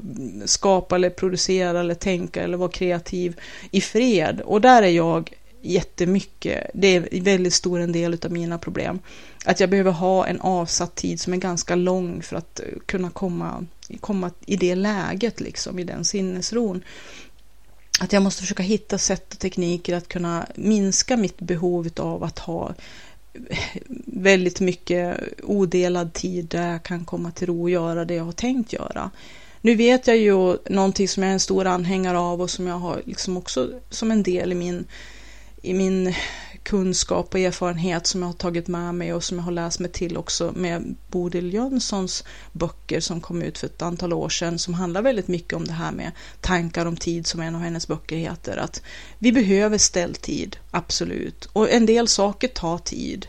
skapa 0.45 0.97
eller 0.97 1.11
producera 1.11 1.81
eller 1.81 1.95
tänka 1.95 2.42
eller 2.42 2.57
vara 2.57 2.71
kreativ 2.71 3.40
i 3.71 3.81
fred. 3.81 4.40
Och 4.45 4.61
där 4.61 4.83
är 4.83 4.88
jag 4.88 5.33
jättemycket, 5.62 6.71
det 6.75 6.88
är 6.88 7.21
väldigt 7.21 7.55
stor 7.55 7.81
en 7.81 7.92
del 7.92 8.18
av 8.25 8.33
mina 8.33 8.59
problem. 8.59 8.99
Att 9.45 9.61
jag 9.61 9.71
behöver 9.71 9.92
ha 9.92 10.27
en 10.27 10.40
avsatt 10.40 10.95
tid 10.95 11.21
som 11.21 11.33
är 11.33 11.37
ganska 11.37 11.75
lång 11.75 12.23
för 12.23 12.37
att 12.37 12.61
kunna 12.87 13.11
komma, 13.11 13.66
komma 14.01 14.31
i 14.47 14.57
det 14.57 14.75
läget, 14.75 15.40
liksom, 15.40 15.79
i 15.79 15.85
den 15.85 16.05
sinnesron 16.05 16.83
att 18.03 18.12
jag 18.12 18.23
måste 18.23 18.43
försöka 18.43 18.62
hitta 18.62 18.99
sätt 18.99 19.33
och 19.33 19.38
tekniker 19.38 19.97
att 19.97 20.09
kunna 20.09 20.47
minska 20.55 21.17
mitt 21.17 21.38
behov 21.38 21.88
av 21.97 22.25
att 22.25 22.38
ha 22.38 22.75
väldigt 24.07 24.61
mycket 24.61 25.17
odelad 25.43 26.12
tid 26.12 26.45
där 26.45 26.73
jag 26.73 26.83
kan 26.83 27.05
komma 27.05 27.31
till 27.31 27.47
ro 27.47 27.62
och 27.62 27.71
göra 27.71 28.05
det 28.05 28.15
jag 28.15 28.25
har 28.25 28.33
tänkt 28.33 28.73
göra. 28.73 29.11
Nu 29.61 29.75
vet 29.75 30.07
jag 30.07 30.17
ju 30.17 30.57
någonting 30.71 31.09
som 31.09 31.23
jag 31.23 31.31
är 31.31 31.35
en 31.35 31.41
stor 31.41 31.67
anhängare 31.67 32.19
av 32.19 32.41
och 32.43 32.51
som 32.51 32.67
jag 32.67 32.79
har 32.79 33.03
liksom 33.05 33.37
också 33.37 33.71
som 33.91 34.11
en 34.11 34.23
del 34.23 34.53
i 34.53 34.55
min, 34.55 34.85
i 35.62 35.75
min 35.75 36.15
kunskap 36.62 37.35
och 37.35 37.40
erfarenhet 37.40 38.07
som 38.07 38.22
jag 38.22 38.29
har 38.29 38.33
tagit 38.33 38.68
med 38.68 38.94
mig 38.94 39.14
och 39.14 39.25
som 39.25 39.38
jag 39.38 39.44
har 39.44 39.53
läst 39.53 39.81
mig 39.81 39.90
till 39.90 40.16
också 40.16 40.53
med 40.57 40.94
Bodil 41.09 41.55
Jönssons 41.55 42.25
böcker 42.53 43.01
som 43.01 43.20
kom 43.20 43.42
ut 43.42 43.59
för 43.59 43.66
ett 43.66 43.83
antal 43.83 44.12
år 44.12 44.29
sedan 44.29 44.59
som 44.59 44.75
handlar 44.75 45.03
väldigt 45.03 45.29
mycket 45.29 45.53
om 45.53 45.64
det 45.64 45.72
här 45.72 45.92
med 45.92 46.12
tankar 46.40 46.87
om 46.87 46.96
tid 46.96 47.27
som 47.27 47.40
en 47.40 47.55
av 47.55 47.61
hennes 47.61 47.88
böcker 47.88 48.16
heter. 48.16 48.57
Att 48.57 48.83
vi 49.18 49.33
behöver 49.33 49.79
ställtid, 49.79 50.57
absolut. 50.70 51.44
Och 51.53 51.70
en 51.70 51.87
del 51.87 52.09
saker 52.09 52.48
tar 52.48 52.79
tid. 52.79 53.27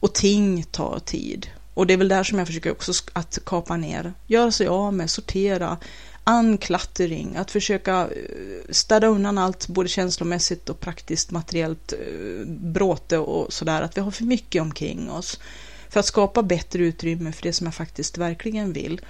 Och 0.00 0.14
ting 0.14 0.62
tar 0.62 0.98
tid. 0.98 1.46
Och 1.74 1.86
det 1.86 1.92
är 1.92 1.98
väl 1.98 2.08
där 2.08 2.24
som 2.24 2.38
jag 2.38 2.46
försöker 2.46 2.70
också 2.70 2.92
att 3.12 3.38
kapa 3.46 3.76
ner, 3.76 4.12
göra 4.26 4.52
sig 4.52 4.66
av 4.66 4.94
med, 4.94 5.10
sortera, 5.10 5.76
unklattering, 6.24 7.36
att 7.36 7.50
försöka 7.50 8.00
eh, 8.00 8.70
städa 8.70 9.06
undan 9.06 9.38
allt 9.38 9.68
både 9.68 9.88
känslomässigt 9.88 10.68
och 10.68 10.80
praktiskt 10.80 11.30
materiellt 11.30 11.92
eh, 11.92 12.46
bråte 12.46 13.18
och 13.18 13.52
sådär, 13.52 13.82
att 13.82 13.96
vi 13.96 14.00
har 14.00 14.10
för 14.10 14.24
mycket 14.24 14.62
omkring 14.62 15.10
oss. 15.10 15.40
För 15.88 16.00
att 16.00 16.06
skapa 16.06 16.42
bättre 16.42 16.82
utrymme 16.82 17.32
för 17.32 17.42
det 17.42 17.52
som 17.52 17.66
jag 17.66 17.74
faktiskt 17.74 18.18
verkligen 18.18 18.72
vill. 18.72 19.00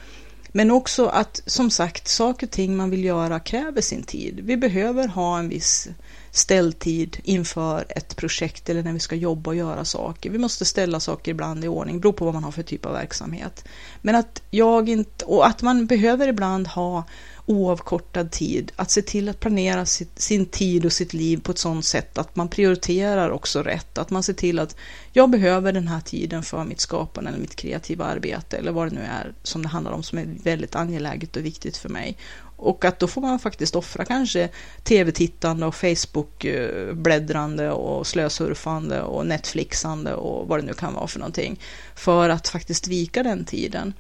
Men 0.52 0.70
också 0.70 1.06
att 1.06 1.42
som 1.46 1.70
sagt, 1.70 2.08
saker 2.08 2.46
och 2.46 2.50
ting 2.50 2.76
man 2.76 2.90
vill 2.90 3.04
göra 3.04 3.40
kräver 3.40 3.80
sin 3.80 4.02
tid. 4.02 4.40
Vi 4.42 4.56
behöver 4.56 5.08
ha 5.08 5.38
en 5.38 5.48
viss 5.48 5.88
ställtid 6.30 7.16
inför 7.22 7.84
ett 7.88 8.16
projekt 8.16 8.68
eller 8.68 8.82
när 8.82 8.92
vi 8.92 9.00
ska 9.00 9.14
jobba 9.16 9.50
och 9.50 9.56
göra 9.56 9.84
saker. 9.84 10.30
Vi 10.30 10.38
måste 10.38 10.64
ställa 10.64 11.00
saker 11.00 11.30
ibland 11.30 11.64
i 11.64 11.68
ordning, 11.68 12.00
beror 12.00 12.12
på 12.12 12.24
vad 12.24 12.34
man 12.34 12.44
har 12.44 12.52
för 12.52 12.62
typ 12.62 12.86
av 12.86 12.92
verksamhet. 12.92 13.64
Men 14.02 14.14
att 14.14 14.42
jag 14.50 14.88
inte, 14.88 15.24
och 15.24 15.46
att 15.46 15.62
man 15.62 15.86
behöver 15.86 16.28
ibland 16.28 16.68
ha 16.68 17.04
oavkortad 17.46 18.30
tid, 18.30 18.72
att 18.76 18.90
se 18.90 19.02
till 19.02 19.28
att 19.28 19.40
planera 19.40 19.86
sitt, 19.86 20.20
sin 20.20 20.46
tid 20.46 20.84
och 20.86 20.92
sitt 20.92 21.12
liv 21.12 21.40
på 21.42 21.52
ett 21.52 21.58
sådant 21.58 21.84
sätt 21.84 22.18
att 22.18 22.36
man 22.36 22.48
prioriterar 22.48 23.30
också 23.30 23.62
rätt, 23.62 23.98
att 23.98 24.10
man 24.10 24.22
ser 24.22 24.32
till 24.32 24.58
att 24.58 24.76
jag 25.12 25.30
behöver 25.30 25.72
den 25.72 25.88
här 25.88 26.00
tiden 26.00 26.42
för 26.42 26.64
mitt 26.64 26.80
skapande 26.80 27.30
eller 27.30 27.40
mitt 27.40 27.56
kreativa 27.56 28.04
arbete 28.04 28.56
eller 28.56 28.72
vad 28.72 28.86
det 28.86 28.94
nu 28.94 29.00
är 29.00 29.34
som 29.42 29.62
det 29.62 29.68
handlar 29.68 29.92
om 29.92 30.02
som 30.02 30.18
är 30.18 30.26
väldigt 30.42 30.76
angeläget 30.76 31.36
och 31.36 31.44
viktigt 31.44 31.76
för 31.76 31.88
mig. 31.88 32.16
Och 32.60 32.84
att 32.84 32.98
då 32.98 33.06
får 33.06 33.20
man 33.20 33.38
faktiskt 33.38 33.76
offra 33.76 34.04
kanske 34.04 34.48
tv-tittande 34.82 35.66
och 35.66 35.74
Facebook-bläddrande 35.74 37.70
och 37.70 38.06
slösurfande 38.06 39.02
och 39.02 39.26
Netflixande 39.26 40.14
och 40.14 40.48
vad 40.48 40.58
det 40.58 40.66
nu 40.66 40.72
kan 40.72 40.94
vara 40.94 41.06
för 41.06 41.18
någonting. 41.18 41.60
För 41.94 42.28
att 42.28 42.48
faktiskt 42.48 42.88
vika 42.88 43.22
den 43.22 43.44
tiden. 43.44 43.94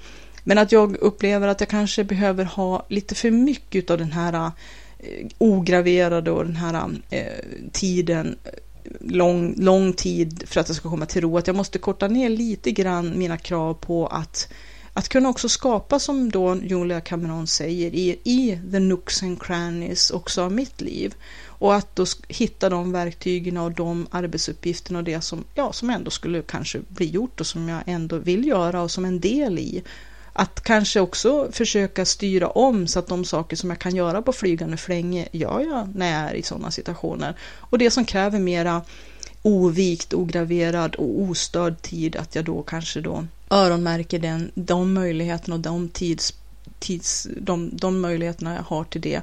Men 0.44 0.58
att 0.58 0.72
jag 0.72 0.96
upplever 0.96 1.48
att 1.48 1.60
jag 1.60 1.68
kanske 1.68 2.04
behöver 2.04 2.44
ha 2.44 2.86
lite 2.88 3.14
för 3.14 3.30
mycket 3.30 3.90
av 3.90 3.98
den 3.98 4.12
här 4.12 4.50
eh, 4.98 5.26
ograverade 5.38 6.30
och 6.30 6.44
den 6.44 6.56
här 6.56 6.90
eh, 7.10 7.22
tiden 7.72 8.38
eh, 8.44 8.50
lång, 9.00 9.54
lång 9.56 9.92
tid 9.92 10.42
för 10.46 10.60
att 10.60 10.68
jag 10.68 10.76
ska 10.76 10.90
komma 10.90 11.06
till 11.06 11.22
ro. 11.22 11.38
Att 11.38 11.46
jag 11.46 11.56
måste 11.56 11.78
korta 11.78 12.08
ner 12.08 12.28
lite 12.28 12.70
grann 12.70 13.18
mina 13.18 13.36
krav 13.36 13.74
på 13.74 14.06
att 14.06 14.48
att 15.00 15.08
kunna 15.08 15.28
också 15.28 15.48
skapa, 15.48 15.98
som 15.98 16.30
då 16.30 16.56
Julia 16.56 17.00
Cameron 17.00 17.46
säger, 17.46 17.94
i, 17.94 18.18
i 18.24 18.60
the 18.72 18.78
nooks 18.78 19.22
and 19.22 19.42
crannies 19.42 20.10
också 20.10 20.42
av 20.42 20.52
mitt 20.52 20.80
liv. 20.80 21.14
Och 21.46 21.74
att 21.74 21.96
då 21.96 22.06
hitta 22.28 22.68
de 22.68 22.92
verktygen 22.92 23.56
och 23.56 23.72
de 23.72 24.06
arbetsuppgifterna 24.10 24.98
och 24.98 25.04
det 25.04 25.20
som, 25.20 25.44
ja, 25.54 25.72
som 25.72 25.90
ändå 25.90 26.10
skulle 26.10 26.42
kanske 26.42 26.80
bli 26.88 27.06
gjort 27.06 27.40
och 27.40 27.46
som 27.46 27.68
jag 27.68 27.82
ändå 27.86 28.18
vill 28.18 28.46
göra 28.46 28.82
och 28.82 28.90
som 28.90 29.04
en 29.04 29.20
del 29.20 29.58
i. 29.58 29.82
Att 30.32 30.60
kanske 30.60 31.00
också 31.00 31.48
försöka 31.52 32.04
styra 32.04 32.48
om 32.48 32.86
så 32.86 32.98
att 32.98 33.08
de 33.08 33.24
saker 33.24 33.56
som 33.56 33.70
jag 33.70 33.78
kan 33.78 33.96
göra 33.96 34.22
på 34.22 34.32
flygande 34.32 34.76
flänge 34.76 35.28
gör 35.32 35.60
jag 35.60 35.88
när 35.94 36.12
jag 36.12 36.30
är 36.30 36.34
i 36.34 36.42
sådana 36.42 36.70
situationer. 36.70 37.36
Och 37.56 37.78
det 37.78 37.90
som 37.90 38.04
kräver 38.04 38.38
mera 38.38 38.82
ovikt, 39.42 40.14
ograverad 40.14 40.94
och 40.94 41.20
ostörd 41.20 41.82
tid, 41.82 42.16
att 42.16 42.34
jag 42.34 42.44
då 42.44 42.62
kanske 42.62 43.00
då 43.00 43.26
öronmärker 43.50 44.18
den, 44.18 44.50
de 44.54 44.92
möjligheterna 44.92 45.54
och 45.54 45.60
de, 45.60 45.88
tids, 45.88 46.34
tids, 46.78 47.28
de, 47.40 47.76
de 47.76 48.00
möjligheterna 48.00 48.54
jag 48.54 48.62
har 48.62 48.84
till 48.84 49.00
det 49.00 49.22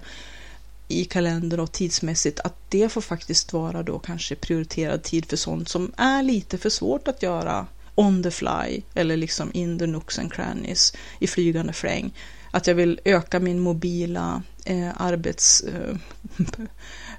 i 0.87 1.05
kalender 1.05 1.59
och 1.59 1.71
tidsmässigt, 1.71 2.39
att 2.39 2.55
det 2.69 2.89
får 2.89 3.01
faktiskt 3.01 3.53
vara 3.53 3.83
då 3.83 3.99
kanske 3.99 4.35
prioriterad 4.35 5.03
tid 5.03 5.25
för 5.25 5.37
sånt 5.37 5.69
som 5.69 5.91
är 5.97 6.23
lite 6.23 6.57
för 6.57 6.69
svårt 6.69 7.07
att 7.07 7.23
göra 7.23 7.67
on 7.95 8.23
the 8.23 8.31
fly 8.31 8.81
eller 8.93 9.17
liksom 9.17 9.51
in 9.53 9.79
the 9.79 9.87
nooks 9.87 10.19
and 10.19 10.33
crannies 10.33 10.93
i 11.19 11.27
flygande 11.27 11.73
fläng. 11.73 12.13
Att 12.51 12.67
jag 12.67 12.75
vill 12.75 12.99
öka 13.05 13.39
min 13.39 13.59
mobila 13.59 14.41
eh, 14.65 15.01
arbets... 15.01 15.61
Eh, 15.61 15.95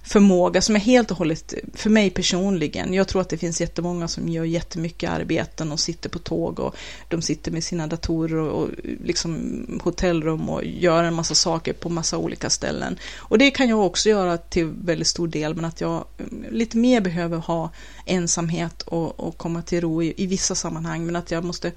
förmåga 0.03 0.61
som 0.61 0.77
är 0.77 0.81
helt 0.81 1.11
och 1.11 1.17
hållet 1.17 1.55
för 1.75 1.91
mig 1.91 2.11
personligen. 2.11 2.95
Jag 2.95 3.09
tror 3.09 3.21
att 3.21 3.29
det 3.29 3.39
finns 3.39 3.61
jättemånga 3.61 4.09
som 4.09 4.29
gör 4.29 4.45
jättemycket 4.45 5.11
arbeten 5.11 5.73
och 5.73 5.81
sitter 5.81 6.09
på 6.09 6.19
tåg 6.19 6.61
och 6.61 6.75
de 7.09 7.23
sitter 7.23 7.51
med 7.51 7.65
sina 7.65 7.87
datorer 7.87 8.37
och, 8.37 8.63
och 8.63 8.69
liksom 9.05 9.81
hotellrum 9.85 10.49
och 10.49 10.65
gör 10.65 11.05
en 11.05 11.15
massa 11.15 11.35
saker 11.35 11.73
på 11.73 11.89
massa 11.89 12.19
olika 12.19 12.51
ställen. 12.51 12.99
Och 13.17 13.39
det 13.39 13.51
kan 13.51 13.69
jag 13.69 13.87
också 13.87 14.09
göra 14.09 14.39
till 14.39 14.67
väldigt 14.67 15.07
stor 15.07 15.29
del, 15.29 15.55
men 15.55 15.65
att 15.65 15.81
jag 15.81 16.05
mm, 16.19 16.45
lite 16.51 16.77
mer 16.77 17.01
behöver 17.01 17.37
ha 17.37 17.71
ensamhet 18.07 18.83
och, 18.83 19.21
och 19.21 19.39
komma 19.39 19.63
till 19.63 19.81
ro 19.81 20.03
i, 20.03 20.15
i 20.17 20.27
vissa 20.27 20.55
sammanhang, 20.55 21.07
men 21.07 21.17
att 21.17 21.31
jag 21.31 21.45
måste 21.45 21.73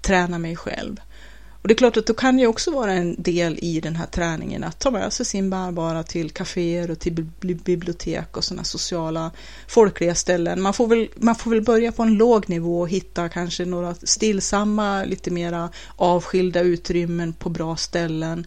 träna 0.00 0.38
mig 0.38 0.56
själv. 0.56 1.00
Och 1.62 1.68
det 1.68 1.74
är 1.74 1.76
klart 1.76 1.96
att 1.96 2.06
då 2.06 2.14
kan 2.14 2.38
ju 2.38 2.46
också 2.46 2.70
vara 2.70 2.92
en 2.92 3.22
del 3.22 3.58
i 3.62 3.80
den 3.80 3.96
här 3.96 4.06
träningen 4.06 4.64
att 4.64 4.78
ta 4.78 4.90
med 4.90 5.12
sig 5.12 5.26
sin 5.26 5.50
bärbara 5.50 6.02
till 6.02 6.30
kaféer 6.30 6.90
och 6.90 6.98
till 6.98 7.26
bibliotek 7.40 8.36
och 8.36 8.44
sådana 8.44 8.64
sociala 8.64 9.30
folkliga 9.68 10.14
ställen. 10.14 10.62
Man 10.62 10.74
får, 10.74 10.86
väl, 10.86 11.08
man 11.16 11.34
får 11.34 11.50
väl 11.50 11.62
börja 11.62 11.92
på 11.92 12.02
en 12.02 12.14
låg 12.14 12.48
nivå 12.48 12.80
och 12.80 12.88
hitta 12.88 13.28
kanske 13.28 13.64
några 13.64 13.94
stillsamma, 13.94 15.04
lite 15.04 15.30
mera 15.30 15.68
avskilda 15.96 16.60
utrymmen 16.60 17.32
på 17.32 17.48
bra 17.48 17.76
ställen 17.76 18.46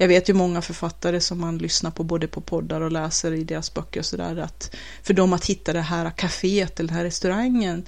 Jag 0.00 0.08
vet 0.08 0.28
ju 0.28 0.34
många 0.34 0.62
författare 0.62 1.20
som 1.20 1.40
man 1.40 1.58
lyssnar 1.58 1.90
på 1.90 2.04
både 2.04 2.28
på 2.28 2.40
poddar 2.40 2.80
och 2.80 2.92
läser 2.92 3.32
i 3.32 3.44
deras 3.44 3.74
böcker 3.74 4.00
och 4.00 4.06
sådär 4.06 4.36
att 4.36 4.76
för 5.02 5.14
dem 5.14 5.32
att 5.32 5.46
hitta 5.46 5.72
det 5.72 5.80
här 5.80 6.10
kaféet 6.10 6.80
eller 6.80 6.88
den 6.88 6.96
här 6.96 7.04
restaurangen 7.04 7.86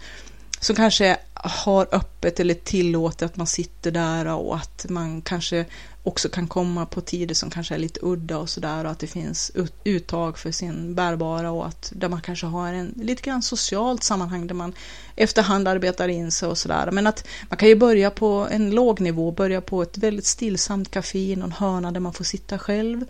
som 0.62 0.76
kanske 0.76 1.16
har 1.34 1.88
öppet 1.92 2.40
eller 2.40 2.54
tillåter 2.54 3.26
att 3.26 3.36
man 3.36 3.46
sitter 3.46 3.90
där 3.90 4.26
och 4.26 4.56
att 4.56 4.86
man 4.88 5.22
kanske 5.22 5.64
också 6.02 6.28
kan 6.28 6.48
komma 6.48 6.86
på 6.86 7.00
tider 7.00 7.34
som 7.34 7.50
kanske 7.50 7.74
är 7.74 7.78
lite 7.78 8.00
udda 8.02 8.38
och 8.38 8.48
sådär 8.48 8.84
och 8.84 8.90
att 8.90 8.98
det 8.98 9.06
finns 9.06 9.52
uttag 9.84 10.38
för 10.38 10.50
sin 10.50 10.94
bärbara 10.94 11.50
och 11.50 11.66
att 11.66 11.92
där 11.96 12.08
man 12.08 12.20
kanske 12.20 12.46
har 12.46 12.72
en 12.72 12.94
lite 12.96 13.22
grann 13.22 13.42
socialt 13.42 14.02
sammanhang 14.02 14.46
där 14.46 14.54
man 14.54 14.72
efterhand 15.16 15.68
arbetar 15.68 16.08
in 16.08 16.32
sig 16.32 16.48
och 16.48 16.58
sådär. 16.58 16.90
Men 16.90 17.06
att 17.06 17.26
man 17.48 17.56
kan 17.56 17.68
ju 17.68 17.76
börja 17.76 18.10
på 18.10 18.48
en 18.50 18.70
låg 18.70 19.00
nivå, 19.00 19.30
börja 19.30 19.60
på 19.60 19.82
ett 19.82 19.98
väldigt 19.98 20.26
stillsamt 20.26 20.90
café 20.90 21.32
i 21.32 21.36
någon 21.36 21.52
hörna 21.52 21.92
där 21.92 22.00
man 22.00 22.12
får 22.12 22.24
sitta 22.24 22.58
själv 22.58 23.04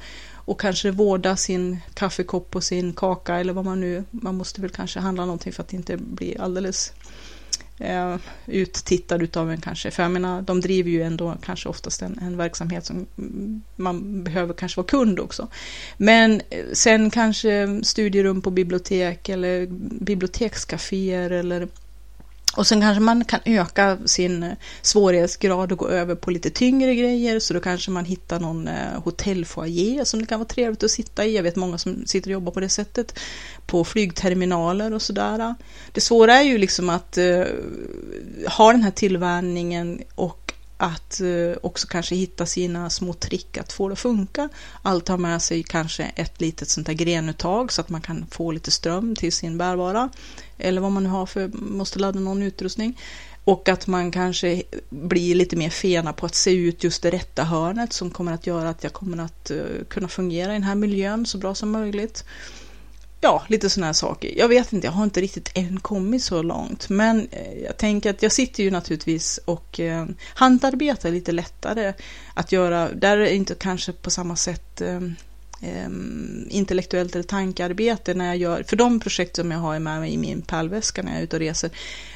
och 0.44 0.60
kanske 0.60 0.90
vårda 0.90 1.36
sin 1.36 1.78
kaffekopp 1.94 2.56
och 2.56 2.64
sin 2.64 2.92
kaka 2.92 3.36
eller 3.36 3.52
vad 3.52 3.64
man 3.64 3.80
nu, 3.80 4.04
man 4.10 4.36
måste 4.36 4.60
väl 4.60 4.70
kanske 4.70 5.00
handla 5.00 5.24
någonting 5.24 5.52
för 5.52 5.62
att 5.62 5.72
inte 5.72 5.96
bli 5.96 6.36
alldeles 6.38 6.92
eh, 7.82 8.16
uttittad 8.46 9.22
utav 9.22 9.50
en 9.50 9.60
kanske. 9.60 9.90
För 9.90 10.02
jag 10.02 10.12
menar, 10.12 10.42
de 10.42 10.60
driver 10.60 10.90
ju 10.90 11.02
ändå 11.02 11.36
kanske 11.44 11.68
oftast 11.68 12.02
en, 12.02 12.18
en 12.22 12.36
verksamhet 12.36 12.86
som 12.86 13.06
man 13.76 14.24
behöver 14.24 14.54
kanske 14.54 14.76
vara 14.76 14.86
kund 14.86 15.20
också. 15.20 15.48
Men 15.96 16.42
eh, 16.50 16.64
sen 16.72 17.10
kanske 17.10 17.80
studierum 17.82 18.42
på 18.42 18.50
bibliotek 18.50 19.28
eller 19.28 19.66
bibliotekscaféer 20.00 21.30
eller 21.30 21.68
och 22.56 22.66
sen 22.66 22.80
kanske 22.80 23.00
man 23.00 23.24
kan 23.24 23.40
öka 23.44 23.98
sin 24.04 24.42
eh, 24.42 24.52
svårighetsgrad 24.82 25.72
och 25.72 25.78
gå 25.78 25.88
över 25.88 26.14
på 26.14 26.30
lite 26.30 26.50
tyngre 26.50 26.94
grejer. 26.94 27.40
Så 27.40 27.54
då 27.54 27.60
kanske 27.60 27.90
man 27.90 28.04
hittar 28.04 28.40
någon 28.40 28.68
eh, 28.68 29.02
hotellfoajé 29.04 30.04
som 30.04 30.20
det 30.20 30.26
kan 30.26 30.38
vara 30.38 30.48
trevligt 30.48 30.82
att 30.82 30.90
sitta 30.90 31.24
i. 31.24 31.36
Jag 31.36 31.42
vet 31.42 31.56
många 31.56 31.78
som 31.78 32.06
sitter 32.06 32.30
och 32.30 32.32
jobbar 32.32 32.52
på 32.52 32.60
det 32.60 32.68
sättet. 32.68 33.18
På 33.66 33.84
flygterminaler 33.84 34.94
och 34.94 35.02
sådär. 35.02 35.54
Det 35.92 36.00
svåra 36.00 36.34
är 36.34 36.42
ju 36.42 36.58
liksom 36.58 36.90
att 36.90 37.18
uh, 37.18 37.44
ha 38.48 38.72
den 38.72 38.82
här 38.82 38.90
tillvänjningen 38.90 40.00
och 40.14 40.41
att 40.82 41.20
eh, 41.20 41.56
också 41.62 41.86
kanske 41.86 42.14
hitta 42.14 42.46
sina 42.46 42.90
små 42.90 43.12
trick 43.12 43.56
att 43.56 43.72
få 43.72 43.88
det 43.88 43.92
att 43.92 43.98
funka. 43.98 44.48
Allt 44.82 45.08
har 45.08 45.18
med 45.18 45.42
sig 45.42 45.62
kanske 45.62 46.04
ett 46.04 46.40
litet 46.40 46.68
sånt 46.68 46.88
här 46.88 46.94
grenuttag 46.94 47.72
så 47.72 47.80
att 47.80 47.88
man 47.88 48.00
kan 48.00 48.26
få 48.30 48.52
lite 48.52 48.70
ström 48.70 49.16
till 49.16 49.32
sin 49.32 49.58
bärvara. 49.58 50.10
eller 50.58 50.80
vad 50.80 50.92
man 50.92 51.02
nu 51.02 51.08
har 51.08 51.26
för, 51.26 51.48
måste 51.54 51.98
ladda 51.98 52.20
någon 52.20 52.42
utrustning. 52.42 52.98
Och 53.44 53.68
att 53.68 53.86
man 53.86 54.10
kanske 54.10 54.62
blir 54.90 55.34
lite 55.34 55.56
mer 55.56 55.70
fena 55.70 56.12
på 56.12 56.26
att 56.26 56.34
se 56.34 56.52
ut 56.52 56.84
just 56.84 57.02
det 57.02 57.10
rätta 57.10 57.44
hörnet 57.44 57.92
som 57.92 58.10
kommer 58.10 58.32
att 58.32 58.46
göra 58.46 58.68
att 58.68 58.84
jag 58.84 58.92
kommer 58.92 59.24
att 59.24 59.50
eh, 59.50 59.58
kunna 59.88 60.08
fungera 60.08 60.50
i 60.50 60.54
den 60.54 60.62
här 60.62 60.74
miljön 60.74 61.26
så 61.26 61.38
bra 61.38 61.54
som 61.54 61.70
möjligt. 61.70 62.24
Ja, 63.24 63.42
lite 63.48 63.70
sådana 63.70 63.86
här 63.86 63.92
saker. 63.92 64.38
Jag 64.38 64.48
vet 64.48 64.72
inte, 64.72 64.86
jag 64.86 64.92
har 64.92 65.04
inte 65.04 65.20
riktigt 65.20 65.50
än 65.54 65.80
kommit 65.80 66.22
så 66.22 66.42
långt. 66.42 66.88
Men 66.88 67.28
eh, 67.30 67.62
jag 67.64 67.76
tänker 67.76 68.10
att 68.10 68.22
jag 68.22 68.32
sitter 68.32 68.62
ju 68.62 68.70
naturligtvis 68.70 69.40
och 69.44 69.80
eh, 69.80 70.06
handarbetar 70.34 71.10
lite 71.10 71.32
lättare 71.32 71.92
att 72.34 72.52
göra. 72.52 72.88
Där 72.92 73.16
är 73.16 73.20
det 73.20 73.34
inte 73.34 73.54
kanske 73.54 73.92
på 73.92 74.10
samma 74.10 74.36
sätt 74.36 74.80
eh, 74.80 75.00
intellektuellt 76.48 77.14
eller 77.14 77.22
tankearbete 77.22 78.14
när 78.14 78.26
jag 78.26 78.36
gör, 78.36 78.62
för 78.62 78.76
de 78.76 79.00
projekt 79.00 79.36
som 79.36 79.50
jag 79.50 79.58
har 79.58 79.78
med 79.78 80.00
mig 80.00 80.12
i 80.12 80.18
min 80.18 80.42
pärlväska 80.42 81.02
när 81.02 81.12
jag 81.12 81.18
är 81.18 81.24
ute 81.24 81.36
och 81.36 81.40
reser, 81.40 81.70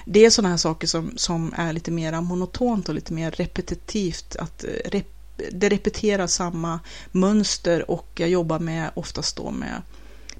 det 0.04 0.24
är 0.24 0.30
sådana 0.30 0.48
här 0.48 0.56
saker 0.56 0.86
som, 0.86 1.12
som 1.16 1.54
är 1.56 1.72
lite 1.72 1.90
mer 1.90 2.20
monotont 2.20 2.88
och 2.88 2.94
lite 2.94 3.12
mer 3.12 3.30
repetitivt, 3.30 4.36
att 4.36 4.64
eh, 4.64 4.90
rep, 4.90 5.06
det 5.52 5.68
repeterar 5.68 6.26
samma 6.26 6.80
mönster 7.12 7.90
och 7.90 8.08
jag 8.14 8.28
jobbar 8.28 8.58
med 8.58 8.90
oftast 8.94 9.36
då 9.36 9.50
med 9.50 9.82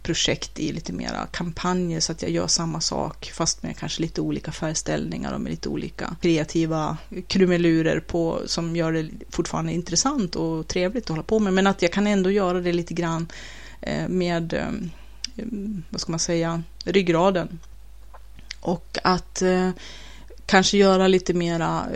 projekt 0.06 0.58
i 0.58 0.72
lite 0.72 0.92
mera 0.92 1.26
kampanjer 1.26 2.00
så 2.00 2.12
att 2.12 2.22
jag 2.22 2.30
gör 2.30 2.46
samma 2.46 2.80
sak 2.80 3.30
fast 3.34 3.62
med 3.62 3.76
kanske 3.76 4.02
lite 4.02 4.20
olika 4.20 4.52
färgställningar 4.52 5.32
och 5.32 5.40
med 5.40 5.50
lite 5.50 5.68
olika 5.68 6.16
kreativa 6.20 6.96
krumelurer 7.26 8.00
på 8.00 8.42
som 8.46 8.76
gör 8.76 8.92
det 8.92 9.08
fortfarande 9.30 9.72
intressant 9.72 10.36
och 10.36 10.68
trevligt 10.68 11.04
att 11.04 11.08
hålla 11.08 11.22
på 11.22 11.38
med. 11.38 11.52
Men 11.52 11.66
att 11.66 11.82
jag 11.82 11.92
kan 11.92 12.06
ändå 12.06 12.30
göra 12.30 12.60
det 12.60 12.72
lite 12.72 12.94
grann 12.94 13.28
eh, 13.80 14.08
med, 14.08 14.52
eh, 14.52 15.44
vad 15.90 16.00
ska 16.00 16.12
man 16.12 16.18
säga, 16.18 16.62
ryggraden. 16.84 17.58
Och 18.60 18.98
att 19.02 19.42
eh, 19.42 19.70
kanske 20.46 20.76
göra 20.76 21.08
lite 21.08 21.34
mera 21.34 21.86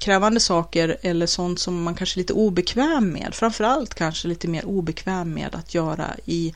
krävande 0.00 0.40
saker 0.40 0.96
eller 1.02 1.26
sånt 1.26 1.60
som 1.60 1.82
man 1.82 1.94
kanske 1.94 2.16
är 2.18 2.20
lite 2.20 2.32
obekväm 2.32 3.08
med. 3.12 3.34
Framförallt 3.34 3.94
kanske 3.94 4.28
lite 4.28 4.48
mer 4.48 4.64
obekväm 4.64 5.34
med 5.34 5.54
att 5.54 5.74
göra 5.74 6.06
i 6.24 6.54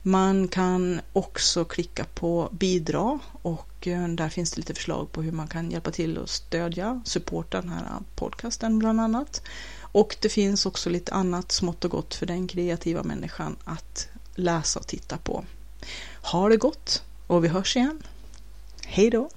Man 0.02 0.48
kan 0.48 1.00
också 1.12 1.64
klicka 1.64 2.04
på 2.14 2.48
bidra 2.52 3.18
och 3.42 3.86
eh, 3.86 4.09
där 4.09 4.28
finns 4.28 4.50
det 4.50 4.57
lite 4.57 4.74
förslag 4.74 5.12
på 5.12 5.22
hur 5.22 5.32
man 5.32 5.48
kan 5.48 5.70
hjälpa 5.70 5.90
till 5.90 6.18
och 6.18 6.30
stödja, 6.30 7.02
supporta 7.04 7.61
den 7.61 7.70
här 7.70 7.84
podcasten 8.14 8.78
bland 8.78 9.00
annat. 9.00 9.42
Och 9.97 10.16
det 10.20 10.28
finns 10.28 10.66
också 10.66 10.90
lite 10.90 11.12
annat 11.12 11.53
smått 11.53 11.84
och 11.84 11.90
gott 11.90 12.14
för 12.14 12.26
den 12.26 12.49
kreativa 12.49 13.03
människan 13.03 13.57
att 13.64 14.09
läsa 14.34 14.80
och 14.80 14.86
titta 14.86 15.18
på. 15.18 15.44
Ha 16.22 16.49
det 16.49 16.57
gott 16.57 17.03
och 17.26 17.44
vi 17.44 17.49
hörs 17.49 17.76
igen. 17.76 18.03
Hej 18.84 19.11
då! 19.11 19.30